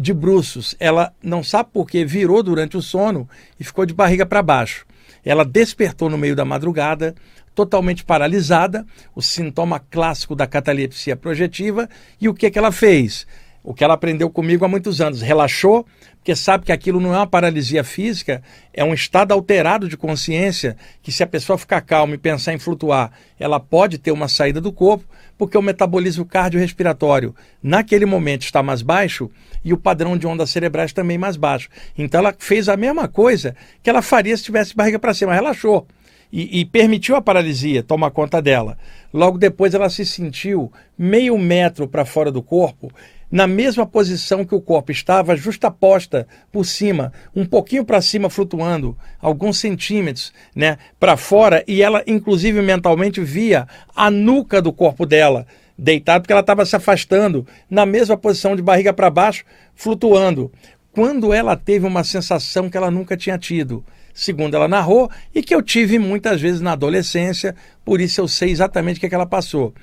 de 0.00 0.14
bruços. 0.14 0.74
Ela 0.80 1.12
não 1.22 1.44
sabe 1.44 1.68
por 1.70 1.86
que 1.86 2.02
virou 2.02 2.42
durante 2.42 2.78
o 2.78 2.82
sono 2.82 3.28
e 3.60 3.62
ficou 3.62 3.84
de 3.84 3.92
barriga 3.92 4.24
para 4.24 4.42
baixo. 4.42 4.86
Ela 5.22 5.44
despertou 5.44 6.08
no 6.08 6.16
meio 6.16 6.34
da 6.34 6.46
madrugada, 6.46 7.14
totalmente 7.54 8.02
paralisada, 8.02 8.86
o 9.14 9.20
sintoma 9.20 9.78
clássico 9.78 10.34
da 10.34 10.46
catalepsia 10.46 11.14
projetiva, 11.14 11.90
e 12.18 12.26
o 12.26 12.32
que, 12.32 12.50
que 12.50 12.58
ela 12.58 12.72
fez? 12.72 13.26
O 13.66 13.72
que 13.72 13.82
ela 13.82 13.94
aprendeu 13.94 14.28
comigo 14.28 14.62
há 14.62 14.68
muitos 14.68 15.00
anos. 15.00 15.22
Relaxou, 15.22 15.86
porque 16.16 16.36
sabe 16.36 16.66
que 16.66 16.72
aquilo 16.72 17.00
não 17.00 17.14
é 17.14 17.16
uma 17.16 17.26
paralisia 17.26 17.82
física, 17.82 18.42
é 18.74 18.84
um 18.84 18.92
estado 18.92 19.32
alterado 19.32 19.88
de 19.88 19.96
consciência, 19.96 20.76
que 21.02 21.10
se 21.10 21.22
a 21.22 21.26
pessoa 21.26 21.56
ficar 21.56 21.80
calma 21.80 22.14
e 22.14 22.18
pensar 22.18 22.52
em 22.52 22.58
flutuar, 22.58 23.10
ela 23.40 23.58
pode 23.58 23.96
ter 23.96 24.12
uma 24.12 24.28
saída 24.28 24.60
do 24.60 24.70
corpo, 24.70 25.06
porque 25.38 25.56
o 25.56 25.62
metabolismo 25.62 26.26
cardiorrespiratório 26.26 27.34
naquele 27.62 28.04
momento 28.04 28.42
está 28.42 28.62
mais 28.62 28.82
baixo 28.82 29.30
e 29.64 29.72
o 29.72 29.78
padrão 29.78 30.16
de 30.16 30.26
ondas 30.26 30.50
cerebrais 30.50 30.92
também 30.92 31.16
mais 31.16 31.38
baixo. 31.38 31.70
Então 31.96 32.20
ela 32.20 32.34
fez 32.38 32.68
a 32.68 32.76
mesma 32.76 33.08
coisa 33.08 33.56
que 33.82 33.88
ela 33.88 34.02
faria 34.02 34.36
se 34.36 34.44
tivesse 34.44 34.76
barriga 34.76 34.98
para 34.98 35.14
cima, 35.14 35.32
relaxou 35.32 35.86
e, 36.34 36.60
e 36.60 36.64
permitiu 36.64 37.14
a 37.14 37.22
paralisia 37.22 37.82
tomar 37.82 38.10
conta 38.10 38.42
dela. 38.42 38.76
Logo 39.12 39.38
depois 39.38 39.72
ela 39.72 39.88
se 39.88 40.04
sentiu 40.04 40.72
meio 40.98 41.38
metro 41.38 41.86
para 41.86 42.04
fora 42.04 42.32
do 42.32 42.42
corpo, 42.42 42.92
na 43.34 43.48
mesma 43.48 43.84
posição 43.84 44.44
que 44.44 44.54
o 44.54 44.60
corpo 44.60 44.92
estava, 44.92 45.34
justaposta 45.34 46.24
por 46.52 46.64
cima, 46.64 47.12
um 47.34 47.44
pouquinho 47.44 47.84
para 47.84 48.00
cima, 48.00 48.30
flutuando, 48.30 48.96
alguns 49.20 49.58
centímetros 49.58 50.32
né, 50.54 50.78
para 51.00 51.16
fora, 51.16 51.64
e 51.66 51.82
ela, 51.82 52.04
inclusive 52.06 52.62
mentalmente, 52.62 53.20
via 53.20 53.66
a 53.92 54.08
nuca 54.08 54.62
do 54.62 54.72
corpo 54.72 55.04
dela 55.04 55.48
deitado, 55.76 56.22
porque 56.22 56.32
ela 56.32 56.42
estava 56.42 56.64
se 56.64 56.76
afastando, 56.76 57.44
na 57.68 57.84
mesma 57.84 58.16
posição 58.16 58.54
de 58.54 58.62
barriga 58.62 58.92
para 58.92 59.10
baixo, 59.10 59.44
flutuando. 59.74 60.52
Quando 60.92 61.32
ela 61.32 61.56
teve 61.56 61.84
uma 61.84 62.04
sensação 62.04 62.70
que 62.70 62.76
ela 62.76 62.88
nunca 62.88 63.16
tinha 63.16 63.36
tido 63.36 63.84
segundo 64.16 64.54
ela 64.54 64.68
narrou, 64.68 65.10
e 65.34 65.42
que 65.42 65.52
eu 65.52 65.60
tive 65.60 65.98
muitas 65.98 66.40
vezes 66.40 66.60
na 66.60 66.70
adolescência, 66.70 67.56
por 67.84 68.00
isso 68.00 68.20
eu 68.20 68.28
sei 68.28 68.52
exatamente 68.52 68.98
o 68.98 69.00
que, 69.00 69.06
é 69.06 69.08
que 69.08 69.14
ela 69.16 69.26
passou. 69.26 69.74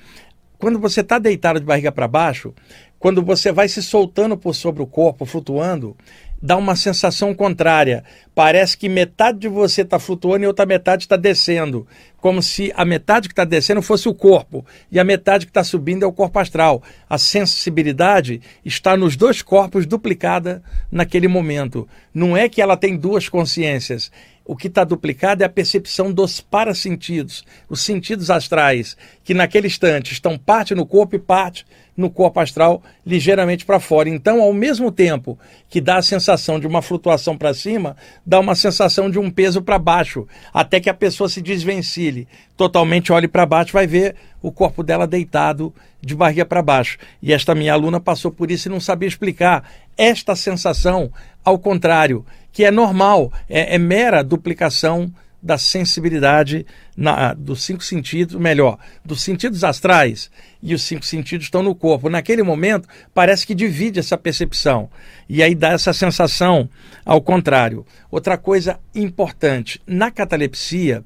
Quando 0.62 0.78
você 0.78 1.00
está 1.00 1.18
deitado 1.18 1.58
de 1.58 1.66
barriga 1.66 1.90
para 1.90 2.06
baixo, 2.06 2.54
quando 3.02 3.20
você 3.20 3.50
vai 3.50 3.68
se 3.68 3.82
soltando 3.82 4.36
por 4.36 4.54
sobre 4.54 4.80
o 4.80 4.86
corpo, 4.86 5.26
flutuando, 5.26 5.96
dá 6.40 6.56
uma 6.56 6.76
sensação 6.76 7.34
contrária. 7.34 8.04
Parece 8.32 8.78
que 8.78 8.88
metade 8.88 9.40
de 9.40 9.48
você 9.48 9.82
está 9.82 9.98
flutuando 9.98 10.44
e 10.44 10.46
outra 10.46 10.64
metade 10.64 11.02
está 11.02 11.16
descendo. 11.16 11.84
Como 12.18 12.40
se 12.40 12.72
a 12.76 12.84
metade 12.84 13.26
que 13.26 13.32
está 13.32 13.44
descendo 13.44 13.82
fosse 13.82 14.08
o 14.08 14.14
corpo 14.14 14.64
e 14.88 15.00
a 15.00 15.04
metade 15.04 15.46
que 15.46 15.50
está 15.50 15.64
subindo 15.64 16.04
é 16.04 16.06
o 16.06 16.12
corpo 16.12 16.38
astral. 16.38 16.80
A 17.10 17.18
sensibilidade 17.18 18.40
está 18.64 18.96
nos 18.96 19.16
dois 19.16 19.42
corpos 19.42 19.84
duplicada 19.84 20.62
naquele 20.88 21.26
momento. 21.26 21.88
Não 22.14 22.36
é 22.36 22.48
que 22.48 22.62
ela 22.62 22.76
tem 22.76 22.96
duas 22.96 23.28
consciências. 23.28 24.12
O 24.44 24.56
que 24.56 24.66
está 24.66 24.82
duplicado 24.82 25.42
é 25.42 25.46
a 25.46 25.48
percepção 25.48 26.12
dos 26.12 26.40
parasentidos, 26.40 27.44
os 27.68 27.80
sentidos 27.80 28.30
astrais, 28.30 28.96
que 29.22 29.34
naquele 29.34 29.68
instante 29.68 30.12
estão 30.12 30.36
parte 30.36 30.74
no 30.74 30.84
corpo 30.84 31.14
e 31.14 31.18
parte 31.18 31.64
no 31.96 32.10
corpo 32.10 32.40
astral 32.40 32.82
ligeiramente 33.06 33.64
para 33.64 33.78
fora. 33.78 34.08
Então, 34.08 34.40
ao 34.40 34.52
mesmo 34.52 34.90
tempo 34.90 35.38
que 35.68 35.80
dá 35.80 35.96
a 35.98 36.02
sensação 36.02 36.58
de 36.58 36.66
uma 36.66 36.82
flutuação 36.82 37.36
para 37.36 37.54
cima, 37.54 37.96
dá 38.24 38.40
uma 38.40 38.54
sensação 38.54 39.10
de 39.10 39.18
um 39.18 39.30
peso 39.30 39.62
para 39.62 39.78
baixo, 39.78 40.26
até 40.52 40.80
que 40.80 40.90
a 40.90 40.94
pessoa 40.94 41.28
se 41.28 41.40
desvencilhe, 41.40 42.26
totalmente 42.56 43.12
olhe 43.12 43.28
para 43.28 43.46
baixo, 43.46 43.72
vai 43.72 43.86
ver 43.86 44.16
o 44.40 44.50
corpo 44.50 44.82
dela 44.82 45.06
deitado 45.06 45.72
de 46.00 46.14
barriga 46.16 46.44
para 46.44 46.62
baixo. 46.62 46.98
E 47.22 47.32
esta 47.32 47.54
minha 47.54 47.72
aluna 47.72 48.00
passou 48.00 48.32
por 48.32 48.50
isso 48.50 48.68
e 48.68 48.72
não 48.72 48.80
sabia 48.80 49.08
explicar 49.08 49.62
esta 49.96 50.34
sensação, 50.34 51.12
ao 51.44 51.58
contrário, 51.58 52.24
que 52.52 52.64
é 52.64 52.70
normal, 52.70 53.32
é, 53.48 53.74
é 53.74 53.78
mera 53.78 54.22
duplicação 54.22 55.12
da 55.42 55.58
sensibilidade 55.58 56.64
na, 56.96 57.34
dos 57.34 57.64
cinco 57.64 57.82
sentidos, 57.82 58.36
melhor, 58.36 58.78
dos 59.04 59.22
sentidos 59.22 59.64
astrais 59.64 60.30
e 60.62 60.72
os 60.72 60.82
cinco 60.82 61.04
sentidos 61.04 61.46
estão 61.46 61.62
no 61.62 61.74
corpo. 61.74 62.08
Naquele 62.08 62.44
momento, 62.44 62.88
parece 63.12 63.44
que 63.44 63.54
divide 63.54 63.98
essa 63.98 64.16
percepção 64.16 64.88
e 65.28 65.42
aí 65.42 65.54
dá 65.54 65.70
essa 65.70 65.92
sensação 65.92 66.68
ao 67.04 67.20
contrário. 67.20 67.84
Outra 68.08 68.38
coisa 68.38 68.78
importante, 68.94 69.82
na 69.84 70.12
catalepsia, 70.12 71.02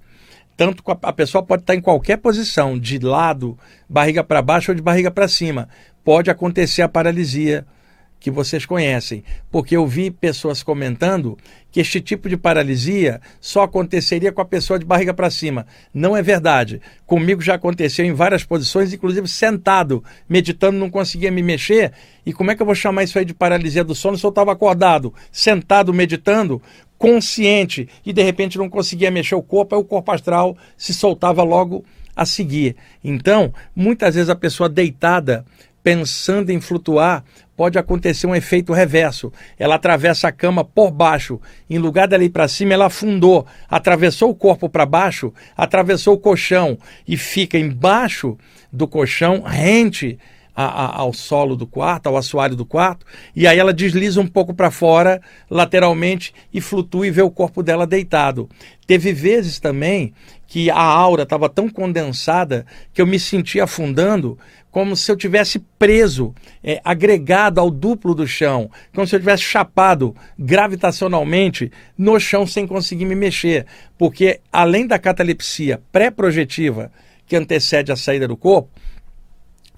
tanto 0.55 0.83
a 1.03 1.13
pessoa 1.13 1.43
pode 1.43 1.63
estar 1.63 1.75
em 1.75 1.81
qualquer 1.81 2.19
posição, 2.19 2.79
de 2.79 2.99
lado, 2.99 3.59
barriga 3.89 4.23
para 4.23 4.43
baixo 4.43 4.71
ou 4.71 4.75
de 4.75 4.83
barriga 4.83 5.11
para 5.11 5.29
cima. 5.29 5.69
Pode 6.05 6.31
acontecer 6.31 6.83
a 6.83 6.89
paralisia 6.89 7.67
que 8.27 8.31
vocês 8.33 8.67
conhecem, 8.67 9.23
porque 9.53 9.77
eu 9.77 9.87
vi 9.87 10.11
pessoas 10.11 10.61
comentando 10.61 11.39
que 11.71 11.79
este 11.79 12.01
tipo 12.01 12.29
de 12.29 12.37
paralisia 12.37 13.21
só 13.41 13.62
aconteceria 13.62 14.33
com 14.33 14.41
a 14.41 14.45
pessoa 14.45 14.81
de 14.81 14.85
barriga 14.85 15.15
para 15.15 15.31
cima. 15.31 15.65
Não 15.95 16.17
é 16.17 16.21
verdade. 16.23 16.81
Comigo 17.07 17.41
já 17.41 17.55
aconteceu 17.55 18.05
em 18.05 18.12
várias 18.12 18.43
posições, 18.43 18.93
inclusive 18.93 19.29
sentado, 19.29 20.03
meditando, 20.29 20.77
não 20.77 20.91
conseguia 20.91 21.31
me 21.31 21.41
mexer. 21.41 21.93
E 22.27 22.33
como 22.33 22.51
é 22.51 22.57
que 22.57 22.62
eu 22.62 22.67
vou 22.67 22.75
chamar 22.75 23.05
isso 23.05 23.17
aí 23.17 23.25
de 23.25 23.33
paralisia 23.33 23.85
do 23.85 23.95
sono 23.95 24.19
se 24.19 24.27
eu 24.27 24.31
estava 24.31 24.51
acordado, 24.51 25.15
sentado, 25.31 25.95
meditando, 25.95 26.61
consciente 26.99 27.89
e 28.05 28.12
de 28.12 28.25
repente 28.25 28.59
não 28.59 28.69
conseguia 28.69 29.09
mexer 29.09 29.37
o 29.37 29.43
corpo, 29.43 29.77
aí 29.77 29.81
o 29.81 29.85
corpo 29.85 30.11
astral 30.11 30.57
se 30.77 30.93
soltava 30.93 31.45
logo 31.45 31.85
a 32.17 32.27
seguir. 32.27 32.75
Então, 33.05 33.55
muitas 33.73 34.17
vezes 34.17 34.31
a 34.31 34.35
pessoa 34.35 34.69
deitada 34.69 35.45
pensando 35.87 36.51
em 36.51 36.61
flutuar, 36.61 37.23
pode 37.57 37.79
acontecer 37.79 38.27
um 38.27 38.35
efeito 38.35 38.73
reverso. 38.73 39.33
Ela 39.59 39.77
atravessa 39.77 40.29
a 40.29 40.33
cama 40.33 40.64
por 40.64 40.90
baixo, 40.90 41.40
em 41.69 41.79
lugar 41.79 42.07
dela 42.07 42.25
ir 42.25 42.31
para 42.31 42.47
cima, 42.47 42.75
ela 42.75 42.87
afundou, 42.87 43.47
atravessou 43.69 44.31
o 44.31 44.35
corpo 44.35 44.69
para 44.69 44.85
baixo, 44.85 45.33
atravessou 45.57 46.14
o 46.14 46.19
colchão 46.19 46.79
e 47.09 47.16
fica 47.16 47.59
embaixo 47.59 48.37
do 48.73 48.87
colchão, 48.87 49.42
rente 49.42 50.19
a, 50.57 50.64
a, 50.64 51.01
ao 51.01 51.12
solo 51.12 51.55
do 51.55 51.66
quarto, 51.66 52.07
ao 52.07 52.16
assoalho 52.16 52.57
do 52.57 52.64
quarto, 52.64 53.05
e 53.35 53.47
aí 53.47 53.59
ela 53.59 53.75
desliza 53.75 54.21
um 54.21 54.27
pouco 54.27 54.55
para 54.55 54.71
fora, 54.71 55.21
lateralmente, 55.51 56.33
e 56.53 56.61
flutua 56.61 57.07
e 57.07 57.11
vê 57.11 57.21
o 57.21 57.31
corpo 57.31 57.62
dela 57.62 57.87
deitado. 57.87 58.49
Teve 58.87 59.12
vezes 59.12 59.61
também 59.61 60.14
que 60.47 60.71
a 60.71 60.81
aura 60.81 61.25
estava 61.25 61.49
tão 61.49 61.69
condensada 61.69 62.64
que 62.95 63.03
eu 63.03 63.07
me 63.07 63.19
sentia 63.19 63.64
afundando 63.64 64.38
como 64.71 64.95
se 64.95 65.11
eu 65.11 65.16
tivesse 65.16 65.59
preso, 65.79 66.35
é, 66.62 66.81
agregado 66.85 67.59
ao 67.59 67.71
duplo 67.71 68.14
do 68.14 68.27
chão, 68.27 68.71
como 68.95 69.07
se 69.07 69.16
eu 69.16 69.21
tivesse 69.21 69.42
chapado 69.42 70.14
gravitacionalmente 70.38 71.73
no 71.97 72.21
chão 72.21 72.47
sem 72.47 72.66
conseguir 72.66 73.07
me 73.07 73.14
mexer. 73.14 73.66
Porque 73.97 74.40
além 74.53 74.87
da 74.87 74.99
catalepsia 74.99 75.81
pré-projetiva 75.90 76.92
que 77.27 77.37
antecede 77.37 77.90
a 77.90 77.97
saída 77.97 78.29
do 78.29 78.37
corpo, 78.37 78.69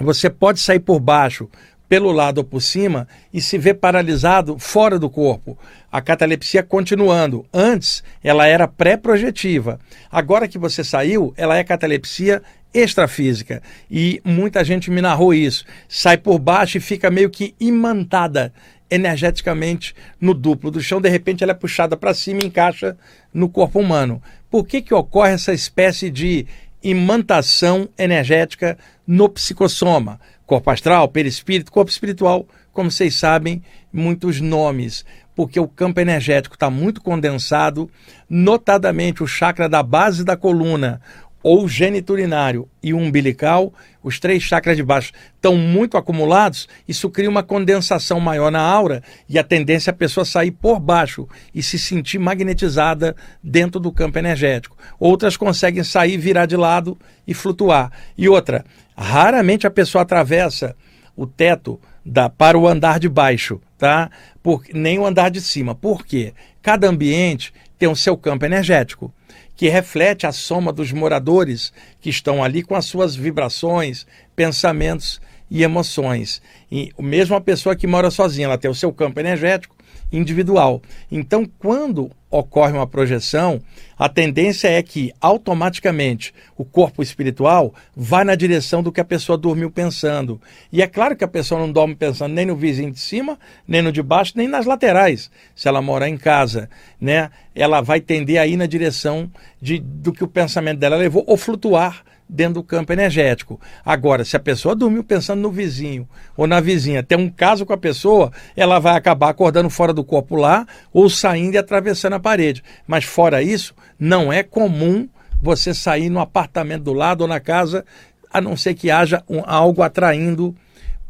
você 0.04 0.30
pode 0.30 0.60
sair 0.60 0.80
por 0.80 1.00
baixo, 1.00 1.48
pelo 1.88 2.12
lado 2.12 2.38
ou 2.38 2.44
por 2.44 2.60
cima 2.60 3.08
e 3.32 3.40
se 3.40 3.56
vê 3.56 3.72
paralisado 3.72 4.58
fora 4.58 4.98
do 4.98 5.08
corpo. 5.08 5.58
A 5.90 6.00
catalepsia 6.00 6.62
continuando. 6.62 7.46
Antes, 7.52 8.04
ela 8.22 8.46
era 8.46 8.68
pré-projetiva. 8.68 9.80
Agora 10.10 10.46
que 10.46 10.58
você 10.58 10.84
saiu, 10.84 11.32
ela 11.36 11.56
é 11.56 11.64
catalepsia 11.64 12.42
extrafísica. 12.74 13.62
E 13.90 14.20
muita 14.22 14.62
gente 14.62 14.90
me 14.90 15.00
narrou 15.00 15.32
isso. 15.32 15.64
Sai 15.88 16.18
por 16.18 16.38
baixo 16.38 16.76
e 16.76 16.80
fica 16.80 17.10
meio 17.10 17.30
que 17.30 17.54
imantada 17.58 18.52
energeticamente 18.90 19.94
no 20.20 20.34
duplo 20.34 20.70
do 20.70 20.80
chão. 20.80 21.00
De 21.00 21.08
repente, 21.08 21.42
ela 21.42 21.52
é 21.52 21.54
puxada 21.54 21.96
para 21.96 22.14
cima 22.14 22.40
e 22.42 22.46
encaixa 22.46 22.96
no 23.32 23.48
corpo 23.48 23.80
humano. 23.80 24.22
Por 24.50 24.66
que, 24.66 24.80
que 24.80 24.94
ocorre 24.94 25.32
essa 25.32 25.52
espécie 25.52 26.10
de 26.10 26.46
imantação 26.82 27.88
energética 27.98 28.78
no 29.06 29.28
psicossoma? 29.28 30.20
corpo 30.48 30.70
astral, 30.70 31.06
perispírito, 31.08 31.70
corpo 31.70 31.90
espiritual, 31.90 32.48
como 32.72 32.90
vocês 32.90 33.14
sabem, 33.16 33.62
muitos 33.92 34.40
nomes, 34.40 35.04
porque 35.36 35.60
o 35.60 35.68
campo 35.68 36.00
energético 36.00 36.54
está 36.54 36.70
muito 36.70 37.02
condensado, 37.02 37.90
notadamente 38.30 39.22
o 39.22 39.26
chakra 39.26 39.68
da 39.68 39.82
base 39.82 40.24
da 40.24 40.38
coluna, 40.38 41.02
ou 41.48 41.66
geniturinário 41.66 42.68
e 42.82 42.92
umbilical, 42.92 43.72
os 44.02 44.20
três 44.20 44.42
chakras 44.42 44.76
de 44.76 44.82
baixo, 44.82 45.14
estão 45.34 45.56
muito 45.56 45.96
acumulados, 45.96 46.68
isso 46.86 47.08
cria 47.08 47.30
uma 47.30 47.42
condensação 47.42 48.20
maior 48.20 48.52
na 48.52 48.60
aura 48.60 49.02
e 49.26 49.38
a 49.38 49.42
tendência 49.42 49.90
é 49.90 49.92
a 49.92 49.96
pessoa 49.96 50.26
sair 50.26 50.50
por 50.50 50.78
baixo 50.78 51.26
e 51.54 51.62
se 51.62 51.78
sentir 51.78 52.18
magnetizada 52.18 53.16
dentro 53.42 53.80
do 53.80 53.90
campo 53.90 54.18
energético. 54.18 54.76
Outras 55.00 55.38
conseguem 55.38 55.82
sair, 55.82 56.18
virar 56.18 56.44
de 56.44 56.54
lado 56.54 56.98
e 57.26 57.32
flutuar. 57.32 57.90
E 58.18 58.28
outra, 58.28 58.62
raramente 58.94 59.66
a 59.66 59.70
pessoa 59.70 60.02
atravessa 60.02 60.76
o 61.16 61.26
teto 61.26 61.80
da, 62.04 62.28
para 62.28 62.58
o 62.58 62.68
andar 62.68 63.00
de 63.00 63.08
baixo, 63.08 63.58
tá? 63.78 64.10
Por, 64.42 64.64
nem 64.74 64.98
o 64.98 65.06
andar 65.06 65.30
de 65.30 65.40
cima. 65.40 65.74
Por 65.74 66.04
quê? 66.04 66.34
Cada 66.60 66.86
ambiente 66.86 67.54
tem 67.78 67.88
o 67.88 67.96
seu 67.96 68.18
campo 68.18 68.44
energético 68.44 69.10
que 69.58 69.68
reflete 69.68 70.24
a 70.24 70.30
soma 70.30 70.72
dos 70.72 70.92
moradores 70.92 71.72
que 72.00 72.08
estão 72.08 72.44
ali 72.44 72.62
com 72.62 72.76
as 72.76 72.84
suas 72.84 73.16
vibrações, 73.16 74.06
pensamentos 74.36 75.20
e 75.50 75.64
emoções. 75.64 76.40
E 76.70 76.92
mesmo 76.96 77.34
a 77.34 77.40
pessoa 77.40 77.74
que 77.74 77.84
mora 77.84 78.08
sozinha, 78.08 78.44
ela 78.44 78.56
tem 78.56 78.70
o 78.70 78.74
seu 78.74 78.92
campo 78.92 79.18
energético 79.18 79.74
individual. 80.12 80.82
Então, 81.10 81.48
quando 81.58 82.10
ocorre 82.30 82.72
uma 82.72 82.86
projeção, 82.86 83.60
a 83.98 84.08
tendência 84.08 84.68
é 84.68 84.82
que 84.82 85.12
automaticamente 85.20 86.34
o 86.56 86.64
corpo 86.64 87.02
espiritual 87.02 87.74
vai 87.96 88.22
na 88.22 88.34
direção 88.34 88.82
do 88.82 88.92
que 88.92 89.00
a 89.00 89.04
pessoa 89.04 89.38
dormiu 89.38 89.70
pensando. 89.70 90.40
E 90.70 90.82
é 90.82 90.86
claro 90.86 91.16
que 91.16 91.24
a 91.24 91.28
pessoa 91.28 91.60
não 91.60 91.72
dorme 91.72 91.94
pensando 91.94 92.34
nem 92.34 92.44
no 92.46 92.54
vizinho 92.54 92.90
de 92.90 93.00
cima, 93.00 93.38
nem 93.66 93.80
no 93.80 93.90
de 93.90 94.02
baixo, 94.02 94.34
nem 94.36 94.46
nas 94.46 94.66
laterais. 94.66 95.30
Se 95.54 95.68
ela 95.68 95.80
mora 95.80 96.08
em 96.08 96.18
casa, 96.18 96.68
né, 97.00 97.30
ela 97.54 97.80
vai 97.80 98.00
tender 98.00 98.38
a 98.38 98.46
ir 98.46 98.56
na 98.56 98.66
direção 98.66 99.30
de, 99.60 99.78
do 99.78 100.12
que 100.12 100.24
o 100.24 100.28
pensamento 100.28 100.78
dela 100.78 100.96
levou 100.96 101.24
ou 101.26 101.36
flutuar 101.36 102.04
dentro 102.28 102.54
do 102.54 102.62
campo 102.62 102.92
energético. 102.92 103.60
Agora, 103.84 104.24
se 104.24 104.36
a 104.36 104.40
pessoa 104.40 104.74
dormiu 104.74 105.02
pensando 105.02 105.40
no 105.40 105.50
vizinho 105.50 106.08
ou 106.36 106.46
na 106.46 106.60
vizinha, 106.60 107.02
tem 107.02 107.16
um 107.16 107.30
caso 107.30 107.64
com 107.64 107.72
a 107.72 107.78
pessoa, 107.78 108.30
ela 108.56 108.78
vai 108.78 108.96
acabar 108.96 109.30
acordando 109.30 109.70
fora 109.70 109.92
do 109.92 110.04
corpo 110.04 110.36
lá 110.36 110.66
ou 110.92 111.08
saindo 111.08 111.54
e 111.54 111.58
atravessando 111.58 112.14
a 112.14 112.20
parede. 112.20 112.62
Mas 112.86 113.04
fora 113.04 113.42
isso, 113.42 113.74
não 113.98 114.32
é 114.32 114.42
comum 114.42 115.08
você 115.40 115.72
sair 115.72 116.10
no 116.10 116.20
apartamento 116.20 116.84
do 116.84 116.92
lado 116.92 117.22
ou 117.22 117.28
na 117.28 117.40
casa, 117.40 117.84
a 118.30 118.40
não 118.40 118.56
ser 118.56 118.74
que 118.74 118.90
haja 118.90 119.22
um, 119.28 119.42
algo 119.44 119.82
atraindo 119.82 120.54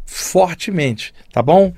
fortemente, 0.04 1.12
tá 1.32 1.42
bom? 1.42 1.72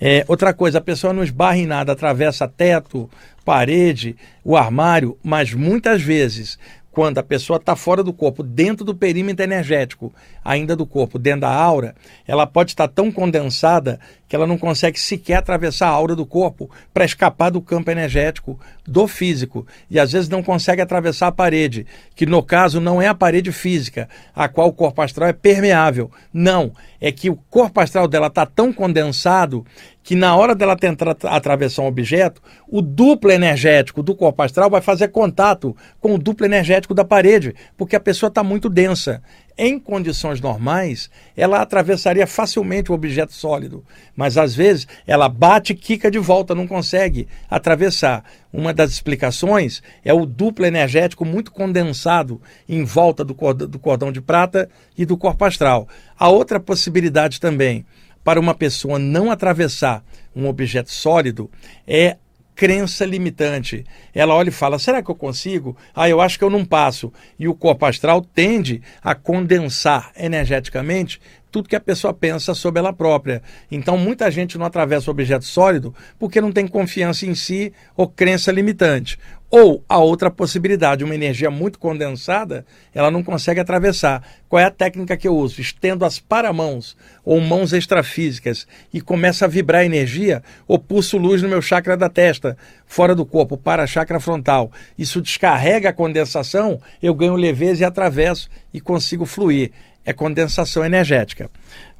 É, 0.00 0.24
outra 0.28 0.52
coisa, 0.52 0.78
a 0.78 0.82
pessoa 0.82 1.12
não 1.12 1.24
esbarra 1.24 1.56
em 1.56 1.66
nada, 1.66 1.92
atravessa 1.92 2.46
teto, 2.46 3.08
parede, 3.44 4.16
o 4.44 4.56
armário, 4.56 5.16
mas 5.22 5.54
muitas 5.54 6.02
vezes 6.02 6.58
quando 6.96 7.18
a 7.18 7.22
pessoa 7.22 7.58
está 7.58 7.76
fora 7.76 8.02
do 8.02 8.10
corpo, 8.10 8.42
dentro 8.42 8.82
do 8.82 8.94
perímetro 8.94 9.44
energético, 9.44 10.14
ainda 10.42 10.74
do 10.74 10.86
corpo, 10.86 11.18
dentro 11.18 11.42
da 11.42 11.52
aura, 11.52 11.94
ela 12.26 12.46
pode 12.46 12.70
estar 12.70 12.88
tão 12.88 13.12
condensada 13.12 14.00
que 14.26 14.34
ela 14.34 14.46
não 14.46 14.56
consegue 14.56 14.98
sequer 14.98 15.34
atravessar 15.34 15.88
a 15.88 15.90
aura 15.90 16.16
do 16.16 16.24
corpo 16.24 16.70
para 16.94 17.04
escapar 17.04 17.50
do 17.50 17.60
campo 17.60 17.90
energético 17.90 18.58
do 18.86 19.06
físico. 19.06 19.66
E 19.90 20.00
às 20.00 20.12
vezes 20.12 20.30
não 20.30 20.42
consegue 20.42 20.80
atravessar 20.80 21.26
a 21.26 21.32
parede, 21.32 21.86
que 22.14 22.24
no 22.24 22.42
caso 22.42 22.80
não 22.80 23.00
é 23.00 23.08
a 23.08 23.14
parede 23.14 23.52
física, 23.52 24.08
a 24.34 24.48
qual 24.48 24.68
o 24.68 24.72
corpo 24.72 25.02
astral 25.02 25.28
é 25.28 25.34
permeável. 25.34 26.10
Não, 26.32 26.72
é 27.06 27.12
que 27.12 27.30
o 27.30 27.36
corpo 27.36 27.80
astral 27.80 28.08
dela 28.08 28.26
está 28.26 28.44
tão 28.44 28.72
condensado 28.72 29.64
que 30.02 30.16
na 30.16 30.34
hora 30.34 30.54
dela 30.56 30.76
tentar 30.76 31.16
atravessar 31.24 31.82
um 31.82 31.86
objeto, 31.86 32.42
o 32.68 32.82
duplo 32.82 33.30
energético 33.30 34.02
do 34.02 34.14
corpo 34.14 34.42
astral 34.42 34.68
vai 34.68 34.80
fazer 34.80 35.08
contato 35.08 35.76
com 36.00 36.14
o 36.14 36.18
duplo 36.18 36.44
energético 36.46 36.94
da 36.94 37.04
parede, 37.04 37.54
porque 37.76 37.94
a 37.94 38.00
pessoa 38.00 38.28
está 38.28 38.42
muito 38.42 38.68
densa. 38.68 39.22
Em 39.58 39.78
condições 39.78 40.38
normais, 40.38 41.08
ela 41.34 41.62
atravessaria 41.62 42.26
facilmente 42.26 42.92
o 42.92 42.94
objeto 42.94 43.32
sólido, 43.32 43.82
mas 44.14 44.36
às 44.36 44.54
vezes 44.54 44.86
ela 45.06 45.30
bate 45.30 45.72
e 45.72 45.76
quica 45.76 46.10
de 46.10 46.18
volta, 46.18 46.54
não 46.54 46.66
consegue 46.66 47.26
atravessar. 47.48 48.22
Uma 48.52 48.74
das 48.74 48.90
explicações 48.90 49.82
é 50.04 50.12
o 50.12 50.26
duplo 50.26 50.66
energético 50.66 51.24
muito 51.24 51.50
condensado 51.50 52.38
em 52.68 52.84
volta 52.84 53.24
do 53.24 53.34
cordão 53.78 54.12
de 54.12 54.20
prata 54.20 54.68
e 54.96 55.06
do 55.06 55.16
corpo 55.16 55.42
astral. 55.46 55.88
A 56.18 56.28
outra 56.28 56.60
possibilidade 56.60 57.40
também 57.40 57.86
para 58.22 58.40
uma 58.40 58.54
pessoa 58.54 58.98
não 58.98 59.30
atravessar 59.30 60.04
um 60.34 60.48
objeto 60.48 60.90
sólido 60.90 61.50
é 61.86 62.18
crença 62.56 63.04
limitante. 63.04 63.84
Ela 64.12 64.34
olha 64.34 64.48
e 64.48 64.52
fala: 64.52 64.78
será 64.78 65.02
que 65.02 65.10
eu 65.10 65.14
consigo? 65.14 65.76
Ah, 65.94 66.08
eu 66.08 66.20
acho 66.20 66.38
que 66.38 66.44
eu 66.44 66.50
não 66.50 66.64
passo. 66.64 67.12
E 67.38 67.46
o 67.46 67.54
corpo 67.54 67.84
astral 67.84 68.22
tende 68.22 68.82
a 69.04 69.14
condensar 69.14 70.10
energeticamente 70.16 71.20
tudo 71.56 71.68
que 71.68 71.76
a 71.76 71.80
pessoa 71.80 72.12
pensa 72.12 72.52
sobre 72.54 72.80
ela 72.80 72.92
própria. 72.92 73.42
Então, 73.70 73.96
muita 73.96 74.30
gente 74.30 74.58
não 74.58 74.66
atravessa 74.66 75.10
o 75.10 75.12
objeto 75.12 75.44
sólido 75.44 75.94
porque 76.18 76.40
não 76.40 76.52
tem 76.52 76.66
confiança 76.66 77.24
em 77.24 77.34
si 77.34 77.72
ou 77.96 78.08
crença 78.08 78.52
limitante. 78.52 79.18
Ou 79.48 79.84
a 79.88 79.98
outra 79.98 80.28
possibilidade, 80.28 81.04
uma 81.04 81.14
energia 81.14 81.50
muito 81.50 81.78
condensada, 81.78 82.66
ela 82.92 83.12
não 83.12 83.22
consegue 83.22 83.60
atravessar. 83.60 84.22
Qual 84.48 84.58
é 84.58 84.64
a 84.64 84.70
técnica 84.70 85.16
que 85.16 85.28
eu 85.28 85.36
uso? 85.36 85.60
Estendo 85.60 86.04
as 86.04 86.18
paramãos 86.18 86.96
ou 87.24 87.40
mãos 87.40 87.72
extrafísicas 87.72 88.66
e 88.92 89.00
começa 89.00 89.44
a 89.44 89.48
vibrar 89.48 89.84
energia, 89.84 90.42
ou 90.66 90.80
pulso 90.80 91.16
luz 91.16 91.42
no 91.42 91.48
meu 91.48 91.62
chakra 91.62 91.96
da 91.96 92.08
testa, 92.08 92.56
fora 92.86 93.14
do 93.14 93.24
corpo, 93.24 93.56
para 93.56 93.84
a 93.84 93.86
chakra 93.86 94.18
frontal. 94.18 94.70
Isso 94.98 95.22
descarrega 95.22 95.90
a 95.90 95.92
condensação, 95.92 96.80
eu 97.00 97.14
ganho 97.14 97.36
leveza 97.36 97.82
e 97.82 97.84
atravesso 97.84 98.50
e 98.74 98.80
consigo 98.80 99.24
fluir. 99.24 99.70
É 100.04 100.12
condensação 100.12 100.84
energética. 100.84 101.48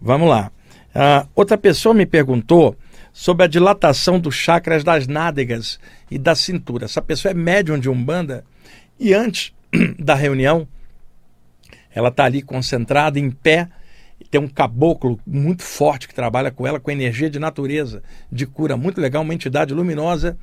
Vamos 0.00 0.28
lá. 0.28 0.50
Uh, 0.94 1.28
outra 1.34 1.58
pessoa 1.58 1.94
me 1.94 2.06
perguntou 2.06 2.74
sobre 3.16 3.44
a 3.44 3.46
dilatação 3.46 4.20
dos 4.20 4.34
chakras 4.34 4.84
das 4.84 5.06
nádegas 5.06 5.80
e 6.10 6.18
da 6.18 6.34
cintura. 6.34 6.84
Essa 6.84 7.00
pessoa 7.00 7.32
é 7.32 7.34
médium 7.34 7.78
de 7.78 7.88
Umbanda 7.88 8.44
e 9.00 9.14
antes 9.14 9.54
da 9.98 10.14
reunião, 10.14 10.68
ela 11.94 12.10
está 12.10 12.26
ali 12.26 12.42
concentrada, 12.42 13.18
em 13.18 13.30
pé, 13.30 13.68
tem 14.30 14.38
um 14.38 14.46
caboclo 14.46 15.18
muito 15.26 15.62
forte 15.62 16.06
que 16.06 16.14
trabalha 16.14 16.50
com 16.50 16.66
ela, 16.66 16.78
com 16.78 16.90
energia 16.90 17.30
de 17.30 17.38
natureza, 17.38 18.02
de 18.30 18.44
cura 18.44 18.76
muito 18.76 19.00
legal, 19.00 19.22
uma 19.22 19.32
entidade 19.32 19.72
luminosa. 19.72 20.36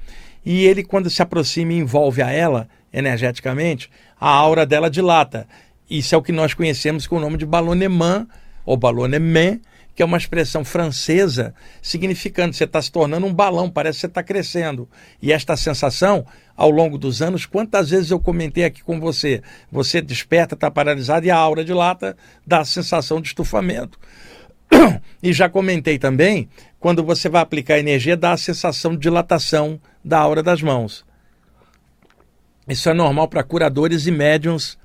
E 0.44 0.66
ele, 0.66 0.84
quando 0.84 1.12
se 1.12 1.22
aproxima 1.22 1.74
e 1.74 1.78
envolve 1.78 2.24
a 2.24 2.32
ela 2.32 2.68
energeticamente, 2.92 3.88
a 4.20 4.30
aura 4.30 4.66
dela 4.66 4.90
dilata. 4.90 5.48
Isso 5.88 6.16
é 6.16 6.18
o 6.18 6.24
que 6.24 6.32
nós 6.32 6.56
conhecemos 6.56 7.06
com 7.06 7.18
o 7.18 7.22
nome 7.22 7.38
de 7.38 7.46
balonemã 7.46 8.26
ou 8.66 8.76
balonemé, 8.76 9.60
que 9.96 10.02
é 10.02 10.06
uma 10.06 10.18
expressão 10.18 10.66
francesa 10.66 11.54
significando 11.82 12.54
você 12.54 12.64
está 12.64 12.82
se 12.82 12.92
tornando 12.92 13.26
um 13.26 13.34
balão, 13.34 13.70
parece 13.70 13.98
que 13.98 14.02
você 14.02 14.08
está 14.08 14.24
crescendo. 14.24 14.90
E 15.22 15.32
esta 15.32 15.56
sensação, 15.56 16.26
ao 16.56 16.70
longo 16.70 16.98
dos 16.98 17.22
anos, 17.22 17.46
quantas 17.46 17.92
vezes 17.92 18.12
eu 18.12 18.20
comentei 18.20 18.64
aqui 18.64 18.84
com 18.84 19.00
você? 19.00 19.42
Você 19.72 20.02
desperta, 20.02 20.56
está 20.56 20.72
paralisado 20.72 21.26
e 21.26 21.32
a 21.32 21.38
aura 21.38 21.64
dilata, 21.64 22.18
dá 22.46 22.60
a 22.60 22.66
sensação 22.66 23.22
de 23.22 23.28
estufamento. 23.28 24.00
E 25.22 25.32
já 25.32 25.48
comentei 25.48 26.00
também, 26.00 26.50
quando 26.80 27.04
você 27.04 27.30
vai 27.30 27.42
aplicar 27.42 27.78
energia, 27.78 28.18
dá 28.18 28.32
a 28.32 28.38
sensação 28.38 28.94
de 28.94 29.00
dilatação 29.00 29.80
da 30.04 30.20
aura 30.20 30.42
das 30.42 30.62
mãos. 30.62 31.06
Isso 32.68 32.90
é 32.90 32.94
normal 32.94 33.28
para 33.28 33.44
curadores 33.44 34.08
e 34.08 34.12
médiums 34.12 34.78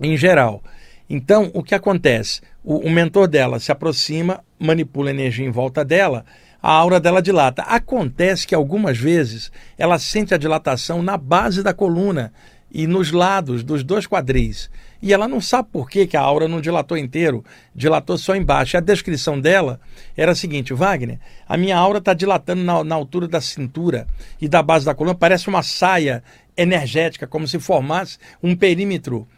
em 0.00 0.16
geral. 0.16 0.62
Então, 1.08 1.50
o 1.54 1.62
que 1.62 1.74
acontece? 1.74 2.40
O, 2.64 2.78
o, 2.78 2.90
mentor 2.90 3.28
dela 3.28 3.60
se 3.60 3.70
aproxima, 3.70 4.42
manipula 4.58 5.10
a 5.10 5.12
energia 5.12 5.46
em 5.46 5.50
volta 5.50 5.84
dela, 5.84 6.24
a 6.60 6.72
aura 6.72 6.98
dela 6.98 7.22
dilata. 7.22 7.62
Acontece 7.62 8.46
que 8.46 8.54
algumas 8.54 8.98
vezes 8.98 9.52
ela 9.78 9.98
sente 9.98 10.34
a 10.34 10.38
dilatação 10.38 11.02
na 11.02 11.16
base 11.16 11.62
da 11.62 11.72
coluna 11.72 12.32
e 12.72 12.86
nos 12.86 13.12
lados 13.12 13.62
dos 13.62 13.84
dois 13.84 14.06
quadris. 14.06 14.68
E 15.00 15.12
ela 15.12 15.28
não 15.28 15.40
sabe 15.40 15.68
por 15.70 15.88
que, 15.88 16.06
que 16.06 16.16
a 16.16 16.20
aura 16.20 16.48
não 16.48 16.60
dilatou 16.60 16.98
inteiro, 16.98 17.44
dilatou 17.74 18.18
só 18.18 18.34
embaixo. 18.34 18.76
E 18.76 18.78
a 18.78 18.80
descrição 18.80 19.40
dela 19.40 19.80
era 20.16 20.32
a 20.32 20.34
seguinte: 20.34 20.74
Wagner, 20.74 21.20
a 21.48 21.56
minha 21.56 21.76
aura 21.76 21.98
está 21.98 22.12
dilatando 22.14 22.64
na, 22.64 22.82
na 22.82 22.94
altura 22.94 23.28
da 23.28 23.40
cintura 23.40 24.06
e 24.40 24.48
da 24.48 24.62
base 24.62 24.84
da 24.84 24.94
coluna, 24.94 25.14
parece 25.14 25.48
uma 25.48 25.62
saia 25.62 26.24
energética, 26.56 27.26
como 27.26 27.46
se 27.46 27.60
formasse 27.60 28.18
um 28.42 28.56
perímetro 28.56 29.28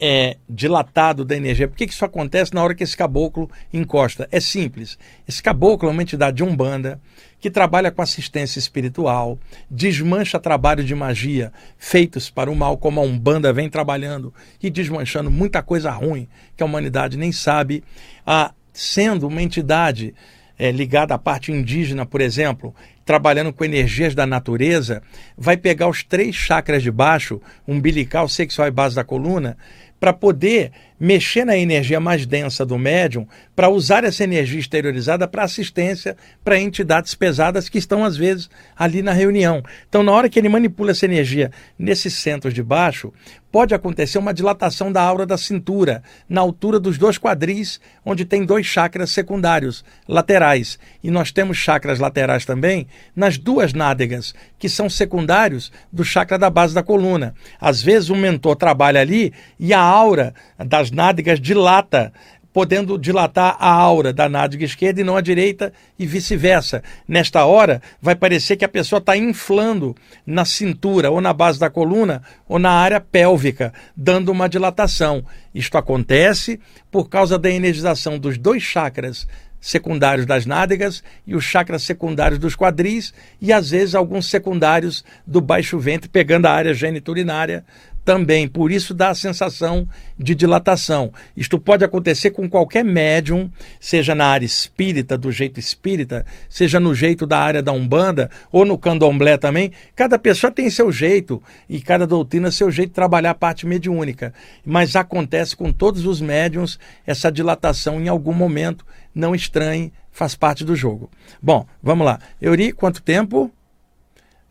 é, 0.00 0.36
dilatado 0.48 1.24
da 1.24 1.36
energia. 1.36 1.66
Por 1.66 1.76
que, 1.76 1.84
isso 1.84 2.04
acontece 2.04 2.54
na 2.54 2.62
hora 2.62 2.74
que 2.74 2.84
esse 2.84 2.96
caboclo 2.96 3.50
encosta? 3.72 4.28
É 4.30 4.40
simples. 4.40 4.98
Esse 5.26 5.42
caboclo 5.42 5.88
é 5.88 5.92
uma 5.92 6.02
entidade 6.02 6.36
de 6.36 6.44
Umbanda 6.44 7.00
que 7.40 7.50
trabalha 7.50 7.90
com 7.90 8.02
assistência 8.02 8.58
espiritual, 8.58 9.38
desmancha 9.70 10.40
trabalho 10.40 10.82
de 10.82 10.94
magia 10.94 11.52
feitos 11.76 12.30
para 12.30 12.50
o 12.50 12.56
mal, 12.56 12.76
como 12.76 13.00
a 13.00 13.04
Umbanda 13.04 13.52
vem 13.52 13.68
trabalhando 13.68 14.34
e 14.62 14.68
desmanchando 14.68 15.30
muita 15.30 15.62
coisa 15.62 15.90
ruim 15.90 16.28
que 16.56 16.62
a 16.62 16.66
humanidade 16.66 17.16
nem 17.16 17.30
sabe, 17.30 17.84
ah, 18.26 18.52
sendo 18.72 19.28
uma 19.28 19.42
entidade 19.42 20.14
é, 20.58 20.72
ligada 20.72 21.14
à 21.14 21.18
parte 21.18 21.52
indígena, 21.52 22.04
por 22.04 22.20
exemplo, 22.20 22.74
trabalhando 23.08 23.54
com 23.54 23.64
energias 23.64 24.14
da 24.14 24.26
natureza, 24.26 25.02
vai 25.34 25.56
pegar 25.56 25.88
os 25.88 26.04
três 26.04 26.36
chakras 26.36 26.82
de 26.82 26.90
baixo, 26.90 27.40
umbilical, 27.66 28.28
sexual 28.28 28.68
e 28.68 28.70
base 28.70 28.96
da 28.96 29.02
coluna, 29.02 29.56
para 29.98 30.12
poder 30.12 30.70
mexer 31.00 31.44
na 31.44 31.56
energia 31.56 32.00
mais 32.00 32.26
densa 32.26 32.66
do 32.66 32.76
médium, 32.76 33.26
para 33.54 33.68
usar 33.68 34.04
essa 34.04 34.24
energia 34.24 34.58
exteriorizada 34.58 35.28
para 35.28 35.44
assistência 35.44 36.16
para 36.44 36.58
entidades 36.58 37.14
pesadas 37.14 37.68
que 37.68 37.78
estão, 37.78 38.04
às 38.04 38.16
vezes, 38.16 38.50
ali 38.76 39.00
na 39.00 39.12
reunião. 39.12 39.62
Então, 39.88 40.02
na 40.02 40.12
hora 40.12 40.28
que 40.28 40.38
ele 40.38 40.48
manipula 40.48 40.90
essa 40.90 41.04
energia 41.04 41.50
nesses 41.78 42.14
centros 42.14 42.52
de 42.52 42.62
baixo, 42.62 43.12
pode 43.50 43.74
acontecer 43.74 44.18
uma 44.18 44.34
dilatação 44.34 44.90
da 44.92 45.02
aura 45.02 45.24
da 45.24 45.38
cintura, 45.38 46.02
na 46.28 46.40
altura 46.40 46.80
dos 46.80 46.98
dois 46.98 47.16
quadris, 47.16 47.80
onde 48.04 48.24
tem 48.24 48.44
dois 48.44 48.66
chakras 48.66 49.10
secundários, 49.10 49.84
laterais. 50.06 50.78
E 51.02 51.10
nós 51.10 51.30
temos 51.30 51.56
chakras 51.56 51.98
laterais 51.98 52.44
também 52.44 52.86
nas 53.14 53.38
duas 53.38 53.72
nádegas, 53.72 54.34
que 54.58 54.68
são 54.68 54.88
secundários 54.88 55.72
do 55.92 56.04
chakra 56.04 56.38
da 56.38 56.50
base 56.50 56.74
da 56.74 56.82
coluna. 56.82 57.34
Às 57.60 57.82
vezes 57.82 58.10
o 58.10 58.16
mentor 58.16 58.56
trabalha 58.56 59.00
ali 59.00 59.32
e 59.58 59.72
a 59.72 59.80
aura 59.80 60.34
das 60.58 60.90
nádegas 60.90 61.40
dilata 61.40 62.12
podendo 62.58 62.98
dilatar 62.98 63.56
a 63.60 63.70
aura 63.70 64.12
da 64.12 64.28
nádega 64.28 64.64
esquerda 64.64 65.00
e 65.00 65.04
não 65.04 65.16
a 65.16 65.20
direita 65.20 65.72
e 65.96 66.04
vice-versa. 66.04 66.82
Nesta 67.06 67.44
hora, 67.44 67.80
vai 68.02 68.16
parecer 68.16 68.56
que 68.56 68.64
a 68.64 68.68
pessoa 68.68 68.98
está 68.98 69.16
inflando 69.16 69.94
na 70.26 70.44
cintura, 70.44 71.08
ou 71.10 71.20
na 71.20 71.32
base 71.32 71.60
da 71.60 71.70
coluna, 71.70 72.20
ou 72.48 72.58
na 72.58 72.72
área 72.72 73.00
pélvica, 73.00 73.72
dando 73.96 74.30
uma 74.30 74.48
dilatação. 74.48 75.24
Isto 75.54 75.78
acontece 75.78 76.58
por 76.90 77.08
causa 77.08 77.38
da 77.38 77.48
energização 77.48 78.18
dos 78.18 78.36
dois 78.36 78.62
chakras 78.62 79.28
secundários 79.60 80.26
das 80.26 80.46
nádegas 80.46 81.02
e 81.26 81.34
os 81.34 81.44
chakras 81.44 81.82
secundários 81.82 82.38
dos 82.38 82.54
quadris 82.54 83.12
e 83.40 83.52
às 83.52 83.70
vezes 83.70 83.94
alguns 83.94 84.26
secundários 84.26 85.04
do 85.26 85.40
baixo 85.40 85.78
ventre 85.78 86.08
pegando 86.08 86.46
a 86.46 86.52
área 86.52 86.74
geniturinária 86.74 87.64
também, 88.08 88.48
por 88.48 88.72
isso 88.72 88.94
dá 88.94 89.10
a 89.10 89.14
sensação 89.14 89.86
de 90.18 90.34
dilatação. 90.34 91.12
Isto 91.36 91.60
pode 91.60 91.84
acontecer 91.84 92.30
com 92.30 92.48
qualquer 92.48 92.82
médium, 92.82 93.50
seja 93.78 94.14
na 94.14 94.24
área 94.24 94.46
espírita, 94.46 95.18
do 95.18 95.30
jeito 95.30 95.60
espírita, 95.60 96.24
seja 96.48 96.80
no 96.80 96.94
jeito 96.94 97.26
da 97.26 97.38
área 97.38 97.62
da 97.62 97.70
Umbanda 97.70 98.30
ou 98.50 98.64
no 98.64 98.78
candomblé 98.78 99.36
também. 99.36 99.72
Cada 99.94 100.18
pessoa 100.18 100.50
tem 100.50 100.70
seu 100.70 100.90
jeito 100.90 101.42
e 101.68 101.82
cada 101.82 102.06
doutrina 102.06 102.50
seu 102.50 102.70
jeito 102.70 102.88
de 102.88 102.94
trabalhar 102.94 103.32
a 103.32 103.34
parte 103.34 103.66
mediúnica. 103.66 104.32
Mas 104.64 104.96
acontece 104.96 105.54
com 105.54 105.70
todos 105.70 106.06
os 106.06 106.18
médiums 106.18 106.78
essa 107.06 107.30
dilatação 107.30 108.00
em 108.00 108.08
algum 108.08 108.32
momento. 108.32 108.86
Não 109.14 109.34
estranhe, 109.34 109.92
faz 110.10 110.34
parte 110.34 110.64
do 110.64 110.74
jogo. 110.74 111.10
Bom, 111.42 111.66
vamos 111.82 112.06
lá. 112.06 112.18
Euri, 112.40 112.72
quanto 112.72 113.02
tempo? 113.02 113.50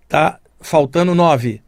Tá 0.08 0.38
faltando 0.62 1.16
nove. 1.16 1.60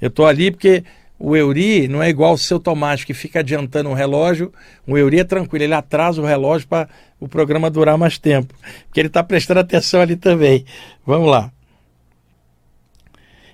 Eu 0.00 0.08
estou 0.08 0.26
ali 0.26 0.50
porque 0.50 0.84
o 1.18 1.34
Euri 1.34 1.88
não 1.88 2.02
é 2.02 2.08
igual 2.08 2.34
o 2.34 2.38
seu 2.38 2.60
Tomás, 2.60 3.02
que 3.02 3.14
fica 3.14 3.40
adiantando 3.40 3.88
o 3.88 3.94
relógio. 3.94 4.52
O 4.86 4.98
Euri 4.98 5.20
é 5.20 5.24
tranquilo, 5.24 5.64
ele 5.64 5.74
atrasa 5.74 6.20
o 6.20 6.26
relógio 6.26 6.68
para 6.68 6.88
o 7.18 7.26
programa 7.26 7.70
durar 7.70 7.96
mais 7.96 8.18
tempo. 8.18 8.54
Porque 8.86 9.00
ele 9.00 9.08
está 9.08 9.22
prestando 9.24 9.60
atenção 9.60 10.00
ali 10.00 10.16
também. 10.16 10.64
Vamos 11.06 11.30
lá. 11.30 11.50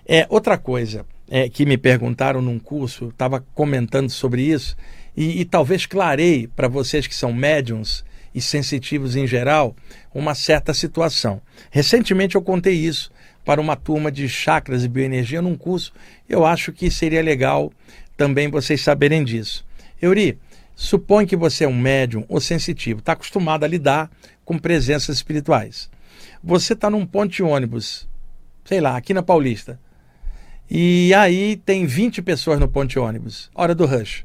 É, 0.04 0.26
outra 0.28 0.58
coisa 0.58 1.06
é, 1.30 1.48
que 1.48 1.64
me 1.64 1.78
perguntaram 1.78 2.42
num 2.42 2.58
curso, 2.58 3.08
estava 3.08 3.44
comentando 3.54 4.10
sobre 4.10 4.42
isso, 4.42 4.76
e, 5.16 5.40
e 5.40 5.44
talvez 5.44 5.86
clarei 5.86 6.48
para 6.48 6.66
vocês 6.66 7.06
que 7.06 7.14
são 7.14 7.32
médiums 7.32 8.04
e 8.34 8.40
sensitivos 8.40 9.14
em 9.14 9.26
geral, 9.26 9.76
uma 10.12 10.34
certa 10.34 10.74
situação. 10.74 11.40
Recentemente 11.70 12.34
eu 12.34 12.42
contei 12.42 12.74
isso 12.74 13.12
para 13.44 13.60
uma 13.60 13.76
turma 13.76 14.10
de 14.10 14.28
chakras 14.28 14.84
e 14.84 14.88
bioenergia 14.88 15.42
num 15.42 15.56
curso. 15.56 15.92
Eu 16.28 16.44
acho 16.44 16.72
que 16.72 16.90
seria 16.90 17.22
legal 17.22 17.72
também 18.16 18.48
vocês 18.48 18.80
saberem 18.80 19.24
disso. 19.24 19.64
Euri, 20.00 20.38
supõe 20.74 21.26
que 21.26 21.36
você 21.36 21.64
é 21.64 21.68
um 21.68 21.76
médium 21.76 22.24
ou 22.28 22.40
sensitivo, 22.40 23.00
está 23.00 23.12
acostumado 23.12 23.64
a 23.64 23.68
lidar 23.68 24.10
com 24.44 24.58
presenças 24.58 25.16
espirituais. 25.16 25.90
Você 26.42 26.72
está 26.72 26.90
num 26.90 27.06
ponte 27.06 27.36
de 27.36 27.42
ônibus, 27.42 28.08
sei 28.64 28.80
lá, 28.80 28.96
aqui 28.96 29.14
na 29.14 29.22
Paulista. 29.22 29.78
E 30.70 31.12
aí 31.14 31.56
tem 31.56 31.86
20 31.86 32.22
pessoas 32.22 32.58
no 32.58 32.68
ponte 32.68 32.92
de 32.92 32.98
ônibus, 32.98 33.50
hora 33.54 33.74
do 33.74 33.86
rush. 33.86 34.24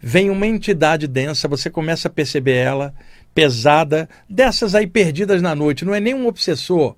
Vem 0.00 0.28
uma 0.28 0.46
entidade 0.46 1.06
densa, 1.06 1.48
você 1.48 1.70
começa 1.70 2.08
a 2.08 2.10
perceber 2.10 2.56
ela, 2.56 2.94
pesada, 3.34 4.08
dessas 4.28 4.74
aí 4.74 4.86
perdidas 4.86 5.40
na 5.40 5.54
noite. 5.54 5.84
Não 5.84 5.94
é 5.94 6.00
nem 6.00 6.14
um 6.14 6.26
obsessor, 6.26 6.94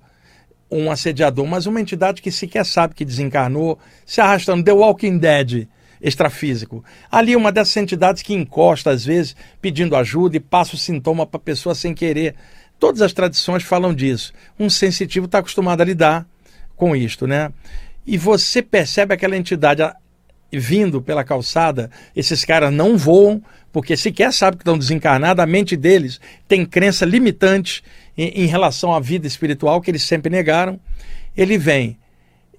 um 0.69 0.91
assediador, 0.91 1.45
mas 1.45 1.65
uma 1.65 1.81
entidade 1.81 2.21
que 2.21 2.31
sequer 2.31 2.65
sabe 2.65 2.93
que 2.93 3.05
desencarnou, 3.05 3.79
se 4.05 4.19
arrastando, 4.21 4.63
The 4.63 4.73
Walking 4.73 5.17
Dead 5.17 5.67
extrafísico. 6.01 6.83
Ali 7.11 7.35
uma 7.35 7.51
dessas 7.51 7.75
entidades 7.77 8.21
que 8.21 8.33
encosta 8.33 8.91
às 8.91 9.05
vezes 9.05 9.35
pedindo 9.61 9.95
ajuda 9.95 10.37
e 10.37 10.39
passa 10.39 10.75
o 10.75 10.77
sintoma 10.77 11.25
para 11.25 11.37
a 11.37 11.43
pessoa 11.43 11.73
sem 11.73 11.93
querer. 11.93 12.35
Todas 12.79 13.01
as 13.01 13.13
tradições 13.13 13.63
falam 13.63 13.93
disso. 13.93 14.33
Um 14.59 14.69
sensitivo 14.69 15.25
está 15.25 15.39
acostumado 15.39 15.81
a 15.81 15.85
lidar 15.85 16.27
com 16.75 16.95
isto, 16.95 17.25
né? 17.25 17.51
E 18.05 18.17
você 18.17 18.61
percebe 18.61 19.13
aquela 19.13 19.35
entidade 19.35 19.81
vindo 20.51 21.01
pela 21.01 21.23
calçada, 21.23 21.91
esses 22.15 22.45
caras 22.45 22.71
não 22.71 22.97
voam, 22.97 23.41
porque 23.77 23.95
sequer 23.95 24.33
sabem 24.33 24.57
que 24.57 24.63
estão 24.63 24.75
desencarnados, 24.75 25.43
a 25.43 25.45
mente 25.45 25.77
deles 25.77 26.19
tem 26.47 26.65
crença 26.65 27.05
limitante 27.05 27.83
em, 28.17 28.29
em 28.29 28.47
relação 28.47 28.91
à 28.91 28.99
vida 28.99 29.27
espiritual 29.27 29.79
que 29.79 29.91
eles 29.91 30.01
sempre 30.01 30.31
negaram. 30.31 30.79
Ele 31.37 31.59
vem, 31.59 31.95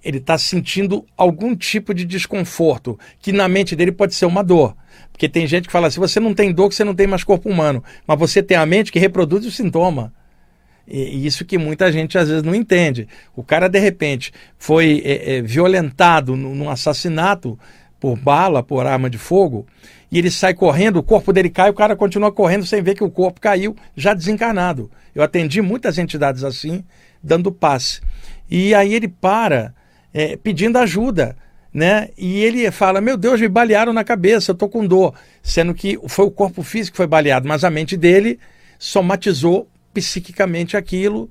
ele 0.01 0.19
está 0.19 0.37
sentindo 0.37 1.05
algum 1.17 1.57
tipo 1.57 1.93
de 1.93 2.05
desconforto, 2.05 2.97
que 3.19 3.33
na 3.33 3.49
mente 3.49 3.75
dele 3.75 3.91
pode 3.91 4.15
ser 4.15 4.27
uma 4.27 4.41
dor. 4.41 4.73
Porque 5.11 5.27
tem 5.27 5.45
gente 5.45 5.65
que 5.65 5.73
fala 5.73 5.87
assim: 5.87 5.99
você 5.99 6.21
não 6.21 6.33
tem 6.33 6.53
dor, 6.53 6.69
que 6.69 6.75
você 6.75 6.85
não 6.85 6.95
tem 6.95 7.05
mais 7.05 7.25
corpo 7.25 7.49
humano, 7.49 7.83
mas 8.07 8.17
você 8.17 8.41
tem 8.41 8.55
a 8.55 8.65
mente 8.65 8.89
que 8.89 8.97
reproduz 8.97 9.45
o 9.45 9.51
sintoma. 9.51 10.13
E 10.87 11.25
isso 11.25 11.43
que 11.43 11.57
muita 11.57 11.91
gente 11.91 12.17
às 12.17 12.29
vezes 12.29 12.43
não 12.43 12.55
entende. 12.55 13.09
O 13.35 13.43
cara, 13.43 13.67
de 13.67 13.77
repente, 13.77 14.31
foi 14.57 15.01
é, 15.03 15.35
é, 15.35 15.41
violentado 15.41 16.37
num 16.37 16.69
assassinato 16.69 17.59
por 17.99 18.17
bala, 18.17 18.63
por 18.63 18.85
arma 18.85 19.09
de 19.09 19.17
fogo, 19.17 19.65
e 20.11 20.17
ele 20.17 20.31
sai 20.31 20.53
correndo, 20.53 20.97
o 20.97 21.03
corpo 21.03 21.31
dele 21.31 21.49
cai, 21.49 21.69
o 21.69 21.73
cara 21.73 21.95
continua 21.95 22.31
correndo 22.31 22.65
sem 22.65 22.81
ver 22.81 22.95
que 22.95 23.03
o 23.03 23.11
corpo 23.11 23.39
caiu, 23.39 23.75
já 23.95 24.13
desencarnado. 24.13 24.89
Eu 25.13 25.21
atendi 25.21 25.61
muitas 25.61 25.97
entidades 25.97 26.43
assim, 26.43 26.83
dando 27.21 27.51
passe. 27.51 28.01
E 28.49 28.73
aí 28.73 28.93
ele 28.93 29.07
para 29.07 29.73
é, 30.13 30.35
pedindo 30.37 30.77
ajuda. 30.77 31.35
Né? 31.71 32.09
E 32.17 32.43
ele 32.43 32.71
fala: 32.71 32.99
Meu 32.99 33.15
Deus, 33.15 33.39
me 33.39 33.47
balearam 33.47 33.93
na 33.93 34.03
cabeça, 34.03 34.51
eu 34.51 34.55
tô 34.55 34.67
com 34.67 34.87
dor. 34.87 35.13
Sendo 35.43 35.71
que 35.71 35.99
foi 36.07 36.25
o 36.25 36.31
corpo 36.31 36.63
físico 36.63 36.93
que 36.93 36.97
foi 36.97 37.05
baleado, 37.05 37.47
mas 37.47 37.63
a 37.63 37.69
mente 37.69 37.95
dele 37.95 38.39
somatizou 38.79 39.69
psiquicamente 39.93 40.75
aquilo 40.75 41.29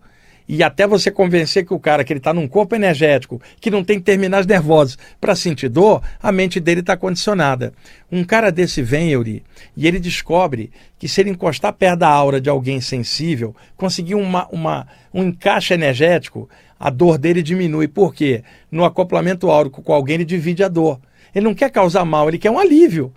e 0.48 0.62
até 0.62 0.86
você 0.86 1.10
convencer 1.10 1.66
que 1.66 1.74
o 1.74 1.78
cara 1.78 2.02
que 2.02 2.12
ele 2.12 2.18
está 2.18 2.32
num 2.32 2.48
corpo 2.48 2.74
energético, 2.74 3.40
que 3.60 3.70
não 3.70 3.84
tem 3.84 4.00
terminais 4.00 4.46
nervosos 4.46 4.96
para 5.20 5.36
sentir 5.36 5.68
dor, 5.68 6.02
a 6.22 6.32
mente 6.32 6.58
dele 6.58 6.80
está 6.80 6.96
condicionada. 6.96 7.74
Um 8.10 8.24
cara 8.24 8.50
desse 8.50 8.80
vem, 8.80 9.10
Euri, 9.10 9.44
e 9.76 9.86
ele 9.86 10.00
descobre 10.00 10.70
que 10.98 11.06
se 11.06 11.20
ele 11.20 11.30
encostar 11.30 11.72
perto 11.74 11.98
da 11.98 12.08
aura 12.08 12.40
de 12.40 12.48
alguém 12.48 12.80
sensível, 12.80 13.54
conseguir 13.76 14.14
uma, 14.14 14.48
uma, 14.48 14.86
um 15.12 15.24
encaixe 15.24 15.74
energético, 15.74 16.48
a 16.80 16.88
dor 16.88 17.18
dele 17.18 17.42
diminui. 17.42 17.86
Por 17.86 18.14
quê? 18.14 18.42
No 18.70 18.84
acoplamento 18.84 19.50
áurico 19.50 19.82
com 19.82 19.92
alguém, 19.92 20.14
ele 20.14 20.24
divide 20.24 20.64
a 20.64 20.68
dor. 20.68 20.98
Ele 21.34 21.44
não 21.44 21.54
quer 21.54 21.70
causar 21.70 22.04
mal, 22.04 22.28
ele 22.28 22.38
quer 22.38 22.50
um 22.50 22.58
alívio. 22.58 23.12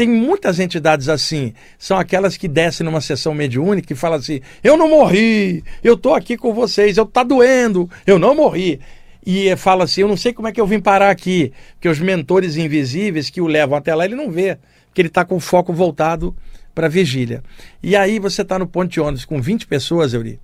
Tem 0.00 0.08
muitas 0.08 0.58
entidades 0.58 1.10
assim. 1.10 1.52
São 1.78 1.98
aquelas 1.98 2.34
que 2.34 2.48
descem 2.48 2.86
numa 2.86 3.02
sessão 3.02 3.34
mediúnica 3.34 3.92
e 3.92 3.96
falam 3.96 4.18
assim: 4.18 4.40
eu 4.64 4.74
não 4.74 4.88
morri, 4.88 5.62
eu 5.84 5.92
estou 5.92 6.14
aqui 6.14 6.38
com 6.38 6.54
vocês, 6.54 6.96
eu 6.96 7.04
tá 7.04 7.22
doendo, 7.22 7.86
eu 8.06 8.18
não 8.18 8.34
morri. 8.34 8.80
E 9.26 9.54
fala 9.56 9.84
assim: 9.84 10.00
eu 10.00 10.08
não 10.08 10.16
sei 10.16 10.32
como 10.32 10.48
é 10.48 10.52
que 10.52 10.58
eu 10.58 10.66
vim 10.66 10.80
parar 10.80 11.10
aqui. 11.10 11.52
Porque 11.74 11.86
os 11.86 12.00
mentores 12.00 12.56
invisíveis 12.56 13.28
que 13.28 13.42
o 13.42 13.46
levam 13.46 13.76
até 13.76 13.94
lá, 13.94 14.06
ele 14.06 14.14
não 14.14 14.30
vê. 14.30 14.56
Porque 14.86 15.02
ele 15.02 15.08
está 15.08 15.22
com 15.22 15.36
o 15.36 15.40
foco 15.40 15.70
voltado 15.70 16.34
para 16.74 16.86
a 16.86 16.88
vigília. 16.88 17.42
E 17.82 17.94
aí 17.94 18.18
você 18.18 18.40
está 18.40 18.58
no 18.58 18.66
ponte 18.66 18.92
de 18.92 19.02
ônibus 19.02 19.26
com 19.26 19.38
20 19.38 19.66
pessoas, 19.66 20.14
Euri. 20.14 20.40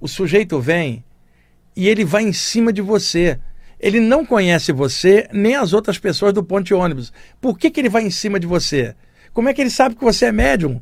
O 0.00 0.08
sujeito 0.08 0.58
vem 0.60 1.04
e 1.76 1.86
ele 1.90 2.06
vai 2.06 2.22
em 2.22 2.32
cima 2.32 2.72
de 2.72 2.80
você 2.80 3.38
ele 3.80 4.00
não 4.00 4.24
conhece 4.24 4.72
você 4.72 5.28
nem 5.32 5.54
as 5.54 5.72
outras 5.72 5.98
pessoas 5.98 6.32
do 6.32 6.42
ponto 6.42 6.66
de 6.66 6.74
ônibus. 6.74 7.12
Por 7.40 7.58
que, 7.58 7.70
que 7.70 7.80
ele 7.80 7.88
vai 7.88 8.02
em 8.02 8.10
cima 8.10 8.40
de 8.40 8.46
você? 8.46 8.94
Como 9.32 9.48
é 9.48 9.54
que 9.54 9.60
ele 9.60 9.70
sabe 9.70 9.94
que 9.94 10.04
você 10.04 10.26
é 10.26 10.32
médium? 10.32 10.80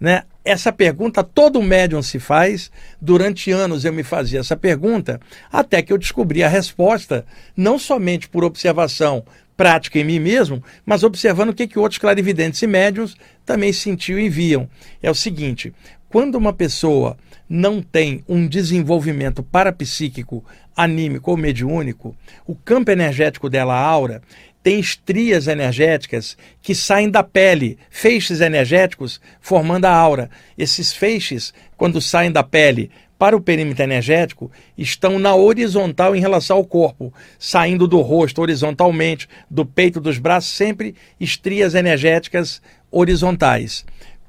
Né? 0.00 0.22
Essa 0.44 0.72
pergunta 0.72 1.22
todo 1.22 1.60
médium 1.62 2.02
se 2.02 2.18
faz. 2.18 2.70
Durante 3.00 3.50
anos 3.50 3.84
eu 3.84 3.92
me 3.92 4.02
fazia 4.02 4.40
essa 4.40 4.56
pergunta, 4.56 5.20
até 5.52 5.82
que 5.82 5.92
eu 5.92 5.98
descobri 5.98 6.42
a 6.42 6.48
resposta, 6.48 7.26
não 7.56 7.78
somente 7.78 8.28
por 8.28 8.44
observação 8.44 9.24
prática 9.58 9.98
em 9.98 10.04
mim 10.04 10.20
mesmo, 10.20 10.62
mas 10.86 11.02
observando 11.02 11.50
o 11.50 11.54
que, 11.54 11.66
que 11.66 11.80
outros 11.80 11.98
clarividentes 11.98 12.62
e 12.62 12.66
médiums 12.66 13.16
também 13.44 13.72
sentiam 13.72 14.18
e 14.18 14.28
viam. 14.28 14.70
É 15.02 15.10
o 15.10 15.14
seguinte: 15.14 15.74
quando 16.08 16.36
uma 16.36 16.52
pessoa 16.52 17.16
não 17.48 17.82
tem 17.82 18.22
um 18.28 18.46
desenvolvimento 18.46 19.42
parapsíquico, 19.42 20.44
anímico 20.76 21.30
ou 21.30 21.36
mediúnico, 21.36 22.16
o 22.46 22.54
campo 22.54 22.90
energético 22.90 23.50
dela, 23.50 23.74
a 23.74 23.80
aura, 23.80 24.22
tem 24.62 24.78
estrias 24.78 25.46
energéticas 25.46 26.36
que 26.60 26.74
saem 26.74 27.10
da 27.10 27.22
pele, 27.22 27.78
feixes 27.90 28.40
energéticos 28.40 29.20
formando 29.40 29.86
a 29.86 29.92
aura. 29.92 30.30
Esses 30.56 30.92
feixes, 30.92 31.54
quando 31.76 32.00
saem 32.00 32.30
da 32.30 32.42
pele 32.42 32.90
para 33.18 33.36
o 33.36 33.40
perímetro 33.40 33.82
energético, 33.82 34.50
estão 34.76 35.18
na 35.18 35.34
horizontal 35.34 36.14
em 36.14 36.20
relação 36.20 36.56
ao 36.56 36.64
corpo, 36.64 37.12
saindo 37.38 37.88
do 37.88 38.00
rosto 38.00 38.40
horizontalmente, 38.40 39.28
do 39.50 39.64
peito, 39.64 40.00
dos 40.00 40.18
braços, 40.18 40.52
sempre 40.52 40.94
estrias 41.18 41.74
energéticas 41.74 42.62
horizontais. 42.90 43.84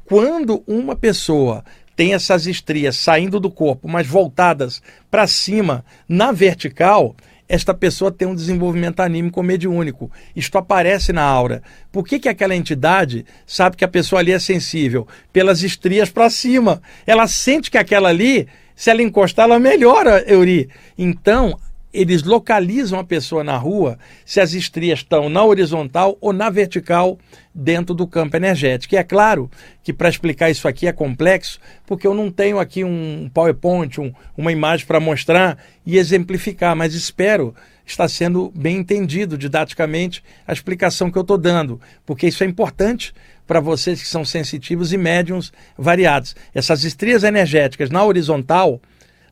Quando 0.09 0.63
uma 0.65 0.95
pessoa 0.95 1.63
tem 1.95 2.15
essas 2.15 2.47
estrias 2.47 2.95
saindo 2.95 3.39
do 3.39 3.51
corpo, 3.51 3.87
mas 3.87 4.07
voltadas 4.07 4.81
para 5.11 5.27
cima 5.27 5.85
na 6.07 6.31
vertical, 6.31 7.15
esta 7.47 7.75
pessoa 7.75 8.11
tem 8.11 8.27
um 8.27 8.33
desenvolvimento 8.33 9.01
anímico 9.01 9.43
mediúnico. 9.43 10.11
Isto 10.35 10.57
aparece 10.57 11.13
na 11.13 11.21
aura. 11.21 11.61
Por 11.91 12.07
que, 12.07 12.17
que 12.17 12.27
aquela 12.27 12.55
entidade 12.55 13.23
sabe 13.45 13.77
que 13.77 13.85
a 13.85 13.87
pessoa 13.87 14.19
ali 14.19 14.31
é 14.31 14.39
sensível? 14.39 15.07
Pelas 15.31 15.61
estrias 15.61 16.09
para 16.09 16.27
cima. 16.31 16.81
Ela 17.05 17.27
sente 17.27 17.69
que 17.69 17.77
aquela 17.77 18.09
ali, 18.09 18.47
se 18.75 18.89
ela 18.89 19.03
encostar, 19.03 19.45
ela 19.45 19.59
melhora, 19.59 20.23
Euri. 20.27 20.69
Então, 20.97 21.55
eles 21.93 22.23
localizam 22.23 22.99
a 22.99 23.03
pessoa 23.03 23.43
na 23.43 23.57
rua 23.57 23.97
se 24.25 24.39
as 24.39 24.53
estrias 24.53 24.99
estão 24.99 25.29
na 25.29 25.43
horizontal 25.43 26.17
ou 26.21 26.31
na 26.31 26.49
vertical 26.49 27.17
dentro 27.53 27.95
do 27.95 28.05
campo 28.05 28.37
energético. 28.37 28.93
E 28.93 28.97
é 28.97 29.03
claro 29.03 29.49
que 29.83 29.91
para 29.91 30.09
explicar 30.09 30.49
isso 30.49 30.67
aqui 30.67 30.87
é 30.87 30.91
complexo, 30.91 31.59
porque 31.85 32.05
eu 32.05 32.13
não 32.13 32.29
tenho 32.29 32.59
aqui 32.59 32.83
um 32.83 33.29
PowerPoint, 33.33 33.99
um, 33.99 34.13
uma 34.37 34.51
imagem 34.51 34.85
para 34.85 34.99
mostrar 34.99 35.57
e 35.85 35.97
exemplificar, 35.97 36.75
mas 36.75 36.93
espero 36.93 37.55
estar 37.85 38.07
sendo 38.07 38.51
bem 38.55 38.77
entendido 38.77 39.35
didaticamente 39.37 40.23
a 40.47 40.53
explicação 40.53 41.09
que 41.09 41.17
eu 41.17 41.23
estou 41.23 41.39
dando, 41.39 41.81
porque 42.05 42.27
isso 42.27 42.43
é 42.43 42.47
importante 42.47 43.13
para 43.47 43.59
vocês 43.59 43.99
que 43.99 44.07
são 44.07 44.23
sensitivos 44.23 44.93
e 44.93 44.97
médiums 44.97 45.51
variados. 45.75 46.35
Essas 46.53 46.83
estrias 46.83 47.23
energéticas 47.23 47.89
na 47.89 48.03
horizontal 48.03 48.79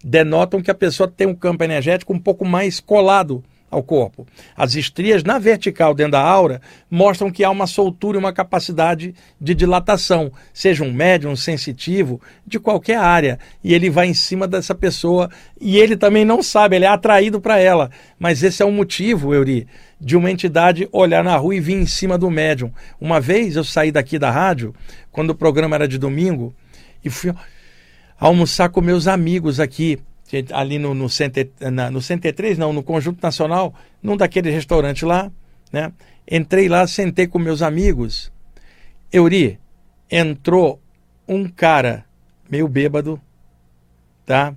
denotam 0.03 0.61
que 0.61 0.71
a 0.71 0.75
pessoa 0.75 1.07
tem 1.07 1.27
um 1.27 1.35
campo 1.35 1.63
energético 1.63 2.13
um 2.13 2.19
pouco 2.19 2.45
mais 2.45 2.79
colado 2.79 3.43
ao 3.69 3.83
corpo. 3.83 4.25
As 4.55 4.75
estrias 4.75 5.23
na 5.23 5.37
vertical 5.37 5.93
dentro 5.93 6.13
da 6.13 6.21
aura 6.21 6.61
mostram 6.89 7.29
que 7.29 7.43
há 7.43 7.49
uma 7.49 7.67
soltura 7.67 8.17
e 8.17 8.19
uma 8.19 8.31
capacidade 8.31 9.13
de 9.39 9.53
dilatação, 9.53 10.31
seja 10.53 10.83
um 10.83 10.91
médium, 10.91 11.31
um 11.31 11.35
sensitivo, 11.35 12.21
de 12.45 12.59
qualquer 12.59 12.97
área. 12.97 13.37
E 13.63 13.73
ele 13.73 13.89
vai 13.89 14.07
em 14.07 14.13
cima 14.13 14.47
dessa 14.47 14.73
pessoa 14.73 15.29
e 15.59 15.77
ele 15.77 15.97
também 15.97 16.23
não 16.23 16.41
sabe, 16.41 16.75
ele 16.75 16.85
é 16.85 16.89
atraído 16.89 17.41
para 17.41 17.59
ela. 17.59 17.91
Mas 18.17 18.41
esse 18.41 18.63
é 18.63 18.65
o 18.65 18.71
motivo, 18.71 19.33
Euri, 19.33 19.67
de 19.99 20.15
uma 20.15 20.31
entidade 20.31 20.87
olhar 20.91 21.23
na 21.23 21.35
rua 21.35 21.55
e 21.55 21.59
vir 21.59 21.75
em 21.75 21.85
cima 21.85 22.17
do 22.17 22.31
médium. 22.31 22.71
Uma 22.99 23.19
vez 23.19 23.55
eu 23.55 23.63
saí 23.63 23.91
daqui 23.91 24.17
da 24.17 24.31
rádio, 24.31 24.73
quando 25.11 25.31
o 25.31 25.35
programa 25.35 25.75
era 25.75 25.87
de 25.87 25.97
domingo, 25.97 26.55
e 27.03 27.09
fui 27.09 27.33
almoçar 28.19 28.69
com 28.69 28.81
meus 28.81 29.07
amigos 29.07 29.59
aqui, 29.59 29.99
ali 30.51 30.77
no, 30.77 30.93
no, 30.93 31.09
Center, 31.09 31.49
na, 31.59 31.89
no 31.89 32.01
Center 32.01 32.33
3, 32.33 32.57
não, 32.57 32.73
no 32.73 32.83
Conjunto 32.83 33.21
Nacional, 33.21 33.73
num 34.01 34.17
daqueles 34.17 34.53
restaurantes 34.53 35.03
lá, 35.03 35.31
né? 35.71 35.91
Entrei 36.29 36.67
lá, 36.67 36.85
sentei 36.85 37.27
com 37.27 37.39
meus 37.39 37.61
amigos. 37.61 38.31
Euri, 39.11 39.59
entrou 40.11 40.81
um 41.27 41.47
cara 41.47 42.05
meio 42.49 42.67
bêbado, 42.67 43.21
tá? 44.25 44.53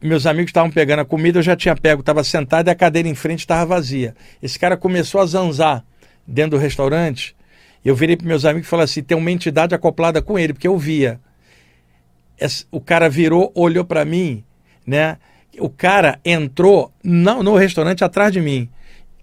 Meus 0.00 0.26
amigos 0.26 0.50
estavam 0.50 0.70
pegando 0.70 1.00
a 1.00 1.04
comida, 1.04 1.38
eu 1.38 1.42
já 1.42 1.56
tinha 1.56 1.74
pego, 1.74 2.00
estava 2.00 2.22
sentado 2.22 2.68
e 2.68 2.70
a 2.70 2.74
cadeira 2.74 3.08
em 3.08 3.14
frente 3.14 3.40
estava 3.40 3.64
vazia. 3.66 4.14
Esse 4.42 4.58
cara 4.58 4.76
começou 4.76 5.20
a 5.20 5.26
zanzar 5.26 5.84
dentro 6.26 6.52
do 6.52 6.58
restaurante. 6.58 7.34
Eu 7.84 7.96
virei 7.96 8.16
para 8.16 8.26
meus 8.26 8.44
amigos 8.44 8.66
e 8.66 8.70
falei 8.70 8.84
assim: 8.84 9.02
tem 9.02 9.16
uma 9.16 9.30
entidade 9.30 9.74
acoplada 9.74 10.20
com 10.20 10.38
ele, 10.38 10.52
porque 10.52 10.68
eu 10.68 10.76
via 10.78 11.18
o 12.70 12.80
cara 12.80 13.08
virou, 13.08 13.50
olhou 13.54 13.84
para 13.84 14.04
mim, 14.04 14.44
né? 14.86 15.18
O 15.58 15.68
cara 15.68 16.20
entrou 16.24 16.92
no, 17.02 17.42
no 17.42 17.56
restaurante 17.56 18.04
atrás 18.04 18.32
de 18.32 18.40
mim. 18.40 18.68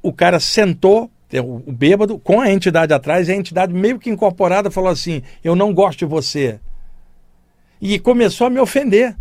O 0.02 0.12
cara 0.12 0.40
sentou, 0.40 1.10
o, 1.34 1.72
bêbado, 1.72 2.20
com 2.20 2.42
a 2.42 2.52
entidade 2.52 2.94
atrás, 2.94 3.28
e 3.28 3.32
a 3.32 3.36
entidade 3.36 3.74
meio 3.74 3.98
que 3.98 4.10
incorporada 4.10 4.70
falou 4.70 4.90
assim: 4.90 5.22
Eu 5.44 5.56
não 5.56 5.74
gosto 5.74 6.00
de 6.00 6.06
você. 6.06 6.60
E 7.82 7.98
começou 8.00 8.48
a 8.48 8.50
me 8.50 8.60
ofender. 8.60 9.16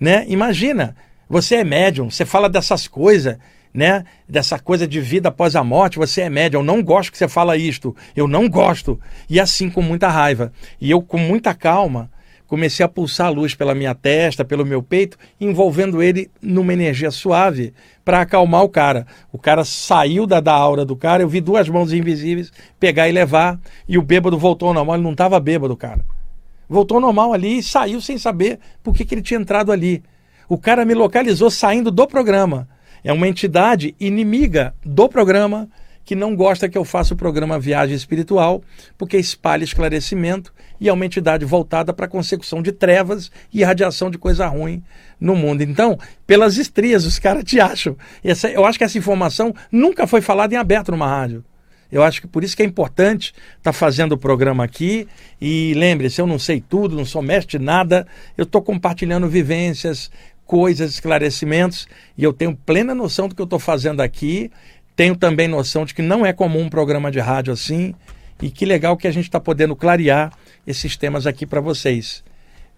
Né? 0.00 0.24
Imagina, 0.28 0.96
você 1.28 1.56
é 1.56 1.64
médium, 1.64 2.10
você 2.10 2.24
fala 2.24 2.48
dessas 2.48 2.88
coisas, 2.88 3.38
né? 3.72 4.04
Dessa 4.28 4.58
coisa 4.58 4.86
de 4.86 5.00
vida 5.00 5.28
após 5.28 5.54
a 5.54 5.62
morte, 5.62 5.98
você 5.98 6.22
é 6.22 6.30
médium. 6.30 6.60
Eu 6.60 6.64
não 6.64 6.82
gosto 6.82 7.12
que 7.12 7.18
você 7.18 7.28
fala 7.28 7.56
isto. 7.56 7.94
Eu 8.16 8.26
não 8.26 8.48
gosto. 8.48 8.98
E 9.28 9.38
assim 9.38 9.70
com 9.70 9.82
muita 9.82 10.08
raiva. 10.08 10.52
E 10.80 10.90
eu 10.90 11.02
com 11.02 11.18
muita 11.18 11.54
calma 11.54 12.10
comecei 12.52 12.84
a 12.84 12.88
pulsar 12.88 13.28
a 13.28 13.30
luz 13.30 13.54
pela 13.54 13.74
minha 13.74 13.94
testa, 13.94 14.44
pelo 14.44 14.66
meu 14.66 14.82
peito, 14.82 15.16
envolvendo 15.40 16.02
ele 16.02 16.30
numa 16.42 16.74
energia 16.74 17.10
suave 17.10 17.72
para 18.04 18.20
acalmar 18.20 18.62
o 18.62 18.68
cara. 18.68 19.06
O 19.32 19.38
cara 19.38 19.64
saiu 19.64 20.26
da, 20.26 20.38
da 20.38 20.52
aura 20.52 20.84
do 20.84 20.94
cara, 20.94 21.22
eu 21.22 21.28
vi 21.30 21.40
duas 21.40 21.66
mãos 21.70 21.94
invisíveis 21.94 22.52
pegar 22.78 23.08
e 23.08 23.12
levar, 23.12 23.58
e 23.88 23.96
o 23.96 24.02
bêbado 24.02 24.36
voltou 24.36 24.68
ao 24.68 24.74
normal. 24.74 24.96
Ele 24.96 25.02
não 25.02 25.12
estava 25.12 25.40
bêbado, 25.40 25.74
cara. 25.74 26.04
Voltou 26.68 26.96
ao 26.96 27.00
normal 27.00 27.32
ali 27.32 27.56
e 27.56 27.62
saiu 27.62 28.02
sem 28.02 28.18
saber 28.18 28.58
por 28.82 28.94
que, 28.94 29.06
que 29.06 29.14
ele 29.14 29.22
tinha 29.22 29.40
entrado 29.40 29.72
ali. 29.72 30.02
O 30.46 30.58
cara 30.58 30.84
me 30.84 30.92
localizou 30.92 31.50
saindo 31.50 31.90
do 31.90 32.06
programa. 32.06 32.68
É 33.02 33.14
uma 33.14 33.28
entidade 33.28 33.96
inimiga 33.98 34.74
do 34.84 35.08
programa 35.08 35.70
que 36.04 36.14
não 36.14 36.34
gosta 36.34 36.68
que 36.68 36.76
eu 36.76 36.84
faça 36.84 37.14
o 37.14 37.16
programa 37.16 37.58
Viagem 37.58 37.94
Espiritual, 37.94 38.62
porque 38.98 39.16
espalha 39.16 39.64
esclarecimento 39.64 40.52
e 40.80 40.88
é 40.88 40.92
uma 40.92 41.06
entidade 41.06 41.44
voltada 41.44 41.92
para 41.92 42.06
a 42.06 42.08
consecução 42.08 42.60
de 42.60 42.72
trevas 42.72 43.30
e 43.52 43.60
irradiação 43.60 44.10
de 44.10 44.18
coisa 44.18 44.46
ruim 44.46 44.82
no 45.20 45.36
mundo. 45.36 45.62
Então, 45.62 45.98
pelas 46.26 46.56
estrias, 46.56 47.06
os 47.06 47.18
caras 47.18 47.44
te 47.44 47.60
acham. 47.60 47.96
Essa, 48.24 48.50
eu 48.50 48.64
acho 48.64 48.78
que 48.78 48.84
essa 48.84 48.98
informação 48.98 49.54
nunca 49.70 50.06
foi 50.06 50.20
falada 50.20 50.54
em 50.54 50.58
aberto 50.58 50.90
numa 50.90 51.06
rádio. 51.06 51.44
Eu 51.92 52.02
acho 52.02 52.22
que 52.22 52.26
por 52.26 52.42
isso 52.42 52.56
que 52.56 52.62
é 52.62 52.66
importante 52.66 53.34
estar 53.58 53.64
tá 53.64 53.72
fazendo 53.72 54.12
o 54.12 54.18
programa 54.18 54.64
aqui. 54.64 55.06
E 55.38 55.74
lembre-se, 55.74 56.20
eu 56.20 56.26
não 56.26 56.38
sei 56.38 56.58
tudo, 56.58 56.96
não 56.96 57.04
sou 57.04 57.20
mestre 57.20 57.58
de 57.58 57.64
nada, 57.64 58.06
eu 58.36 58.44
estou 58.44 58.62
compartilhando 58.62 59.28
vivências, 59.28 60.10
coisas, 60.46 60.90
esclarecimentos, 60.90 61.86
e 62.16 62.24
eu 62.24 62.32
tenho 62.32 62.56
plena 62.56 62.94
noção 62.94 63.28
do 63.28 63.34
que 63.34 63.42
eu 63.42 63.44
estou 63.44 63.58
fazendo 63.58 64.00
aqui. 64.00 64.50
Tenho 64.94 65.16
também 65.16 65.48
noção 65.48 65.84
de 65.84 65.94
que 65.94 66.02
não 66.02 66.24
é 66.24 66.32
comum 66.32 66.62
um 66.62 66.68
programa 66.68 67.10
de 67.10 67.18
rádio 67.18 67.52
assim. 67.52 67.94
E 68.40 68.50
que 68.50 68.64
legal 68.64 68.96
que 68.96 69.06
a 69.06 69.10
gente 69.10 69.24
está 69.24 69.38
podendo 69.38 69.76
clarear 69.76 70.32
esses 70.66 70.96
temas 70.96 71.26
aqui 71.26 71.46
para 71.46 71.60
vocês. 71.60 72.24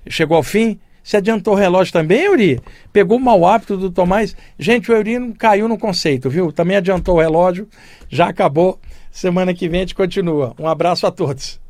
Chegou 0.08 0.36
ao 0.36 0.42
fim? 0.42 0.78
Se 1.02 1.16
adiantou 1.16 1.54
o 1.54 1.56
relógio 1.56 1.92
também, 1.92 2.22
Euri? 2.22 2.60
Pegou 2.92 3.18
o 3.18 3.20
mau 3.20 3.46
hábito 3.46 3.76
do 3.76 3.90
Tomás? 3.90 4.34
Gente, 4.58 4.90
o 4.90 4.94
Euri 4.94 5.34
caiu 5.34 5.68
no 5.68 5.78
conceito, 5.78 6.30
viu? 6.30 6.50
Também 6.50 6.76
adiantou 6.76 7.16
o 7.16 7.20
relógio, 7.20 7.68
já 8.08 8.28
acabou. 8.28 8.80
Semana 9.10 9.54
que 9.54 9.68
vem 9.68 9.80
a 9.80 9.82
gente 9.82 9.94
continua. 9.94 10.54
Um 10.58 10.66
abraço 10.66 11.06
a 11.06 11.10
todos. 11.10 11.63